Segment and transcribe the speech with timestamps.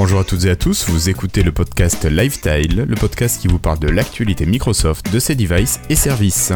[0.00, 3.58] Bonjour à toutes et à tous, vous écoutez le podcast Lifestyle, le podcast qui vous
[3.58, 6.52] parle de l'actualité Microsoft, de ses devices et services,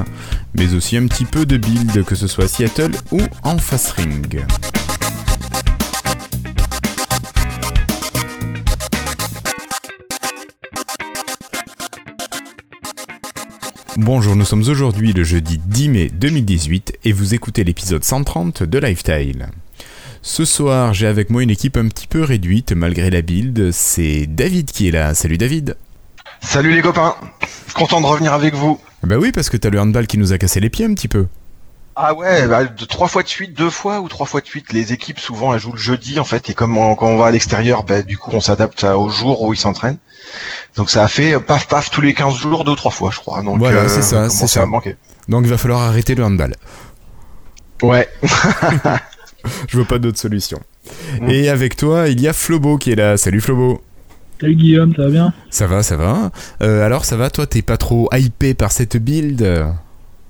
[0.54, 3.90] mais aussi un petit peu de build, que ce soit à Seattle ou en Fast
[3.94, 4.44] Ring.
[13.96, 18.78] Bonjour, nous sommes aujourd'hui le jeudi 10 mai 2018 et vous écoutez l'épisode 130 de
[18.78, 19.48] Lifestyle.
[20.24, 23.72] Ce soir, j'ai avec moi une équipe un petit peu réduite malgré la build.
[23.72, 25.14] C'est David qui est là.
[25.14, 25.76] Salut David.
[26.40, 27.16] Salut les copains.
[27.74, 28.80] Content de revenir avec vous.
[29.02, 31.08] Bah oui, parce que t'as le handball qui nous a cassé les pieds un petit
[31.08, 31.26] peu.
[31.96, 34.72] Ah ouais, bah, de trois fois de suite, deux fois ou trois fois de suite.
[34.72, 37.30] Les équipes souvent elles jouent le jeudi en fait, et comme quand on va à
[37.32, 39.98] l'extérieur, bah, du coup on s'adapte au jour où ils s'entraînent.
[40.76, 43.10] Donc ça a fait euh, paf paf tous les 15 jours, deux ou trois fois
[43.12, 43.42] je crois.
[43.42, 44.66] Donc voilà, c'est ça, c'est ça.
[45.28, 46.54] Donc il va falloir arrêter le handball.
[47.82, 48.08] Ouais.
[49.68, 50.60] Je veux pas d'autre solution.
[51.28, 53.16] Et avec toi, il y a Flobo qui est là.
[53.16, 53.82] Salut Flobo.
[54.40, 55.32] Salut Guillaume, ça va bien?
[55.50, 56.32] Ça va, ça va.
[56.62, 59.46] Euh, alors ça va, toi, t'es pas trop hypé par cette build?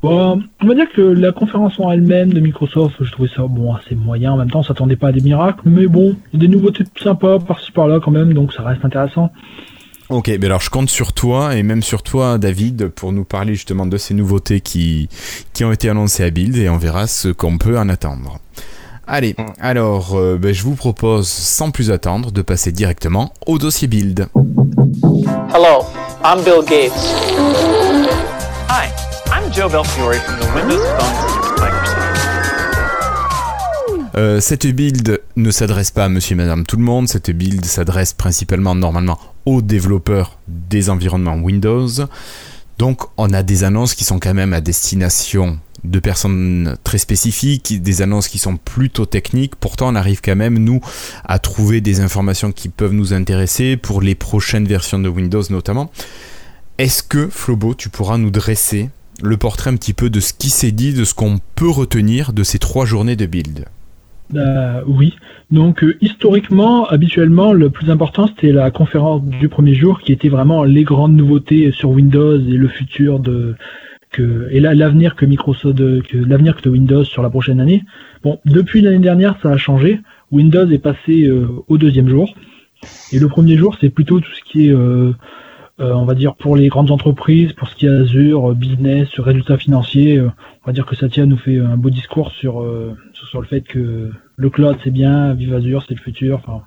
[0.03, 3.73] Bon, on va dire que la conférence en elle-même de Microsoft, je trouvais ça bon
[3.73, 4.33] assez moyen.
[4.33, 6.55] En même temps, on s'attendait pas à des miracles, mais bon, il y a des
[6.55, 9.31] nouveautés sympas par-ci par-là quand même, donc ça reste intéressant.
[10.09, 13.55] Ok, mais alors je compte sur toi et même sur toi, David, pour nous parler
[13.55, 15.09] justement de ces nouveautés qui,
[15.55, 18.39] qui ont été annoncées à Build et on verra ce qu'on peut en attendre.
[19.07, 19.45] Allez, mm.
[19.61, 24.29] alors euh, ben, je vous propose sans plus attendre de passer directement au dossier Build.
[25.55, 25.85] Hello,
[26.25, 26.93] I'm Bill Gates.
[28.69, 28.93] Hi.
[29.53, 32.03] Joe Belfiore from the Windows Phone Microsoft.
[34.17, 37.63] Euh, cette build ne s'adresse pas à monsieur et madame tout le monde, cette build
[37.67, 41.89] s'adresse principalement normalement aux développeurs des environnements Windows.
[42.79, 47.83] Donc on a des annonces qui sont quand même à destination de personnes très spécifiques,
[47.83, 49.57] des annonces qui sont plutôt techniques.
[49.57, 50.81] Pourtant, on arrive quand même, nous,
[51.25, 55.91] à trouver des informations qui peuvent nous intéresser pour les prochaines versions de Windows notamment.
[56.79, 58.91] Est-ce que, Flobo, tu pourras nous dresser
[59.23, 62.33] le portrait un petit peu de ce qui s'est dit, de ce qu'on peut retenir
[62.33, 63.67] de ces trois journées de build?
[64.35, 65.15] Euh, oui.
[65.51, 70.31] Donc euh, historiquement, habituellement, le plus important c'était la conférence du premier jour, qui était
[70.31, 73.55] vraiment les grandes nouveautés sur Windows et le futur de
[74.13, 77.83] que et l'avenir que Microsoft, que l'avenir de Windows sur la prochaine année.
[78.23, 80.01] Bon, depuis l'année dernière, ça a changé.
[80.31, 82.35] Windows est passé euh, au deuxième jour,
[83.13, 84.75] et le premier jour c'est plutôt tout ce qui est
[85.83, 89.09] euh, on va dire pour les grandes entreprises, pour ce qui est Azure, euh, business,
[89.19, 90.29] résultats financiers, euh,
[90.63, 92.65] on va dire que Satya nous fait un beau discours sur
[93.15, 96.63] sur le fait que le cloud c'est bien, Vive Azure c'est le futur, enfin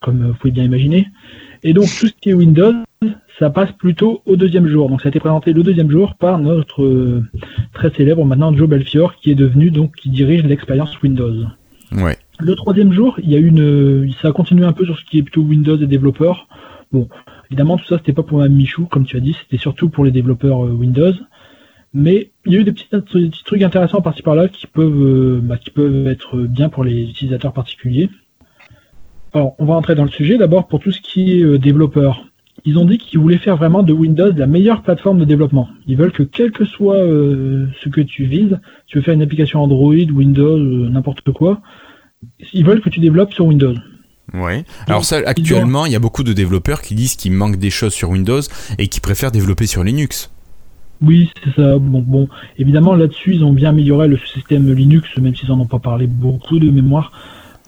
[0.00, 1.08] comme vous pouvez bien imaginer.
[1.62, 2.72] Et donc tout ce qui est Windows,
[3.38, 4.88] ça passe plutôt au deuxième jour.
[4.88, 7.22] Donc ça a été présenté le deuxième jour par notre
[7.72, 11.46] très célèbre maintenant Joe Belfiore qui est devenu donc qui dirige l'expérience Windows.
[11.92, 12.16] Ouais.
[12.38, 15.18] Le troisième jour, il y a une, ça a continué un peu sur ce qui
[15.18, 16.48] est plutôt Windows et développeurs.
[16.92, 17.08] Bon,
[17.50, 20.04] Évidemment, tout ça, c'était pas pour Mme Michou, comme tu as dit, c'était surtout pour
[20.04, 21.12] les développeurs euh, Windows.
[21.92, 22.88] Mais il y a eu des petits,
[23.44, 27.52] trucs intéressants par-ci par-là qui peuvent, euh, bah, qui peuvent être bien pour les utilisateurs
[27.52, 28.08] particuliers.
[29.32, 30.38] Alors, on va entrer dans le sujet.
[30.38, 32.26] D'abord, pour tout ce qui est euh, développeur,
[32.64, 35.68] ils ont dit qu'ils voulaient faire vraiment de Windows la meilleure plateforme de développement.
[35.86, 39.62] Ils veulent que quel que soit ce que tu vises, tu veux faire une application
[39.62, 41.62] Android, Windows, n'importe quoi,
[42.52, 43.74] ils veulent que tu développes sur Windows.
[44.34, 44.64] Ouais.
[44.86, 47.92] Alors ça, actuellement, il y a beaucoup de développeurs qui disent qu'il manque des choses
[47.92, 48.40] sur Windows
[48.78, 50.30] et qui préfèrent développer sur Linux.
[51.02, 51.78] Oui, c'est ça.
[51.78, 55.66] Bon, bon, évidemment, là-dessus, ils ont bien amélioré le système Linux, même s'ils n'en ont
[55.66, 57.10] pas parlé beaucoup de mémoire.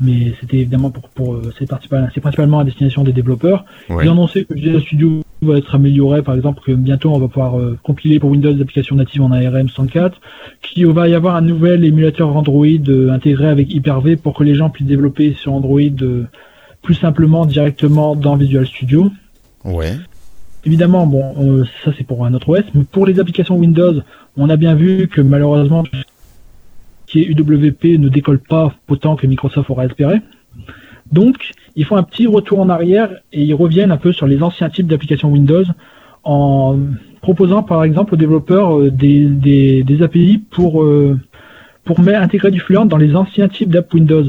[0.02, 1.66] Mais c'était évidemment pour, pour euh, c'est
[2.20, 3.64] principalement à destination des développeurs.
[3.88, 7.28] Ils ont annoncé que Visual Studio va être amélioré, par exemple, que bientôt on va
[7.28, 10.20] pouvoir euh, compiler pour Windows des applications natives en ARM 104,
[10.62, 14.54] qu'il va y avoir un nouvel émulateur Android euh, intégré avec Hyper-V pour que les
[14.54, 15.78] gens puissent développer sur Android
[16.82, 19.10] plus simplement directement dans Visual Studio.
[19.64, 19.96] Ouais.
[20.64, 24.00] Évidemment, bon, ça c'est pour un autre OS, mais pour les applications Windows,
[24.36, 25.84] on a bien vu que malheureusement,
[27.12, 30.22] qui est UWP ne décolle pas autant que Microsoft aurait espéré.
[31.10, 34.42] Donc, ils font un petit retour en arrière et ils reviennent un peu sur les
[34.42, 35.64] anciens types d'applications Windows
[36.24, 36.78] en
[37.20, 41.20] proposant par exemple aux développeurs euh, des, des, API pour, euh,
[41.84, 44.24] pour intégrer du Fluent dans les anciens types d'app Windows.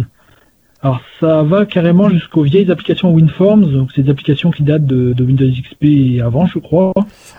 [0.81, 5.47] Alors ça va carrément jusqu'aux vieilles applications WinForms, donc ces applications qui datent de, Windows
[5.47, 6.91] XP et avant, je crois.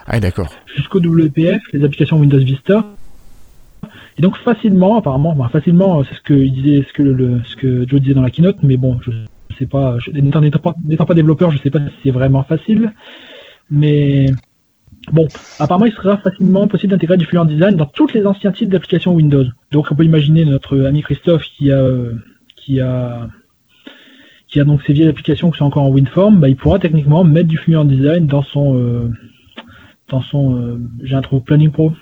[0.06, 0.48] Ah d'accord.
[0.74, 2.86] Jusqu'au WPF, les applications Windows Vista.
[4.16, 8.00] Et donc facilement, apparemment, facilement, c'est ce que disait, ce que le, ce que Joe
[8.00, 9.10] disait dans la keynote, mais bon, je
[9.58, 12.92] sais pas, n'étant pas, développeur, je sais pas si c'est vraiment facile,
[13.70, 14.26] mais
[15.12, 15.28] Bon,
[15.58, 19.14] apparemment, il sera facilement possible d'intégrer du Fluent Design dans tous les anciens types d'applications
[19.14, 19.44] Windows.
[19.70, 21.86] Donc, on peut imaginer notre ami Christophe qui a
[22.56, 23.28] qui a
[24.48, 27.24] qui a donc ses vieilles applications qui sont encore en WinForm, bah, il pourra techniquement
[27.24, 29.10] mettre du Fluent Design dans son euh,
[30.08, 31.92] dans son euh, j'ai un trou Planning Pro.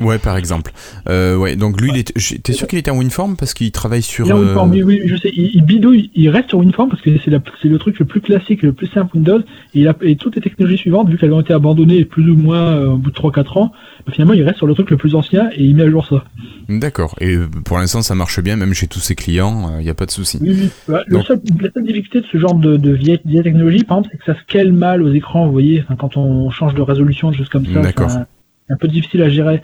[0.00, 0.72] Ouais, par exemple.
[1.08, 4.26] Euh, ouais, donc lui, j'- t'es sûr qu'il était en WinForm parce qu'il travaille sur.
[4.26, 5.30] Il est en euh, WinForm, oui, oui, je sais.
[5.36, 8.04] Il, il bidouille, il reste sur WinForm parce que c'est la- c'est le truc le
[8.04, 9.40] plus classique, le plus simple Windows.
[9.74, 12.36] Et, il a, et toutes les technologies suivantes, vu qu'elles ont été abandonnées plus ou
[12.36, 13.72] moins euh, au bout de 3-4 ans,
[14.06, 16.06] bah, finalement il reste sur le truc le plus ancien et il met à jour
[16.06, 16.24] ça.
[16.68, 17.14] D'accord.
[17.20, 19.94] Et euh, pour l'instant, ça marche bien, même chez tous ses clients, il n'y a
[19.94, 20.38] pas de souci.
[20.40, 20.68] Oui, oui.
[20.88, 23.84] Bah, le Donc- seul, la seule difficulté de ce genre de, de vieille, vieille technologie,
[23.84, 26.74] par exemple, c'est que ça scale mal aux écrans, vous voyez, enfin, quand on change
[26.74, 27.80] de résolution, des choses comme ça.
[27.80, 28.10] D'accord.
[28.10, 29.62] C'est un peu difficile à gérer.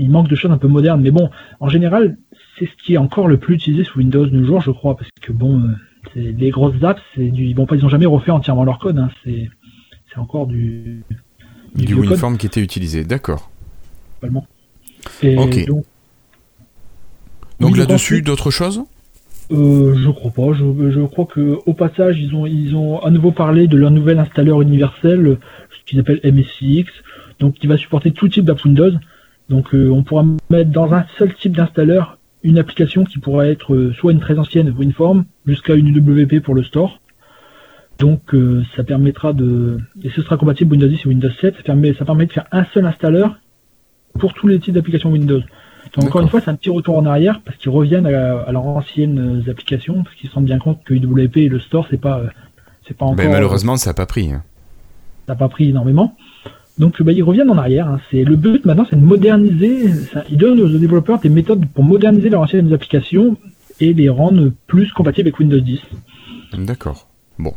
[0.00, 1.02] Il manque de choses un peu modernes.
[1.02, 1.30] Mais bon,
[1.60, 2.16] en général,
[2.58, 4.96] c'est ce qui est encore le plus utilisé sous Windows de nos jours, je crois,
[4.96, 5.68] parce que bon, euh,
[6.14, 8.98] c'est les grosses apps, c'est du, vont pas, ils ont jamais refait entièrement leur code,
[8.98, 9.50] hein, c'est,
[10.10, 11.04] c'est encore du,
[11.74, 13.04] Du code, WinForm qui était utilisé.
[13.04, 13.50] D'accord.
[14.22, 15.66] Ok.
[15.66, 15.84] donc,
[17.58, 18.82] Donc là-dessus, d'autres choses?
[19.52, 20.52] Euh, je crois pas.
[20.52, 23.90] Je, je crois que au passage, ils ont ils ont à nouveau parlé de leur
[23.90, 25.38] nouvel installeur universel,
[25.70, 26.90] ce qu'ils appellent MSCX,
[27.40, 28.92] donc qui va supporter tout type d'app Windows.
[29.50, 33.74] Donc euh, on pourra mettre dans un seul type d'installeur une application qui pourra être
[33.74, 37.00] euh, soit une très ancienne WinForm jusqu'à une UWP pour le store.
[37.98, 41.56] Donc euh, ça permettra de et ce sera compatible Windows 10 et Windows 7.
[41.56, 43.40] Ça permet ça permet de faire un seul installeur
[44.18, 45.42] pour tous les types d'applications Windows.
[45.96, 48.52] Donc, encore une fois, c'est un petit retour en arrière parce qu'ils reviennent à, à
[48.52, 52.00] leurs anciennes applications parce qu'ils se rendent bien compte que UWP et le store c'est
[52.00, 52.22] pas
[52.86, 54.32] c'est pas encore ben, Malheureusement, ça n'a pas pris.
[54.32, 54.44] hein.
[55.26, 56.16] ça n'a pas pris énormément.
[56.80, 57.86] Donc bah, ils reviennent en arrière.
[57.88, 58.00] hein.
[58.10, 59.92] C'est le but maintenant, c'est de moderniser.
[60.12, 63.36] ça- ils donnent aux développeurs des méthodes pour moderniser leurs anciennes applications
[63.78, 65.80] et les rendre plus compatibles avec Windows 10.
[66.58, 67.06] D'accord.
[67.38, 67.54] Bon.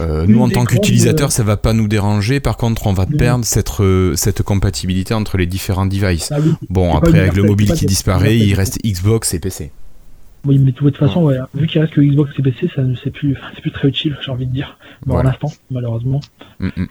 [0.00, 2.40] Euh, nous, en tant qu'utilisateurs, euh, ça va pas nous déranger.
[2.40, 3.16] Par contre, on va Non.
[3.16, 6.32] perdre cette, euh, cette compatibilité entre les différents devices.
[6.32, 9.70] Ah oui, Bon, après, avec le mobile qui disparaît, il reste Xbox et PC.
[10.46, 12.96] oui, mais de toute façon, ouais, vu qu'il reste que Xbox et PC, ça ne
[12.96, 14.76] c'est plus, plus très utile, j'ai envie de dire.
[15.06, 15.30] Bon, Voilà.
[15.30, 16.20] à l'instant, malheureusement.
[16.58, 16.86] Mm, mm.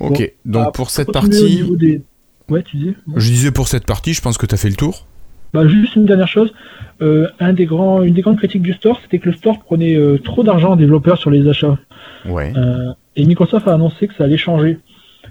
[0.00, 2.02] Ok, donc Ah, pour cette partie, niveau des-
[2.48, 2.94] Ouais, tu disais.
[3.16, 5.06] je disais pour cette partie, je pense que tu as fait le tour.
[5.54, 6.52] Bah, juste une dernière chose.
[7.00, 9.94] Euh, un des grands, une des grandes critiques du store, c'était que le store prenait
[9.96, 11.78] euh, trop d'argent aux développeurs sur les achats.
[12.26, 12.52] Ouais.
[12.56, 14.78] Euh, et Microsoft a annoncé que ça allait changer.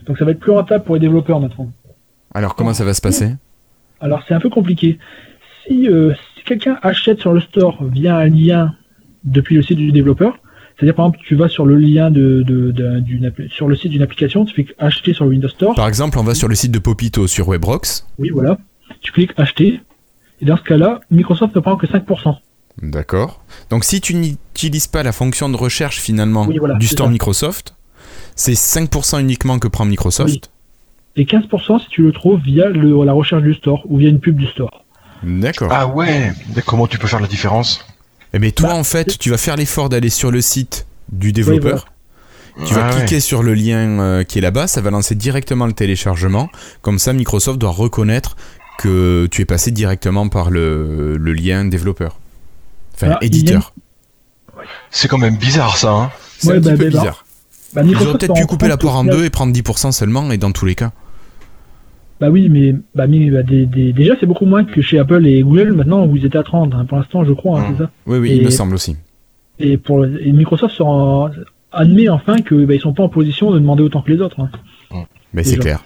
[0.08, 1.70] Donc ça va être plus rentable pour les développeurs maintenant.
[2.34, 3.36] Alors, comment ça va se passer?
[4.00, 4.98] Alors c'est un peu compliqué.
[5.68, 8.74] Si, euh, si quelqu'un achète sur le store via un lien
[9.24, 10.38] depuis le site du développeur,
[10.84, 13.76] c'est-à-dire par exemple tu vas sur le lien de, de- de- d'une appli- sur le
[13.76, 15.76] site d'une application, tu fais acheter sur le Windows Store.
[15.76, 18.06] Par exemple, on va sur le site de Popito sur Webrox.
[18.20, 18.58] Oui voilà.
[19.02, 19.80] Tu cliques acheter.
[20.42, 22.36] Et dans ce cas-là, Microsoft ne prend que 5%.
[22.82, 23.42] D'accord.
[23.70, 27.12] Donc, si tu n'utilises pas la fonction de recherche finalement Oui, voilà, du store ça.
[27.12, 27.76] Microsoft,
[28.36, 30.52] c'est 5% uniquement que prend Microsoft.
[31.16, 34.20] Et 15% si tu le trouves via le- la recherche du store ou via une
[34.20, 34.84] pub du store.
[35.24, 35.70] D'accord.
[35.72, 36.34] Ah ouais.
[36.56, 37.86] Mais comment tu peux faire la différence?
[38.34, 41.32] Eh bien, toi, Bah, en fait, tu vas faire l'effort d'aller sur le site du
[41.32, 41.86] développeur.
[42.66, 43.00] Tu vas Ah ouais.
[43.02, 46.50] cliquer sur le lien euh, qui est là-bas, ça va lancer directement le téléchargement.
[46.82, 48.36] Comme ça, Microsoft doit reconnaître
[48.78, 52.18] que tu es passé directement par le, le lien développeur.
[52.96, 53.74] Enfin, Ah, éditeur.
[54.92, 55.92] C'est quand même bizarre ça.
[55.94, 56.12] Hein.
[56.38, 57.26] C'est Ouais, un petit bah, peu bah, bizarre.
[57.74, 60.38] Bah, Ils auraient peut-être pu couper la poire en deux et prendre 10% seulement, et
[60.38, 60.92] dans tous les cas.
[62.20, 65.26] Bah oui, mais, bah, mais bah, des- des- déjà c'est beaucoup moins que chez Apple
[65.28, 67.74] et Google maintenant ils étaient à 30 hein, pour l'instant, je crois, hein, Mm.
[67.78, 67.90] c'est ça?
[68.06, 68.96] Oui, oui, Et- il me semble aussi.
[69.60, 71.30] Et pour et Microsoft se rend-
[71.72, 74.40] admet enfin que bah, ils sont pas en position de demander autant que les autres.
[74.40, 74.50] hein.
[75.34, 75.84] Mais c'est clair.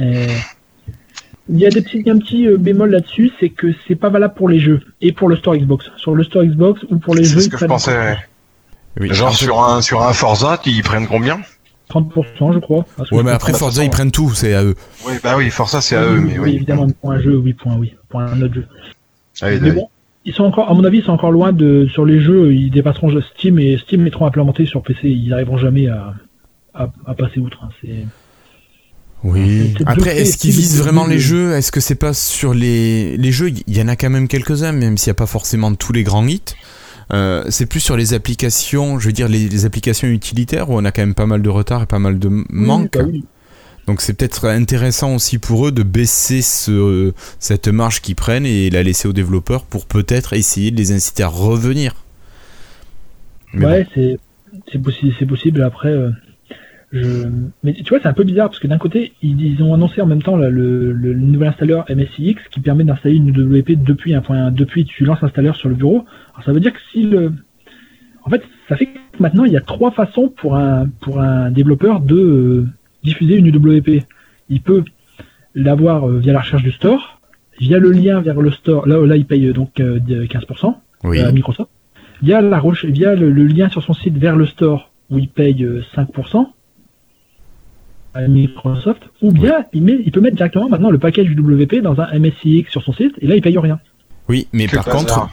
[0.00, 0.26] Et
[1.48, 3.72] Il y a des petits, il y a un petit euh, bémol là-dessus, c'est que
[3.88, 5.90] c'est pas valable pour les jeux et pour le store Xbox.
[5.96, 8.18] Sur le store Xbox ou pour les jeux, C'est ce ils que je prennent pensais.
[9.00, 9.12] Oui.
[9.12, 11.40] Genre sur un sur un Forza, ils prennent combien?
[11.90, 12.86] 30%, je crois.
[13.12, 13.52] Ouais, mais après.
[13.52, 14.74] Forza, ils prennent tout, c'est à eux.
[15.06, 16.54] Oui, bah oui, Forza c'est à eux, mais oui.
[16.54, 18.66] évidemment, pour un jeu, oui, pour un, oui, pour un autre jeu.
[19.42, 19.76] Allez, Mais allez.
[19.80, 19.88] bon,
[20.24, 22.52] ils sont encore, à mon avis, ils sont encore loin de sur les jeux.
[22.54, 25.08] Ils dépasseront Steam et Steam mettront implémenté sur PC.
[25.08, 26.14] Ils n'arriveront jamais à,
[26.74, 27.58] à, à passer outre.
[27.64, 27.68] hein.
[27.80, 28.04] C'est
[29.24, 29.74] Oui.
[29.86, 33.50] Après, est-ce qu'ils visent vraiment les jeux Est-ce que c'est pas sur les les jeux?
[33.66, 36.02] Il y en a quand même quelques-uns, même s'il n'y a pas forcément tous les
[36.04, 36.40] grands hits.
[37.12, 40.84] Euh, c'est plus sur les applications, je veux dire les, les applications utilitaires où on
[40.84, 42.96] a quand même pas mal de retard et pas mal de manques.
[42.96, 43.24] Oui, bah oui.
[43.86, 48.70] Donc c'est peut-être intéressant aussi pour eux de baisser ce, cette marge qu'ils prennent et
[48.70, 51.94] la laisser aux développeurs pour peut-être essayer de les inciter à revenir.
[53.52, 54.18] Mais ouais, c'est
[54.70, 55.62] c'est possible.
[55.62, 56.10] Après, euh,
[56.92, 57.26] je...
[57.64, 60.00] mais tu vois, c'est un peu bizarre parce que d'un côté, ils, ils ont annoncé
[60.00, 64.14] en même temps là, le, le nouvel installeur MSIX qui permet d'installer une WP depuis
[64.14, 66.04] un point, depuis tu lances l'installeur sur le bureau.
[66.40, 67.32] Alors ça veut dire que si le,
[68.24, 71.50] en fait, ça fait que maintenant il y a trois façons pour un pour un
[71.50, 72.66] développeur de euh,
[73.02, 74.04] diffuser une UWP.
[74.48, 74.82] Il peut
[75.54, 77.20] l'avoir euh, via la recherche du store,
[77.58, 78.88] via le lien vers le store.
[78.88, 80.76] Là, là, il paye euh, donc euh, 15% bon.
[81.04, 81.20] oui.
[81.20, 81.70] à Microsoft.
[82.22, 86.46] via, la, via le, lien sur son site vers le store où il paye 5%
[88.14, 92.00] à Microsoft, ou bien il, met, il peut mettre directement maintenant le package WP dans
[92.00, 93.78] un MSIX sur son site et là il paye rien.
[94.30, 95.28] Oui, mais par contre,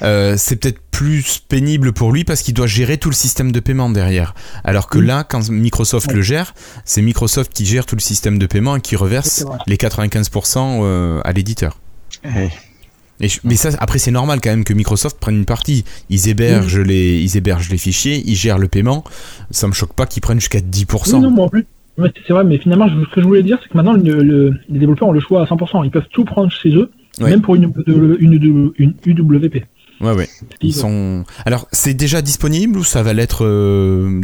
[0.00, 3.60] euh, c'est peut-être plus pénible pour lui parce qu'il doit gérer tout le système de
[3.60, 4.34] paiement derrière.
[4.64, 6.54] Alors que là, quand Microsoft le gère,
[6.86, 11.20] c'est Microsoft qui gère tout le système de paiement et qui reverse les 95% euh,
[11.24, 11.76] à l'éditeur.
[12.24, 15.84] mais ça, après, c'est normal quand même que Microsoft prenne une partie.
[16.08, 19.04] Ils hébergent, les, ils hébergent les fichiers, ils gèrent le paiement.
[19.50, 21.20] Ça me choque pas qu'ils prennent jusqu'à 10%.
[21.20, 21.66] non, non, plus.
[21.98, 25.12] c'est vrai, mais finalement, ce que je voulais dire, c'est que maintenant, les développeurs ont
[25.12, 25.84] le choix à 100%.
[25.84, 29.64] Ils peuvent tout prendre chez eux même pour une, une, une, UWP.
[30.00, 30.28] Ouais, ouais.
[30.60, 31.24] Ils sont.
[31.44, 34.20] Alors, c'est déjà disponible ou ça va l'être euh,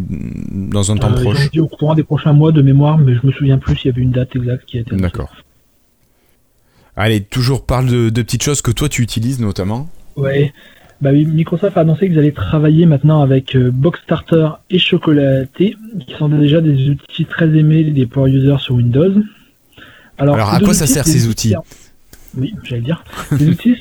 [0.50, 3.26] dans un temps euh, proche dit au courant des prochains mois de mémoire, mais je
[3.26, 4.94] me souviens plus s'il y avait une date exacte qui a été.
[4.96, 5.34] D'accord.
[6.96, 9.88] Allez, toujours parle de, de, petites choses que toi tu utilises notamment.
[10.16, 10.52] Ouais.
[11.00, 15.76] Bah oui, Microsoft a annoncé qu'ils allaient travailler maintenant avec euh, Box Starter et Chocolaté,
[16.06, 19.12] qui sont déjà des outils très aimés des power users sur Windows.
[20.18, 21.54] Alors, Alors à quoi ça sert ces outils
[22.36, 23.04] oui, j'allais dire.
[23.38, 23.76] Les outils,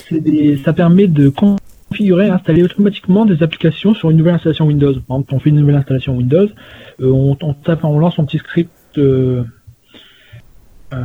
[0.63, 4.93] ça permet de configurer et installer automatiquement des applications sur une nouvelle installation Windows.
[4.93, 6.47] Par exemple, on fait une nouvelle installation Windows,
[7.01, 9.43] euh, on, tape, on lance un petit script, euh,
[10.93, 10.97] euh,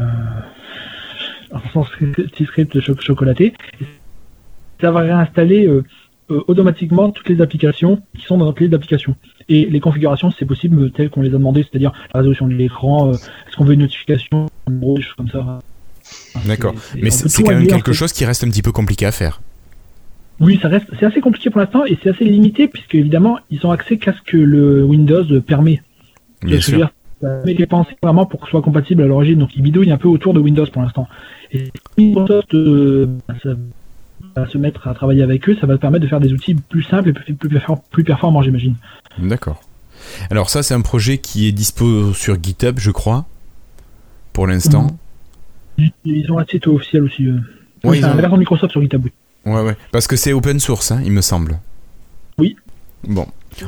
[1.70, 3.54] petit script chocolaté.
[4.80, 5.68] ça va réinstaller
[6.28, 9.16] automatiquement toutes les applications qui sont dans notre liste d'applications.
[9.48, 13.12] Et les configurations, c'est possible telles qu'on les a demandées, c'est-à-dire la résolution de l'écran,
[13.12, 15.60] est-ce qu'on veut une notification, des choses comme ça.
[16.46, 16.74] D'accord.
[17.00, 19.40] Mais c'est quand même quelque chose qui reste un petit peu compliqué à faire.
[20.40, 23.64] Oui, ça reste, c'est assez compliqué pour l'instant et c'est assez limité puisque évidemment ils
[23.66, 25.82] ont accès qu'à ce que le Windows permet.
[26.42, 26.90] Bien sûr.
[27.22, 29.96] mais les pensées vraiment pour que ce soit compatible à l'origine, donc ils bidouillent un
[29.96, 31.08] peu autour de Windows pour l'instant.
[31.50, 33.08] Et Microsoft euh,
[34.36, 36.84] va se mettre à travailler avec eux, ça va permettre de faire des outils plus
[36.84, 37.34] simples et plus,
[37.90, 38.76] plus, performants, j'imagine.
[39.18, 39.60] D'accord.
[40.30, 43.26] Alors ça, c'est un projet qui est dispo sur GitHub, je crois,
[44.32, 44.84] pour l'instant.
[44.84, 44.96] Mhm.
[46.04, 47.26] Ils ont un site officiel aussi.
[47.26, 47.38] Euh.
[47.84, 48.36] Ont...
[48.36, 49.06] Microsoft sur GitHub.
[49.46, 49.76] Ouais, ouais.
[49.92, 51.58] Parce que c'est open source, hein, il me semble.
[52.38, 52.56] Oui.
[53.04, 53.26] Bon.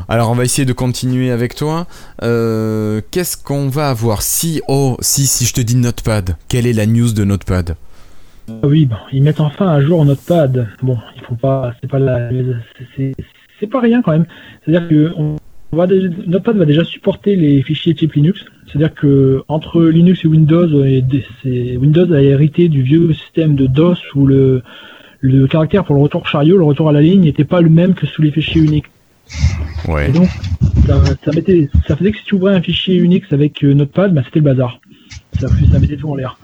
[0.09, 1.87] Alors on va essayer de continuer avec toi.
[2.23, 4.23] Euh, qu'est-ce qu'on va avoir?
[4.23, 7.77] Si oh si si je te dis Notepad, quelle est la news de Notepad?
[8.49, 10.69] Ah Oui, bon, ils mettent enfin à jour Notepad.
[10.83, 12.31] Bon, il faut pas, c'est pas la,
[13.59, 14.27] c'est pas rien quand même.
[14.65, 15.37] C'est-à-dire que on
[15.73, 18.45] va Notepad va déjà supporter les fichiers type Linux.
[18.71, 23.99] C'est-à-dire que entre Linux et Windows, et Windows a hérité du vieux système de DOS
[24.15, 24.63] où le,
[25.21, 27.95] le caractère pour le retour chariot, le retour à la ligne, n'était pas le même
[27.95, 28.89] que sous les fichiers Unix.
[29.89, 30.11] Ouais.
[30.11, 30.29] Et donc,
[30.87, 34.39] ça, ça, faisait que si tu ouvrais un fichier Unix avec euh, Notepad, bah, c'était
[34.39, 34.81] le bazar.
[35.39, 36.39] Ça, ça mettait tout en l'air.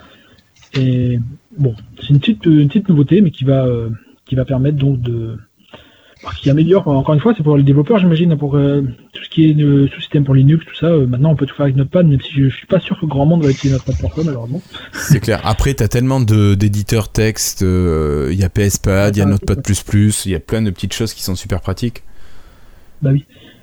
[0.75, 1.19] Et
[1.57, 3.89] bon, c'est une petite, une petite nouveauté, mais qui va, euh,
[4.25, 5.39] qui va permettre donc de,
[6.23, 8.83] ce qui améliore, encore une fois, c'est pour les développeurs, j'imagine, pour euh,
[9.13, 10.87] tout ce qui est euh, sous-système pour Linux, tout ça.
[10.87, 13.07] Euh, maintenant, on peut tout faire avec Notepad, même si je, suis pas sûr que
[13.07, 14.63] grand monde va utiliser Notepad pour ça, malheureusement.
[14.93, 15.41] C'est clair.
[15.45, 19.57] Après, tu as tellement d'éditeurs texte, il y a PSPad, il y a Notepad++,
[20.25, 22.03] il y a plein de petites choses qui sont super pratiques.
[23.03, 23.11] Bah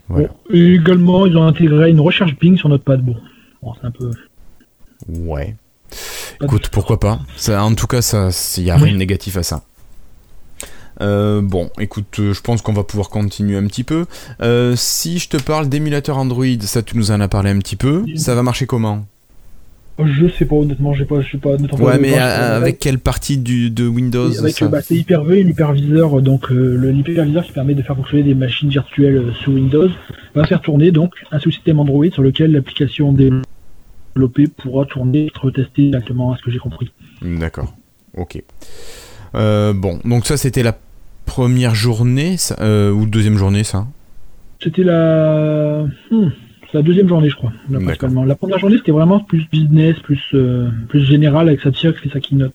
[0.10, 0.28] oui.
[0.52, 3.02] également, ils ont intégré une recherche Bing sur Notepad.
[3.02, 3.16] Bon,
[3.64, 4.12] bon c'est un peu.
[5.10, 5.56] Ouais.
[6.42, 7.20] Écoute, pourquoi pas.
[7.36, 9.64] Ça, en tout cas, il n'y a rien de négatif à ça.
[11.02, 14.06] Euh, bon, écoute, euh, je pense qu'on va pouvoir continuer un petit peu.
[14.42, 17.76] Euh, si je te parle d'émulateur Android, ça tu nous en as parlé un petit
[17.76, 18.04] peu.
[18.16, 19.06] Ça va marcher comment
[20.04, 21.52] je sais pas honnêtement, j'ai pas, je sais pas.
[21.52, 27.44] Ouais, mais avec quelle partie du, de Windows bah, c'est Hyper-V, l'hyperviseur, donc le l'hyperviseur
[27.44, 29.90] qui permet de faire fonctionner des machines virtuelles sous Windows,
[30.34, 35.90] va faire tourner donc un sous-système Android sur lequel l'application développée pourra tourner, être testée
[35.90, 36.92] directement, à ce que j'ai compris.
[37.22, 37.76] D'accord.
[38.18, 38.42] Ok.
[39.34, 40.78] Bon, donc ça c'était la
[41.26, 43.88] première journée euh, ou deuxième journée, ça
[44.62, 45.86] C'était la...
[46.12, 46.30] Hmm,
[46.74, 47.52] la deuxième journée, je crois.
[47.70, 52.10] La première journée, c'était vraiment plus business, plus, euh, plus général avec sa cirque et
[52.10, 52.54] sa keynote.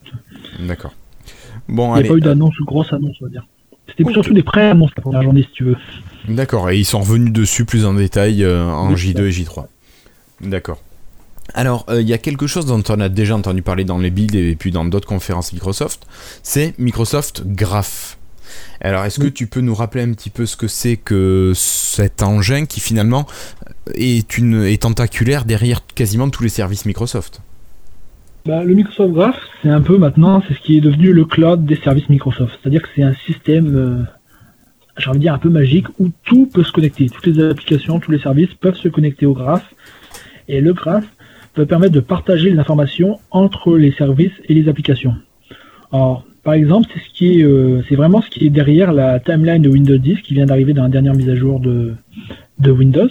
[0.61, 0.92] D'accord.
[1.68, 3.47] Bon, Il n'y a pas eu d'annonce ou grosse annonce, on va dire.
[3.87, 5.76] C'était surtout des pré-annonces la première journée, si tu veux.
[6.28, 9.66] D'accord, et ils sont revenus dessus plus en détail euh, en J2 et J3.
[10.42, 10.80] D'accord.
[11.55, 14.35] Alors, il y a quelque chose dont on a déjà entendu parler dans les builds
[14.35, 16.07] et puis dans d'autres conférences Microsoft,
[16.43, 18.19] c'est Microsoft Graph.
[18.81, 22.23] Alors, est-ce que tu peux nous rappeler un petit peu ce que c'est que cet
[22.23, 23.26] engin qui finalement
[23.95, 27.40] est, une, est tentaculaire derrière quasiment tous les services Microsoft?
[28.47, 31.64] Bah, Le Microsoft Graph, c'est un peu maintenant, c'est ce qui est devenu le cloud
[31.64, 32.59] des services Microsoft.
[32.62, 34.02] C'est-à-dire que c'est un système, euh,
[34.97, 37.09] j'ai envie de dire, un peu magique où tout peut se connecter.
[37.11, 39.64] Toutes les applications, tous les services peuvent se connecter au Graph.
[40.47, 41.05] Et le Graph
[41.65, 45.15] permettre de partager les informations entre les services et les applications.
[45.93, 49.21] Alors, Par exemple, c'est ce qui est, euh, c'est vraiment ce qui est derrière la
[49.21, 51.95] timeline de Windows 10 qui vient d'arriver dans la dernière mise à jour de,
[52.67, 53.09] Windows.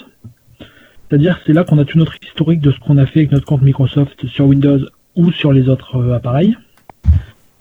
[1.08, 3.46] C'est-à-dire c'est là qu'on a tout notre historique de ce qu'on a fait avec notre
[3.46, 4.80] compte Microsoft sur Windows
[5.16, 6.58] ou sur les autres euh, appareils.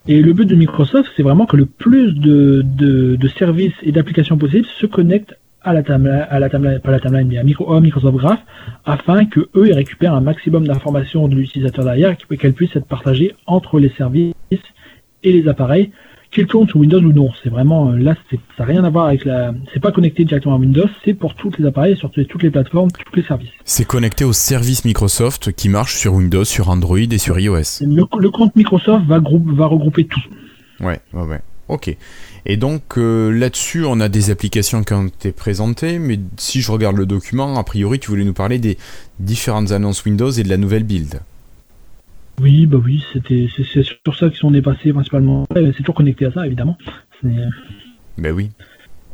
[0.09, 4.38] Et le but de Microsoft, c'est vraiment que le plus de, de services et d'applications
[4.38, 7.80] possibles se connectent à la timeline, à la timeline, pas la timeline, mais à Micro,
[7.80, 8.40] Microsoft Graph,
[8.85, 12.87] afin que eux ils récupèrent un maximum d'informations de l'utilisateur derrière et qu'elles puissent être
[12.87, 14.32] partagées entre les services
[15.23, 15.90] et les appareils,
[16.30, 17.30] qu'ils tournent sur Windows ou non.
[17.42, 19.54] C'est vraiment là, ça n'a rien à voir avec la.
[19.75, 22.90] C'est pas connecté directement à Windows, c'est pour tous les appareils, sur toutes les plateformes,
[22.90, 23.50] tous les services.
[23.64, 27.82] C'est connecté aux services Microsoft qui marchent sur Windows, sur Android et sur iOS.
[27.82, 30.23] Le, le compte Microsoft va, groupe, va regrouper tout.
[30.80, 31.40] Ouais, ouais, ouais.
[31.68, 31.96] Ok.
[32.48, 36.70] Et donc euh, là-dessus, on a des applications qui ont été présentées, mais si je
[36.70, 38.78] regarde le document, a priori, tu voulais nous parler des
[39.18, 41.20] différentes annonces Windows et de la nouvelle build.
[42.40, 45.46] Oui, bah oui, c'était c'est sur ça qu'ils sont dépassés principalement.
[45.54, 46.78] C'est toujours connecté à ça, évidemment.
[47.22, 48.50] Ben oui.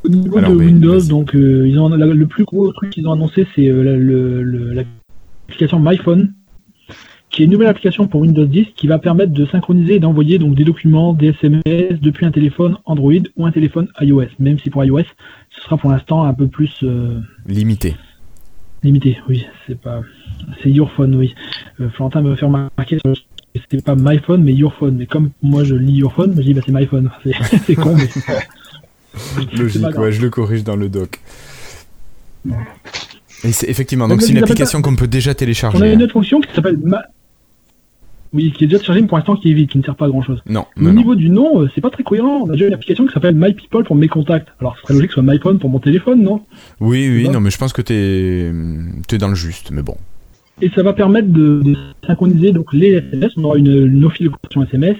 [0.04, 3.46] Au niveau de Windows, donc euh, ils ont le plus gros truc qu'ils ont annoncé,
[3.54, 4.84] c'est euh,
[5.48, 6.34] l'application MyPhone,
[7.32, 10.38] qui est une nouvelle application pour Windows 10 qui va permettre de synchroniser et d'envoyer
[10.38, 14.28] donc des documents, des SMS depuis un téléphone Android ou un téléphone iOS.
[14.38, 15.04] Même si pour iOS,
[15.50, 17.96] ce sera pour l'instant un peu plus euh, limité.
[18.82, 20.02] Limité, oui, c'est pas,
[20.62, 21.34] c'est Your Phone, oui.
[21.80, 23.14] Euh, Florentin me fait remarquer que
[23.54, 24.96] c'était pas My Phone, mais Your Phone.
[24.96, 27.10] Mais comme moi je lis Your Phone, je dis bah c'est My Phone.
[27.66, 28.08] C'est con, mais.
[29.56, 31.20] Logique, ouais, je le corrige dans le doc.
[33.44, 35.78] Et c'est effectivement, donc c'est une application qu'on peut déjà télécharger.
[35.78, 36.78] On a une autre fonction qui s'appelle
[38.32, 40.06] oui, qui est déjà chargé, mais pour l'instant qui est vide, qui ne sert pas
[40.06, 40.42] à grand chose.
[40.46, 40.64] Non.
[40.78, 42.40] Au niveau du nom, euh, c'est pas très cohérent.
[42.42, 44.48] On a déjà une application qui s'appelle My People pour mes contacts.
[44.58, 46.40] Alors, ce serait logique que ce soit MyPhone pour mon téléphone, non?
[46.80, 48.50] Oui, oui, non, mais je pense que t'es
[49.14, 49.96] es dans le juste, mais bon.
[50.62, 51.62] Et ça va permettre de,
[52.06, 53.32] synchroniser donc les SMS.
[53.36, 54.96] On aura une, une version SMS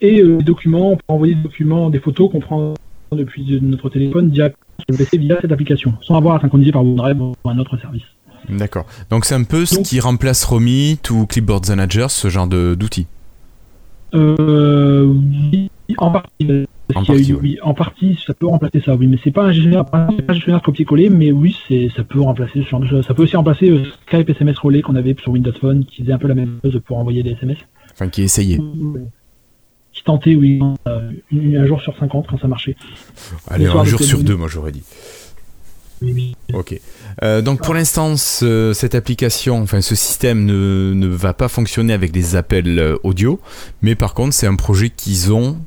[0.00, 0.92] et euh, des documents.
[0.92, 2.74] On peut envoyer des documents, des photos qu'on prend
[3.14, 6.82] depuis notre téléphone directement sur le PC via cette application, sans avoir à synchroniser par
[6.82, 8.02] OneDrive ou un autre service.
[8.48, 8.86] D'accord.
[9.10, 13.06] Donc c'est un peu ce qui remplace Romit ou Clipboard Manager, ce genre d'outils
[14.14, 16.66] euh, oui, en partie.
[16.94, 17.58] En partie, oui.
[17.62, 20.62] en partie, ça peut remplacer ça, oui, mais c'est pas un gestionnaire, pas un gestionnaire
[20.62, 23.06] copier-coller, mais oui, c'est, ça peut remplacer ce genre de choses.
[23.06, 26.12] Ça peut aussi remplacer euh, Skype SMS Relay qu'on avait sur Windows Phone, qui faisait
[26.12, 27.58] un peu la même chose pour envoyer des SMS.
[27.92, 28.60] Enfin, qui essayait.
[29.94, 32.76] Qui tentait, oui, euh, un jour sur 50 quand ça marchait.
[33.48, 34.82] Allez, un jour sur deux, moi j'aurais dit.
[36.52, 36.78] Ok.
[37.22, 42.36] Euh, donc pour l'instant, cette application, enfin ce système ne, va pas fonctionner avec des
[42.36, 43.40] appels euh, audio,
[43.82, 45.58] mais par contre c'est un projet qu'ils ont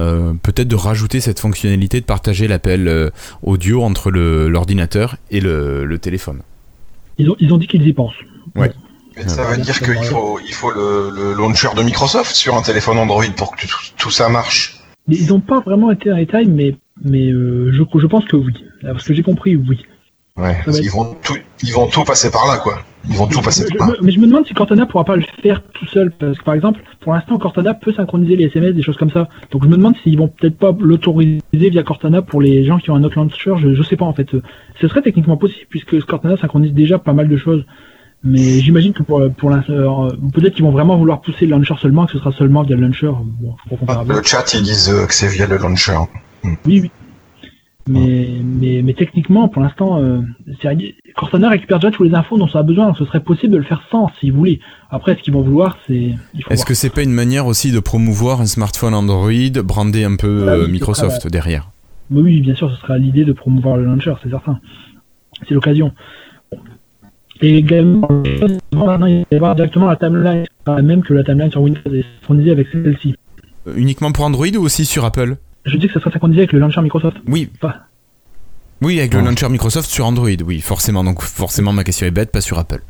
[0.00, 3.10] euh, peut-être de rajouter cette fonctionnalité de partager l'appel
[3.42, 6.42] audio entre l'ordinateur et le, téléphone.
[7.18, 8.14] Ils ont, ils ont dit qu'ils y pensent.
[8.54, 8.72] Ouais.
[9.26, 13.24] Ça veut dire qu'il faut, il faut le, launcher de Microsoft sur un téléphone Android
[13.36, 14.76] pour que tout, ça marche.
[15.08, 18.52] Ils n'ont pas vraiment été en détail, mais mais euh, je, je pense que oui.
[18.82, 19.84] Parce que j'ai compris, oui.
[20.38, 22.78] Ouais, ils, vont tout, ils vont tout passer par là, quoi.
[23.08, 23.96] Ils vont tout passer par là.
[24.02, 26.12] Mais je me demande si Cortana pourra pas le faire tout seul.
[26.12, 29.28] Parce que, par exemple, pour l'instant, Cortana peut synchroniser les SMS, des choses comme ça.
[29.50, 32.90] Donc, je me demande s'ils vont peut-être pas l'autoriser via Cortana pour les gens qui
[32.90, 33.54] ont un autre launcher.
[33.58, 34.28] Je, je sais pas, en fait.
[34.80, 37.64] Ce serait techniquement possible, puisque Cortana synchronise déjà pas mal de choses.
[38.24, 42.06] Mais j'imagine que pour, pour l'instant, peut-être qu'ils vont vraiment vouloir pousser le launcher seulement,
[42.06, 43.10] que ce sera seulement via le launcher.
[43.40, 43.54] Bon,
[44.08, 45.98] le chat, ils disent euh, que c'est via le launcher.
[46.44, 46.90] Oui, oui.
[47.88, 50.20] Mais, mais, mais techniquement, pour l'instant, euh,
[51.16, 52.92] Cortana récupère déjà tous les infos dont ça a besoin.
[52.94, 54.60] Ce serait possible de le faire sans, s'ils voulaient.
[54.90, 56.10] Après, ce qu'ils vont vouloir, c'est.
[56.50, 60.46] Est-ce que c'est pas une manière aussi de promouvoir un smartphone Android, brander un peu
[60.48, 61.70] ah euh, Microsoft derrière?
[62.10, 64.60] Oui, bien sûr, ce sera l'idée de promouvoir le launcher, c'est certain.
[65.48, 65.92] C'est l'occasion.
[67.40, 68.40] Et également, il
[68.72, 70.44] va y avoir directement la timeline,
[70.82, 73.14] même que la timeline sur Windows est synchronisée avec celle-ci.
[73.66, 75.36] Euh, uniquement pour Android ou aussi sur Apple?
[75.64, 77.16] Je dis que ça sera synchronisé avec le launcher Microsoft.
[77.26, 77.50] Oui.
[78.80, 81.04] Oui, avec le launcher Microsoft sur Android, oui, forcément.
[81.04, 82.80] Donc forcément, ma question est bête, pas sur Apple.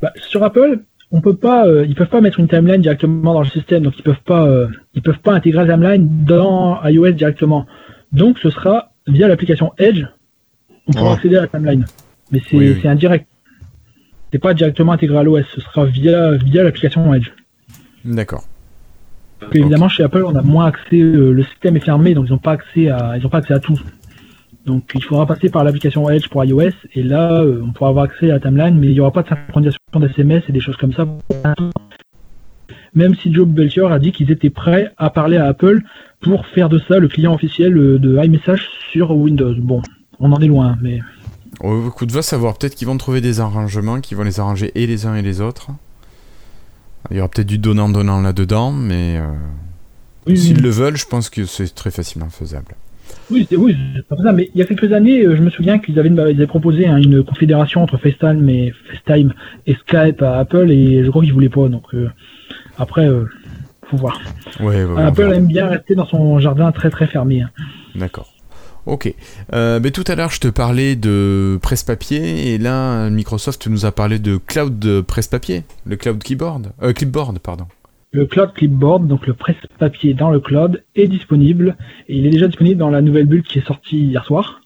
[0.00, 0.80] Bah, sur Apple,
[1.12, 3.98] on peut pas, euh, ils peuvent pas mettre une timeline directement dans le système, donc
[3.98, 7.66] ils peuvent pas, euh, ils peuvent pas intégrer la timeline dans iOS directement.
[8.12, 10.04] Donc ce sera via l'application Edge,
[10.88, 11.84] on pourra accéder à la timeline.
[12.32, 13.26] Mais c'est indirect.
[14.32, 17.30] C'est pas directement intégré à l'OS, ce sera via via l'application Edge.
[18.04, 18.44] D'accord
[19.52, 22.38] évidemment, chez Apple, on a moins accès, euh, le système est fermé, donc ils n'ont
[22.38, 23.78] pas accès à, ils ont pas accès à tout.
[24.66, 28.04] Donc il faudra passer par l'application Edge pour iOS, et là, euh, on pourra avoir
[28.04, 30.76] accès à la timeline, mais il n'y aura pas de synchronisation d'SMS et des choses
[30.76, 31.06] comme ça.
[32.94, 35.80] Même si Joe Belcher a dit qu'ils étaient prêts à parler à Apple
[36.20, 39.54] pour faire de ça le client officiel euh, de iMessage sur Windows.
[39.58, 39.82] Bon,
[40.20, 41.00] on en est loin, mais.
[41.62, 44.86] Oh, écoute, va savoir, peut-être qu'ils vont trouver des arrangements qui vont les arranger et
[44.86, 45.68] les uns et les autres.
[47.10, 49.18] Il y aura peut-être du donnant-donnant là-dedans, mais.
[49.18, 52.76] Euh, S'ils le veulent, je pense que c'est très facilement faisable.
[53.30, 53.76] Oui, c'est oui,
[54.08, 54.32] pas ça.
[54.32, 56.98] Mais il y a quelques années, euh, je me souviens qu'ils avaient, avaient, proposé hein,
[56.98, 59.32] une confédération entre FaceTime et FaceTime
[59.66, 61.68] et Skype à Apple, et je crois qu'ils voulaient pas.
[61.68, 62.10] Donc euh,
[62.78, 63.24] après, euh,
[63.86, 64.20] faut voir.
[64.98, 67.42] Apple aime bien rester dans son jardin très très fermé.
[67.42, 67.50] Hein.
[67.94, 68.31] D'accord.
[68.86, 69.14] Ok.
[69.52, 73.92] Euh, mais tout à l'heure, je te parlais de presse-papier, et là, Microsoft nous a
[73.92, 77.66] parlé de cloud presse-papier, le cloud keyboard, euh, clipboard, pardon.
[78.10, 81.76] Le cloud clipboard, donc le presse-papier dans le cloud, est disponible,
[82.08, 84.60] et il est déjà disponible dans la nouvelle bulle qui est sortie hier soir.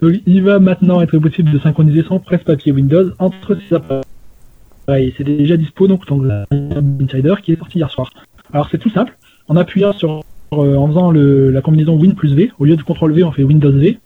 [0.00, 5.14] Il va maintenant être possible de synchroniser son presse-papier Windows entre ses appareils.
[5.16, 6.18] C'est déjà dispo donc dans
[6.50, 8.10] Insider qui est sortie hier soir.
[8.54, 9.16] Alors c'est tout simple.
[9.48, 13.24] En appuyant sur en faisant la combinaison Win plus V, au lieu de CTRL V,
[13.24, 13.98] on fait Windows V.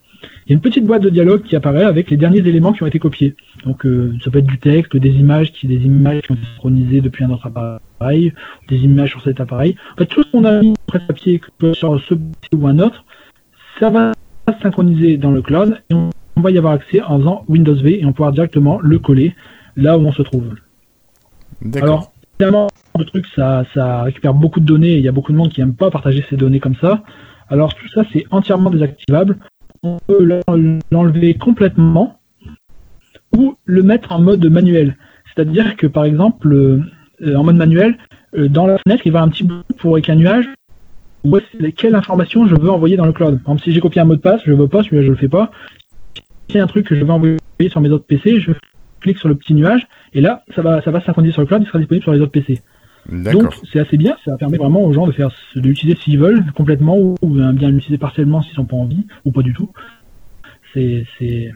[0.47, 2.83] Il y a une petite boîte de dialogue qui apparaît avec les derniers éléments qui
[2.83, 3.35] ont été copiés.
[3.65, 6.47] Donc euh, ça peut être du texte, des images, qui des images qui ont été
[6.47, 8.33] synchronisées depuis un autre appareil,
[8.69, 9.77] des images sur cet appareil.
[9.95, 11.41] En fait, tout ce qu'on a mis presse papier
[11.73, 12.15] sur ce
[12.55, 13.05] ou un autre,
[13.81, 14.13] ça va
[14.49, 18.01] se synchroniser dans le cloud et on, va y avoir accès en faisant Windows V
[18.01, 19.35] et on pourra directement le coller
[19.75, 20.55] là où on se trouve.
[21.75, 22.69] Alors, évidemment,
[22.99, 23.65] le truc, ça,
[24.03, 26.25] récupère beaucoup de données et il y a beaucoup de monde qui n'aime pas partager
[26.29, 27.03] ces données comme ça.
[27.49, 29.39] Alors tout ça, c'est entièrement désactivable.
[29.83, 30.41] On peut
[30.91, 32.19] l'enlever complètement
[33.37, 34.97] ou le mettre en mode manuel.
[35.35, 37.97] C'est-à-dire que par exemple, euh, en mode manuel,
[38.37, 40.47] euh, dans la fenêtre, il va un petit bout pour avec un nuage
[41.77, 43.43] quelle information je veux envoyer dans le cloud.
[43.43, 45.17] Par exemple, si j'ai copié un mot de passe, je veux pas, celui-là je le
[45.17, 45.51] fais pas.
[46.51, 48.53] Si un truc que je veux envoyer sur mes autres PC, je
[49.07, 51.63] clique sur le petit nuage et là, ça va, ça va synchroniser sur le cloud,
[51.63, 52.61] il sera disponible sur les autres PC.
[53.09, 56.45] Donc c'est assez bien, ça permet vraiment aux gens de faire de l'utiliser s'ils veulent
[56.55, 59.71] complètement ou, bien l'utiliser partiellement s'ils n'ont pas envie ou pas du tout.
[60.75, 61.55] C'est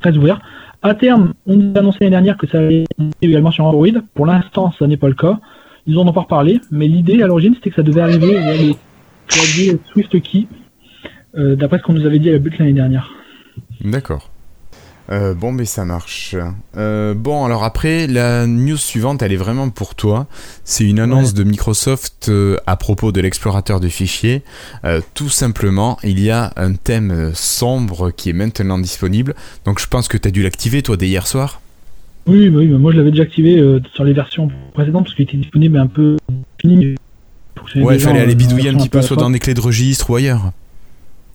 [0.00, 0.40] très ouvert.
[0.82, 2.84] À terme, on nous a annoncé l'année dernière que ça allait
[3.22, 3.86] également sur Android.
[4.14, 5.38] Pour l'instant, ça n'est pas le cas.
[5.86, 8.56] Ils en ont pas reparlé, mais l'idée à l'origine c'était que ça devait arriver via
[8.56, 8.76] les
[9.28, 10.46] claviers Swift Key,
[11.36, 13.12] euh, d'après ce qu'on nous avait dit à la butte l'année dernière.
[13.82, 14.30] D'accord.
[15.10, 16.34] Euh, bon, mais ça marche.
[16.76, 20.26] Euh, bon, alors après, la news suivante, elle est vraiment pour toi.
[20.64, 24.42] C'est une annonce de Microsoft euh, à propos de l'explorateur de fichiers.
[25.14, 29.34] tout simplement, il y a un thème sombre qui est maintenant disponible.
[29.64, 31.60] Donc je pense que tu as dû l'activer, toi, dès hier soir
[32.26, 35.78] Oui, oui moi je l'avais déjà activé sur les versions précédentes parce qu'il était disponible
[35.78, 36.16] un peu
[36.60, 36.96] fini.
[37.76, 40.16] Ouais, il fallait aller bidouiller un petit peu, soit dans des clés de registre ou
[40.16, 40.52] ailleurs.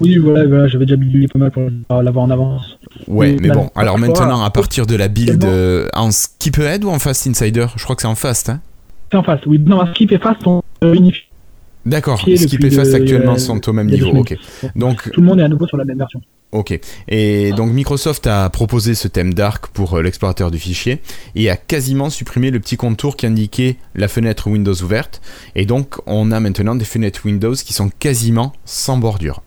[0.01, 2.77] Oui, voilà, j'avais déjà bidouillé pas mal pour l'avoir en avance.
[3.07, 6.89] Ouais, mais, bon, alors maintenant, à partir de la build euh, en skip ahead ou
[6.89, 7.67] en fast insider?
[7.75, 8.61] Je crois que c'est en fast, hein
[9.11, 9.59] C'est en fast, oui.
[9.59, 11.27] Non, skip et fast sont unifiés.
[11.85, 14.37] D'accord, skip et fast actuellement sont au même niveau, ok.
[14.75, 16.21] Donc, tout le monde est à nouveau sur la même version.
[16.51, 16.77] Ok.
[17.07, 20.99] Et donc Microsoft a proposé ce thème dark pour euh, l'explorateur du fichier
[21.33, 25.21] et a quasiment supprimé le petit contour qui indiquait la fenêtre Windows ouverte.
[25.55, 29.41] Et donc on a maintenant des fenêtres Windows qui sont quasiment sans bordure.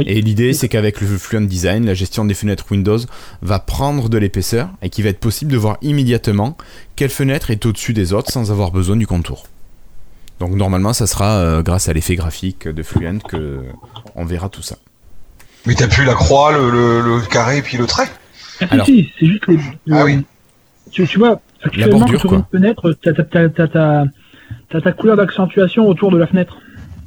[0.00, 2.98] Et l'idée, c'est qu'avec le Fluent Design, la gestion des fenêtres Windows
[3.42, 6.56] va prendre de l'épaisseur et qu'il va être possible de voir immédiatement
[6.96, 9.46] quelle fenêtre est au-dessus des autres sans avoir besoin du contour.
[10.40, 13.62] Donc normalement, ça sera euh, grâce à l'effet graphique de Fluent que
[14.16, 14.76] on verra tout ça.
[15.66, 18.08] Mais t'as plus la croix, le, carré et puis le trait
[18.60, 19.58] ah, Alors, si, c'est juste les,
[19.90, 20.24] Ah oui.
[20.90, 21.40] Tu, vois,
[21.76, 26.58] la bordure, sur une fenêtre, t'as ta couleur d'accentuation autour de la fenêtre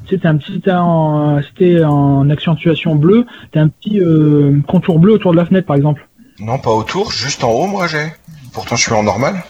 [0.09, 5.37] c'était un petit, c'était en, accentuation bleue, t'as un petit euh, contour bleu autour de
[5.37, 6.07] la fenêtre, par exemple.
[6.39, 8.13] Non, pas autour, juste en haut, moi j'ai.
[8.53, 9.43] Pourtant, je suis en normal.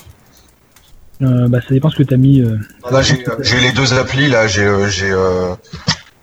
[1.21, 2.41] Euh, bah, ça dépend ce que t'as mis.
[2.41, 2.57] Euh.
[2.91, 4.67] Là, j'ai les deux applis, là, j'ai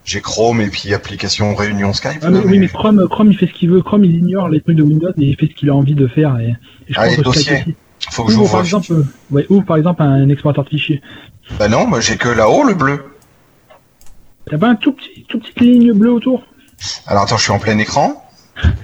[0.05, 2.23] j'ai Chrome et puis application Réunion Skype.
[2.23, 3.81] Ah, Oui, mais Chrome, Chrome, il fait ce qu'il veut.
[3.81, 6.07] Chrome, il ignore les trucs de Windows et il fait ce qu'il a envie de
[6.07, 6.39] faire.
[6.39, 6.55] Et,
[6.89, 7.65] je ah, les dossiers.
[8.11, 8.93] Faut que je par exemple,
[9.31, 11.01] ouais, ou par exemple un explorateur de fichiers.
[11.59, 13.03] Bah non, moi j'ai que là-haut le bleu.
[14.51, 16.43] T'as pas un tout petit, tout petite ligne bleue autour?
[17.07, 18.21] Alors attends, je suis en plein écran.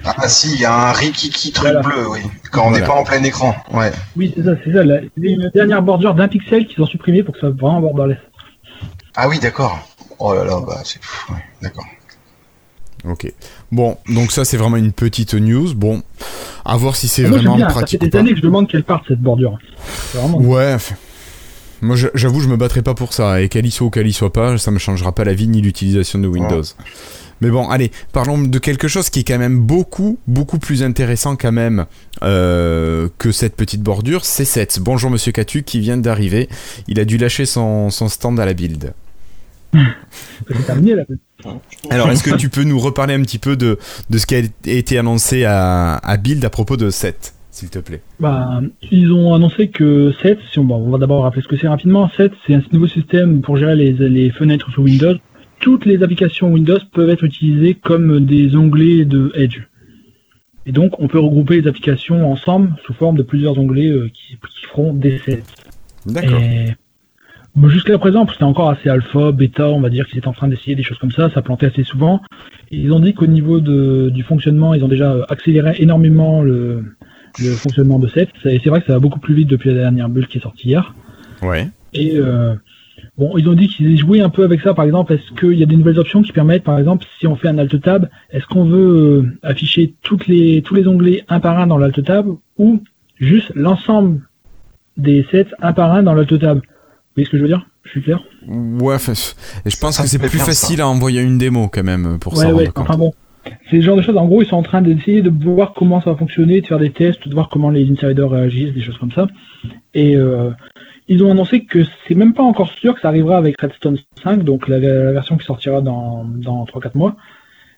[0.03, 2.19] Ah si, il y a un rikiki truc bleu, oui.
[2.51, 3.91] Quand on n'est pas en plein écran, ouais.
[4.17, 4.83] Oui, c'est ça, c'est ça.
[4.83, 8.17] La, une dernière bordure d'un pixel qu'ils ont supprimé pour que ça soit vraiment borderless.
[9.15, 9.79] Ah oui, d'accord.
[10.19, 11.85] Oh là là, bah c'est fou, d'accord.
[13.05, 13.31] Ok.
[13.71, 15.73] Bon, donc ça c'est vraiment une petite news.
[15.73, 16.03] Bon,
[16.65, 18.01] à voir si c'est ah, vraiment pratique.
[18.01, 19.57] Ça fait des années que je demande qu'elle parte cette bordure.
[20.13, 20.37] Vraiment...
[20.37, 20.77] Ouais,
[21.81, 23.41] moi, j'avoue, je me battrai pas pour ça.
[23.41, 25.47] Et qu'elle y soit ou qu'elle y soit pas, ça me changera pas la vie
[25.47, 26.63] ni l'utilisation de Windows.
[27.41, 31.35] Mais bon, allez, parlons de quelque chose qui est quand même beaucoup, beaucoup plus intéressant
[31.35, 31.87] quand même
[32.21, 34.25] euh, que cette petite bordure.
[34.25, 34.79] C'est Seth.
[34.79, 36.49] Bonjour Monsieur Catu qui vient d'arriver.
[36.87, 38.93] Il a dû lâcher son, stand à la build.
[41.89, 43.79] Alors, est-ce que tu peux nous reparler un petit peu de,
[44.11, 47.79] de ce qui a été annoncé à, à Build à propos de Seth s'il te
[47.79, 48.01] plaît.
[48.19, 48.61] Bah,
[48.91, 51.67] ils ont annoncé que 7, si on, bon, on va d'abord rappeler ce que c'est
[51.67, 55.15] rapidement, 7 c'est un nouveau système pour gérer les, les fenêtres sur Windows.
[55.59, 59.59] Toutes les applications Windows peuvent être utilisées comme des onglets de Edge.
[60.65, 64.37] Et donc on peut regrouper les applications ensemble sous forme de plusieurs onglets euh, qui,
[64.37, 65.43] qui feront des sets.
[66.05, 66.39] D'accord.
[66.39, 66.75] Et
[67.55, 70.47] bon, jusqu'à présent, c'était encore assez alpha, bêta, on va dire qu'ils étaient en train
[70.47, 72.21] d'essayer des choses comme ça, ça plantait assez souvent.
[72.71, 76.95] Et ils ont dit qu'au niveau de, du fonctionnement, ils ont déjà accéléré énormément le,
[77.39, 78.29] le fonctionnement de set.
[78.45, 80.41] Et c'est vrai que ça va beaucoup plus vite depuis la dernière bulle qui est
[80.41, 80.93] sortie hier.
[81.41, 81.69] Ouais.
[81.93, 82.55] Et euh,
[83.17, 84.73] bon, ils ont dit qu'ils jouaient un peu avec ça.
[84.73, 87.35] Par exemple, est-ce qu'il y a des nouvelles options qui permettent, par exemple, si on
[87.35, 91.39] fait un alt tab, est-ce qu'on veut euh, afficher toutes les tous les onglets un
[91.39, 92.81] par un dans l'alt tab ou
[93.19, 94.21] juste l'ensemble
[94.97, 96.57] des sets un par un dans l'alt tab?
[96.57, 96.63] Vous
[97.15, 97.65] voyez ce que je veux dire?
[97.83, 98.19] Je suis clair?
[98.47, 98.95] Ouais,
[99.65, 102.37] et je pense Ça que c'est plus facile à envoyer une démo quand même pour
[102.37, 102.67] Ouais, s'en ouais.
[102.67, 102.87] compte.
[102.87, 103.11] Enfin bon,
[103.69, 104.17] c'est le genre de choses.
[104.17, 106.79] En gros, ils sont en train d'essayer de voir comment ça va fonctionner, de faire
[106.79, 109.27] des tests, de voir comment les insiders réagissent, des choses comme ça.
[109.93, 110.51] Et euh,
[111.07, 114.43] ils ont annoncé que c'est même pas encore sûr que ça arrivera avec Redstone 5,
[114.43, 117.15] donc la, la version qui sortira dans, dans 3-4 mois,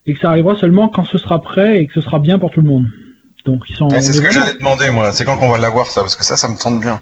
[0.06, 2.52] et que ça arrivera seulement quand ce sera prêt et que ce sera bien pour
[2.52, 2.88] tout le monde.
[3.46, 5.12] Donc ils sont, c'est ce que j'allais demander, moi.
[5.12, 7.02] C'est quand qu'on va l'avoir, ça Parce que ça, ça me tente bien.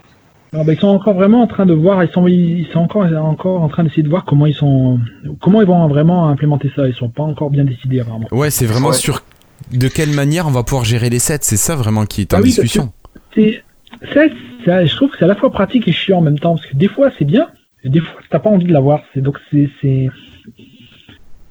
[0.53, 3.05] Alors, ben, ils sont encore vraiment en train de voir, ils sont, ils sont encore,
[3.25, 4.99] encore en train d'essayer de voir comment ils sont,
[5.39, 6.87] comment ils vont vraiment implémenter ça.
[6.87, 8.27] Ils sont pas encore bien décidés apparemment.
[8.31, 8.93] Ouais, c'est vraiment Ouais.
[8.93, 9.23] sur
[9.71, 11.37] de quelle manière on va pouvoir gérer les sets.
[11.41, 12.91] C'est ça vraiment qui est en Ah oui, discussion.
[13.33, 13.63] C'est,
[14.01, 16.75] je trouve que c'est à la fois pratique et chiant en même temps, parce que
[16.75, 17.47] des fois c'est bien,
[17.85, 19.03] et des fois t'as pas envie de l'avoir.
[19.13, 20.09] C'est donc c'est, c'est,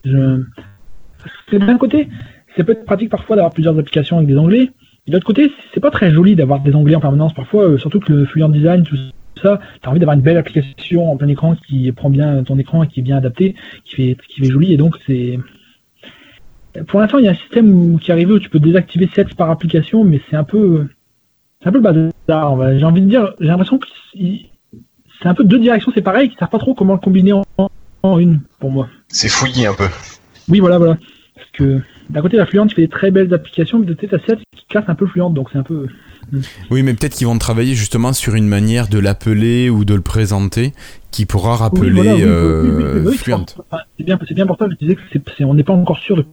[0.05, 0.43] je,
[1.51, 2.09] c'est d'un côté,
[2.55, 4.73] c'est peut être pratique parfois d'avoir plusieurs applications avec des onglets, et
[5.11, 8.01] de l'autre côté, c'est pas très joli d'avoir des onglets en permanence parfois, euh, surtout
[8.01, 8.97] que le fluent design, tout
[9.43, 12.85] ça, t'as envie d'avoir une belle application en plein écran qui prend bien ton écran
[12.85, 15.39] et qui est bien adapté, qui fait, qui fait joli, et donc c'est,
[16.87, 19.11] pour l'instant, il y a un système où, qui est arrivé où tu peux désactiver
[19.15, 20.87] sets par application, mais c'est un peu,
[21.61, 22.79] c'est un peu le bazar.
[22.79, 26.37] J'ai envie de dire, j'ai l'impression que c'est un peu deux directions, c'est pareil, qui
[26.37, 27.45] savent pas trop comment le combiner en,
[28.03, 28.89] en une, pour moi.
[29.09, 29.89] C'est fouillis un peu.
[30.49, 30.97] Oui, voilà, voilà.
[31.35, 34.19] Parce que d'un côté, la Fluent fait des très belles applications, mais de côté, t'as
[34.19, 35.87] qui casse un peu Fluent, donc c'est un peu.
[36.71, 40.01] Oui, mais peut-être qu'ils vont travailler justement sur une manière de l'appeler ou de le
[40.01, 40.73] présenter
[41.11, 43.35] qui pourra rappeler euh, oui, oui, oui, oui, Fluent.
[43.71, 45.65] enfin, c'est bien, c'est bien pour ça que je disais que c'est, c'est- on n'est
[45.65, 46.25] pas encore sûr de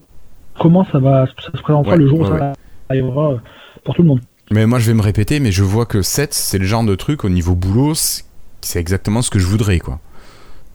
[0.60, 2.54] comment ça va, ça se présentera Ouais, le jour où ouais, ça
[2.90, 3.38] arrivera euh,
[3.84, 4.20] pour tout le monde.
[4.52, 6.96] Mais moi, je vais me répéter, mais je vois que 7, c'est le genre de
[6.96, 8.24] truc au niveau boulot, c'est
[8.62, 10.00] c'est exactement ce que je voudrais, quoi.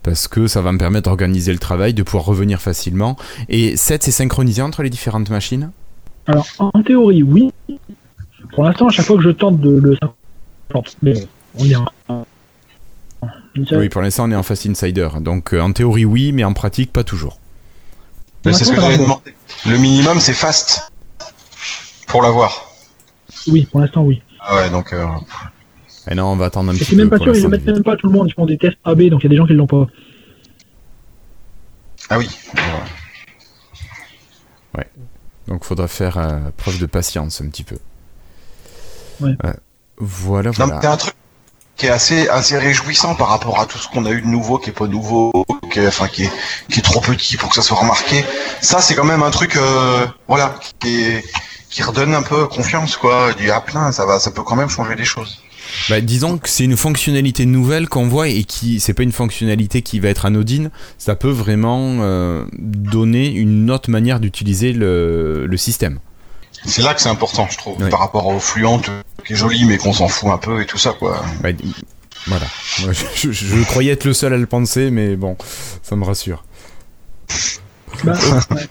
[0.02, 3.16] Parce que ça va me permettre d'organiser le travail, de pouvoir revenir facilement.
[3.48, 5.70] Et 7, c'est synchronisé entre les différentes machines?
[6.26, 7.52] Alors, en théorie, oui.
[8.54, 9.96] Pour l'instant, à chaque fois que je tente de le
[11.02, 12.24] mais bon, on est en-
[13.72, 15.08] Oui, pour l'instant, on est en Fast Insider.
[15.20, 17.38] Donc, euh, en théorie, oui, mais en pratique, pas toujours.
[18.44, 19.34] Mais c'est ce que j'avais demandé.
[19.66, 20.90] Le minimum, c'est fast.
[22.08, 22.72] Pour l'avoir.
[23.48, 24.22] Oui, pour l'instant, oui.
[24.40, 24.92] Ah ouais, donc.
[24.92, 25.04] euh,
[26.10, 27.18] Et non, on va attendre un Et petit c'est même peu.
[27.18, 28.78] pas sûr, ils le mettent même pas à tout le monde, ils font des tests
[28.84, 29.86] AB, donc il y a des gens qui l'ont pas.
[32.10, 32.28] Ah oui.
[35.48, 37.76] Donc, faudra faire euh, preuve de patience un petit peu.
[39.20, 39.32] Ouais.
[39.44, 39.52] Euh,
[39.98, 40.80] voilà, Non, mais voilà.
[40.80, 41.14] c'est un truc
[41.76, 44.58] qui est assez, assez réjouissant par rapport à tout ce qu'on a eu de nouveau,
[44.58, 45.32] qui est pas nouveau,
[45.70, 46.30] qui est, enfin, qui est,
[46.70, 48.24] qui est trop petit pour que ça soit remarqué.
[48.60, 51.24] Ça, c'est quand même un truc, euh, voilà, qui est,
[51.68, 53.32] qui redonne un peu confiance, quoi.
[53.32, 55.41] Du, ah, plein, ça va, ça peut quand même changer des choses.
[55.88, 59.82] Bah, disons que c'est une fonctionnalité nouvelle qu'on voit et qui c'est pas une fonctionnalité
[59.82, 65.56] qui va être anodine, ça peut vraiment euh, donner une autre manière d'utiliser le, le
[65.56, 65.98] système.
[66.64, 67.88] C'est là que c'est important, je trouve, Ouais.
[67.90, 68.66] par rapport au fluent,
[69.26, 71.24] qui est joli, mais qu'on s'en fout un peu et tout ça, quoi.
[71.42, 71.48] Bah,
[72.28, 72.46] voilà.
[73.16, 75.36] Je, je- je croyais être le seul à le penser, mais bon,
[75.82, 76.44] ça me rassure.
[78.04, 78.12] Bah,
[78.52, 78.62] ouais.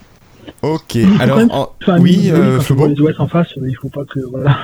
[0.62, 4.06] Ok, alors en- oui, euh, quand Flobo vois les OS en face, il faut pas
[4.06, 4.20] que.
[4.30, 4.58] Voilà.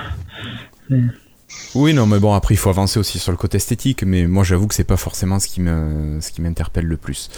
[1.75, 4.43] Oui, non, mais bon, après, il faut avancer aussi sur le côté esthétique, mais moi,
[4.43, 7.29] j'avoue que c'est pas forcément ce qui me, ce qui m'interpelle le plus.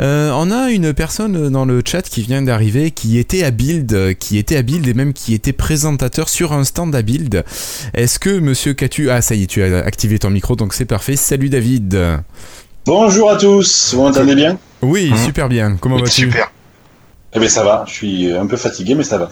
[0.00, 4.16] Euh, on a une personne dans le chat qui vient d'arriver, qui était à Build,
[4.18, 7.44] qui était à Build et même qui était présentateur sur un stand à Build.
[7.92, 10.84] Est-ce que Monsieur Catu, ah, ça y est, tu as activé ton micro, donc c'est
[10.86, 11.16] parfait.
[11.16, 12.00] Salut David.
[12.86, 14.58] Bonjour à tous, vous m'entendez bien?
[14.82, 15.16] Oui, Mhm.
[15.18, 15.76] super bien.
[15.80, 16.26] Comment vas-tu?
[16.26, 16.50] Super.
[17.34, 19.28] Eh bien ça va, je suis un peu fatigué mais ça va.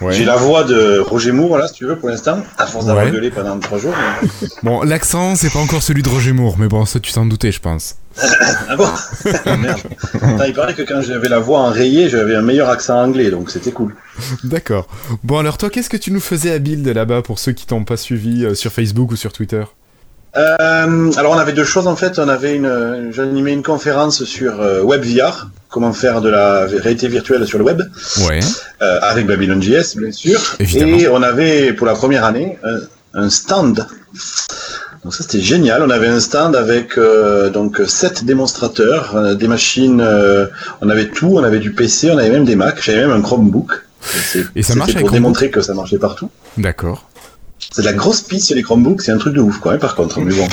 [0.00, 0.12] Ouais.
[0.12, 3.06] J'ai la voix de Roger Moore là si tu veux pour l'instant, à force d'avoir
[3.06, 3.10] Ouais.
[3.10, 3.94] gueulé pendant trois jours.
[4.22, 7.24] mais- Bon, l'accent, c'est pas encore celui de Roger Moore, mais bon, ça, tu t'en
[7.24, 7.96] doutais, je pense.
[8.68, 8.88] Ah bon
[9.58, 9.78] Merde.
[10.46, 13.72] Il paraît que quand j'avais la voix enrayée, j'avais un meilleur accent anglais donc c'était
[13.72, 13.94] cool.
[14.44, 14.86] D'accord.
[15.22, 17.84] Bon, alors toi, qu'est-ce que tu nous faisais à Build là-bas pour ceux qui t'ont
[17.84, 19.62] pas suivi euh, sur Facebook ou sur Twitter?
[20.36, 22.18] Euh, alors on avait deux choses en fait.
[22.18, 27.46] On avait une, j'animais une conférence sur euh, WebVR, comment faire de la réalité virtuelle
[27.46, 27.82] sur le web,
[28.26, 28.40] Ouais.
[28.82, 30.40] euh, avec Babylon.js bien sûr.
[30.60, 30.98] Évidemment.
[30.98, 32.58] Et on avait pour la première année
[33.14, 33.86] un, stand.
[35.04, 35.82] Donc ça c'était génial.
[35.82, 36.98] On avait un stand avec
[37.54, 40.06] donc sept démonstrateurs, des machines.
[40.82, 41.32] on avait tout.
[41.36, 42.82] On avait du PC, on avait même des Mac.
[42.82, 43.86] J'avais même un Chromebook.
[44.54, 46.30] Et ça avec pour démontrer que ça marchait partout.
[46.58, 47.08] D'accord.
[47.76, 49.02] C'est de la grosse piste sur les Chromebooks.
[49.02, 49.74] C'est un truc de ouf quoi.
[49.74, 50.48] hein, par contre, mais bon.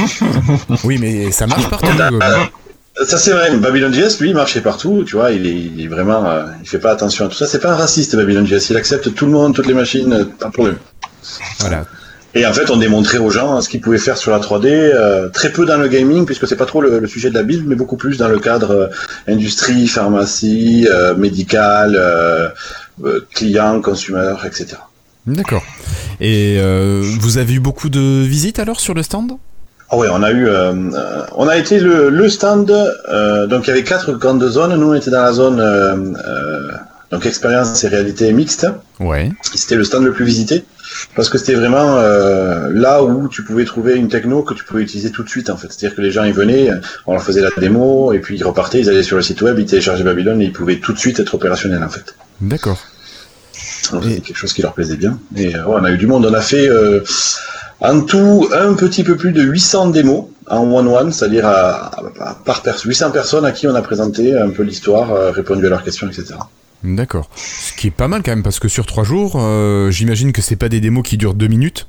[0.83, 1.88] Oui, mais ça marche partout.
[1.88, 5.88] euh, Ça c'est vrai, Babylon.js lui il marchait partout, tu vois, il est, il est
[5.88, 7.47] vraiment, euh, il fait pas attention à tout ça.
[7.47, 10.51] C'est pas un raciste Babylon.js, il accepte tout le monde, toutes les machines, pas de
[10.51, 10.75] problème.
[11.59, 11.86] Voilà.
[12.36, 15.29] Et en fait, on démontrait aux gens ce qu'ils pouvaient faire sur la 3D, euh,
[15.29, 17.65] très peu dans le gaming puisque c'est pas trop le, le sujet de la build,
[17.65, 18.88] mais beaucoup plus dans le cadre euh,
[19.31, 21.97] industrie, pharmacie, médical,
[23.33, 24.75] client, consumer, etc.
[25.25, 25.63] D'accord.
[26.19, 29.33] Et euh, vous avez eu beaucoup de visites alors sur le stand?
[29.89, 32.71] Ah ouais, on a eu, euh, euh, on a été le, le stand.
[32.71, 34.75] euh, donc il y avait quatre grandes zones.
[34.75, 36.71] Nous on était dans la zone euh,
[37.12, 38.67] donc expérience et réalité mixte.
[38.99, 39.31] Ouais.
[39.53, 40.65] C'était le stand le plus visité
[41.15, 41.95] parce que c'était vraiment
[42.69, 45.57] là où tu pouvais trouver une techno que tu pouvais utiliser tout de suite en
[45.57, 45.67] fait.
[45.69, 46.69] C'est-à-dire que les gens ils venaient,
[47.07, 49.57] on leur faisait la démo et puis ils repartaient, ils allaient sur le site web,
[49.59, 52.15] ils téléchargeaient Babylone et ils pouvaient tout de suite être opérationnels en fait.
[52.41, 52.79] D'accord.
[54.06, 55.19] Et- quelque chose qui leur plaisait bien.
[55.36, 56.26] Et euh, on a eu du monde.
[56.26, 57.04] On a fait euh,
[57.82, 61.91] en tout un petit peu plus de 800 démos en one-one, c'est-à-dire à,
[62.22, 65.65] à- par personne, 800 personnes à qui on a présenté un peu l'histoire, euh, répondu
[65.65, 66.36] à leurs questions, etc.
[66.84, 67.30] D'accord.
[67.36, 69.39] Ce qui est pas mal quand même parce que sur trois jours,
[69.89, 71.88] j'imagine que c'est pas des démos qui durent deux minutes.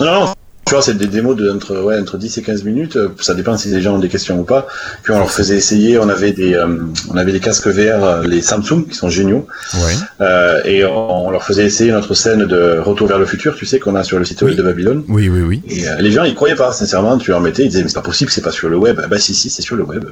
[0.00, 2.96] Non, non, tu vois, c'est des démos de entre, ouais, entre 10 et 15 minutes.
[2.96, 4.66] euh, Ça dépend si les gens ont des questions ou pas.
[5.02, 5.98] Puis on leur faisait essayer.
[5.98, 6.78] On avait des, euh,
[7.10, 9.46] on avait des casques VR, euh, les Samsung, qui sont géniaux.
[9.74, 9.94] Ouais.
[10.20, 13.66] Euh, et on, on leur faisait essayer notre scène de Retour vers le futur, tu
[13.66, 14.56] sais, qu'on a sur le site web Oui.
[14.56, 15.04] de Babylone.
[15.08, 15.62] Oui, oui, oui.
[15.68, 17.18] Et euh, les gens, ils croyaient pas, sincèrement.
[17.18, 19.00] Tu leur mettais, ils disaient, mais c'est pas possible, c'est pas sur le web.
[19.02, 20.04] Ah Bah si, si, c'est sur le web.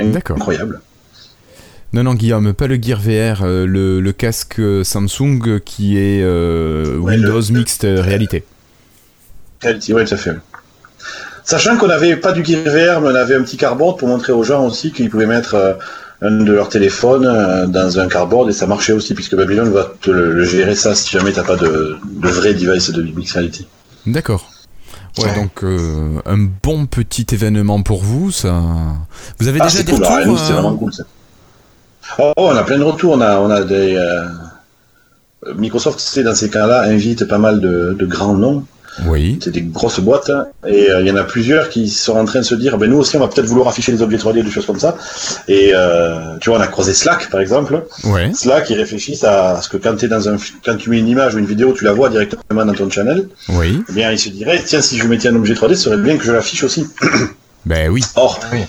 [0.00, 0.36] D'accord.
[0.36, 0.80] Incroyable.
[1.92, 7.40] Non, non, Guillaume, pas le Gear VR, le, le casque Samsung qui est Ouais, Windows
[7.40, 8.44] le- Mixed Réalité.
[9.62, 10.36] Reality, ouais, tout à fait.
[11.44, 14.32] Sachant qu'on n'avait pas du Gear VR, mais on avait un petit cardboard pour montrer
[14.32, 15.74] aux gens aussi qu'ils pouvaient mettre euh,
[16.20, 19.92] un de leurs téléphones euh, dans un cardboard et ça marchait aussi puisque Babylon va
[20.00, 23.34] te le, le gérer ça si jamais t'as pas de, de vrai device de mixed
[23.34, 23.66] reality.
[24.06, 24.48] D'accord.
[25.18, 25.34] Ouais, Ouais.
[25.34, 28.54] donc euh, un bon petit événement pour vous, ça.
[29.40, 31.02] Vous avez Ah, déjà c'est des cool, retours euh, vraiment cool ça.
[32.18, 33.98] Oh, on a plein de retours, on a, on a des.
[35.56, 38.64] Microsoft, c'est dans ces cas-là, invite pas mal de, de grands noms.
[39.06, 39.38] Oui.
[39.42, 42.24] C'est des grosses boîtes hein, et euh, il y en a plusieurs qui sont en
[42.26, 44.42] train de se dire ben nous aussi on va peut-être vouloir afficher des objets 3D
[44.44, 44.96] des choses comme ça
[45.48, 48.30] et euh, tu vois on a croisé Slack par exemple Ouais.
[48.34, 51.34] Slack ils réfléchissent à ce que quand, es dans un, quand tu mets une image
[51.34, 53.82] ou une vidéo tu la vois directement dans ton channel Oui.
[53.88, 56.18] eh bien ils se diraient tiens si je mettais un objet 3D ce serait bien
[56.18, 56.86] que je l'affiche aussi
[57.64, 58.02] Ben oui.
[58.16, 58.60] or Oui.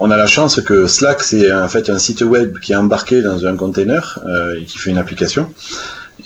[0.00, 3.22] on a la chance que Slack c'est en fait un site web qui est embarqué
[3.22, 5.48] dans un container euh, et qui fait une application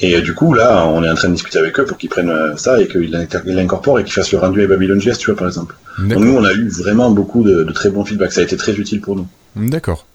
[0.03, 2.11] et euh, du coup là on est en train de discuter avec eux pour qu'ils
[2.11, 3.11] prennent euh, ça et qu'ils
[3.47, 6.45] l'incorporent et qu'ils fassent le rendu avec Babylon.js tu vois par exemple donc nous, on
[6.45, 8.33] a eu vraiment beaucoup de, de très bons feedbacks.
[8.33, 9.27] Ça a été très utile pour nous.
[9.57, 10.07] D'accord.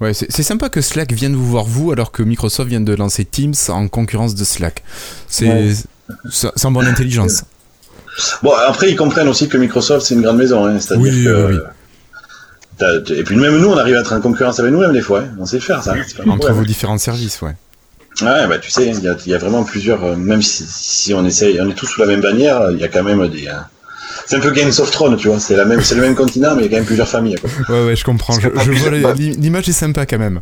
[0.00, 3.24] Ouais, c'est sympa que Slack vienne vous voir vous alors que Microsoft vient de lancer
[3.24, 4.84] Teams en concurrence de Slack.
[5.26, 5.48] C'est
[6.64, 7.42] en bonne intelligence.
[8.42, 10.64] Bon, après, ils comprennent aussi que Microsoft, c'est une grande maison.
[10.64, 11.58] Hein, C'est-à-dire Oui, que...
[12.80, 15.22] oui, Et puis même nous, on arrive à être en concurrence avec nous-mêmes des fois.
[15.22, 15.36] hein.
[15.40, 15.94] On sait faire, ça.
[16.28, 17.56] Entre vos différents services, ouais.
[18.22, 20.04] Ouais, bah tu sais, il y a, il y a vraiment plusieurs...
[20.04, 22.84] euh, Même si, si on essaye, on est tous sous la même bannière, il y
[22.84, 23.46] a quand même des...
[23.46, 23.52] euh,
[24.26, 25.40] C'est un peu Games of Thrones, tu vois.
[25.40, 27.36] C'est la même, c'est le même continent, mais il y a quand même plusieurs familles.
[27.36, 27.50] Quoi.
[27.74, 28.34] Ouais, ouais, je comprends.
[28.38, 30.40] Je, je vois l'image est sympa quand même.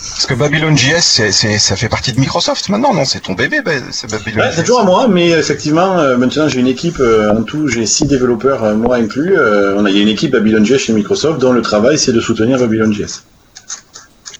[0.00, 3.60] Parce que Babylon.js, c'est, c'est, ça fait partie de Microsoft maintenant, non C'est ton bébé,
[3.64, 4.38] bah, c'est Babylon.
[4.44, 7.66] Ouais, c'est toujours à moi, mais effectivement, euh, maintenant j'ai une équipe, euh, en tout
[7.66, 9.36] j'ai six développeurs, euh, moi inclus.
[9.36, 12.12] Euh, on a, il y a une équipe Babylon.js chez Microsoft dont le travail c'est
[12.12, 13.22] de soutenir Babylon.js.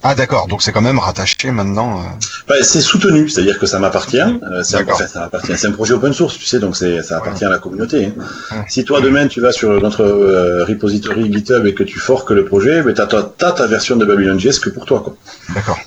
[0.03, 1.99] Ah d'accord, donc c'est quand même rattaché maintenant.
[1.99, 2.03] euh,
[2.47, 4.19] Bah, c'est soutenu, c'est-à-dire que ça m'appartient.
[4.21, 5.53] Euh, c'est, un, ça m'appartient.
[5.57, 8.13] C'est un projet open source, tu sais, donc c'est, ça appartient à la communauté.
[8.53, 8.65] hein.
[8.69, 12.45] Si toi demain tu vas sur notre euh, repository GitHub et que tu forques le
[12.45, 13.07] projet, ben, t'as,
[13.53, 15.01] ta version de Babylon.js que pour toi.
[15.01, 15.17] Quoi.
[15.53, 15.79] D'accord.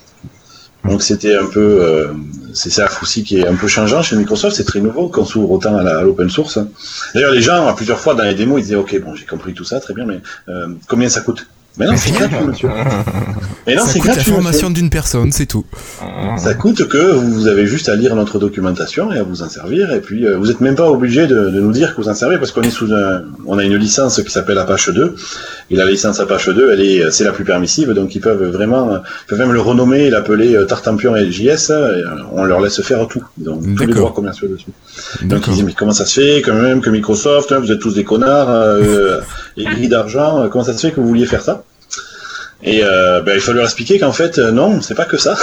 [0.84, 2.08] Donc c'était un peu, euh,
[2.54, 5.52] c'est ça aussi qui est un peu changeant chez Microsoft, c'est très nouveau qu'on s'ouvre
[5.52, 6.60] autant à, l'open source.
[7.14, 9.54] D'ailleurs les gens, à plusieurs fois dans les démos, ils disaient ok bon j'ai compris
[9.54, 10.20] tout ça, très bien, mais
[10.90, 11.48] combien ça coûte?
[11.78, 12.70] Mais non, c'est gratuit, monsieur.
[13.68, 14.32] Mais non, ça c'est coûte la gratuit.
[14.32, 14.82] formation monsieur.
[14.82, 15.66] d'une personne, c'est tout.
[16.38, 19.92] Ça coûte que vous avez juste à lire notre documentation et à vous en servir.
[19.94, 22.14] Et puis, euh, vous n'êtes même pas obligé de, de nous dire que vous en
[22.14, 25.16] servez parce qu'on est sous un, on a une licence qui s'appelle Apache 2.
[25.70, 27.92] Et la licence Apache 2, elle est, c'est la plus permissive.
[27.94, 31.70] Donc, ils peuvent vraiment, ils peuvent même le renommer et l'appeler euh, Tartampion et JS.
[31.70, 32.04] et, euh,
[32.34, 33.24] on leur laisse faire tout.
[33.38, 34.72] Donc, tous les droits commerciaux dessus.
[35.24, 37.80] Donc, ils disent, mais comment ça se fait, quand même, que Microsoft, hein, vous êtes
[37.80, 39.22] tous des connards, euh,
[39.56, 41.61] et gris d'argent, comment ça se fait que vous vouliez faire ça?
[42.64, 45.36] Et euh, ben, il faut leur expliquer qu'en fait, euh, non, c'est pas que ça.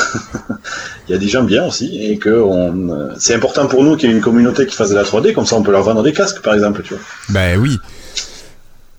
[1.08, 3.96] il y a des gens bien aussi, et que on, euh, c'est important pour nous
[3.96, 5.82] qu'il y ait une communauté qui fasse de la 3D, comme ça on peut leur
[5.82, 7.02] vendre des casques, par exemple, tu vois.
[7.30, 7.78] Ben oui.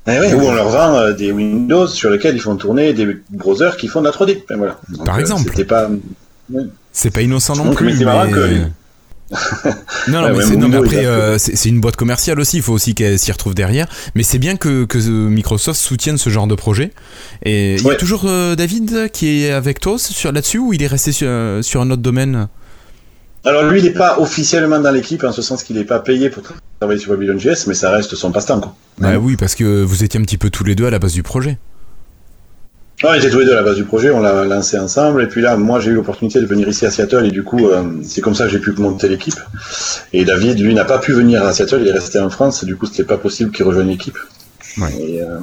[0.07, 3.17] Eh ouais, ou on leur vend euh, des Windows sur lesquels ils font tourner des
[3.30, 4.43] browsers qui font de la 3D.
[4.47, 4.80] Ben, voilà.
[4.89, 5.49] Donc, Par euh, exemple.
[5.49, 5.89] C'était pas.
[6.91, 7.88] C'est pas innocent non Donc, plus.
[7.88, 8.49] mais c'est marrant que
[9.32, 12.74] non, non, Ouais, mais, ouais, non, après, euh, c'est une boîte commerciale aussi, il faut
[12.74, 13.88] aussi qu'elle s'y retrouve derrière.
[14.16, 16.92] Mais c'est bien que, que Microsoft soutienne ce genre de projet.
[17.44, 17.98] Et il y a Ouais.
[17.98, 21.62] toujours euh, David qui est avec toi sur- là-dessus ou il est resté sur, euh,
[21.62, 22.48] sur un autre domaine?
[23.46, 26.30] Alors lui, il n'est pas officiellement dans l'équipe, en ce sens qu'il n'est pas payé
[26.30, 26.44] pour
[26.80, 28.60] travailler sur Babylon.js, mais ça reste son passe-temps.
[28.60, 28.76] quoi.
[29.00, 31.14] Bah oui, parce que vous étiez un petit peu tous les deux à la base
[31.14, 31.58] du projet.
[33.02, 35.24] Ouais, on était tous les deux à la base du projet, on l'a lancé ensemble,
[35.24, 37.70] et puis là, moi j'ai eu l'opportunité de venir ici à Seattle, et du coup,
[37.70, 39.39] euh, c'est comme ça que j'ai pu monter l'équipe.
[40.12, 42.76] Et David, lui, n'a pas pu venir à Seattle, il est resté en France, du
[42.76, 44.18] coup, c'était pas possible qu'il rejoigne l'équipe.
[44.78, 44.93] Ouais.
[45.00, 45.39] Et, euh,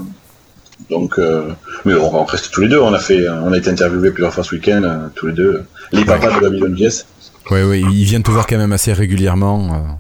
[0.91, 1.49] donc, euh,
[1.87, 4.35] mais on, on reste tous les deux, on a fait, on a été interviewés plusieurs
[4.35, 7.07] fois ce week-end, tous les deux, les papas de Babylon.js.
[7.51, 9.97] Ouais, ouais, il vient te voir quand même assez régulièrement.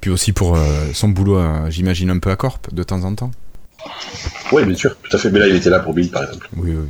[0.00, 0.56] puis aussi pour
[0.94, 1.38] son boulot,
[1.68, 3.30] j'imagine un peu à Corp, de temps en temps.
[4.52, 6.48] Oui, bien sûr, tout à fait, mais là, il était là pour Bill, par exemple.
[6.56, 6.88] Oui, oui.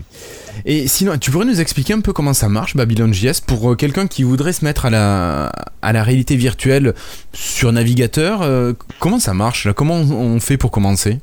[0.64, 4.07] Et sinon, tu pourrais nous expliquer un peu comment ça marche, Babylon.js, pour euh, quelqu'un
[4.07, 6.94] qui voudrait se mettre à la, à la réalité virtuelle
[7.32, 9.74] sur navigateur euh, Comment ça marche là?
[9.74, 11.18] Comment on fait pour commencer?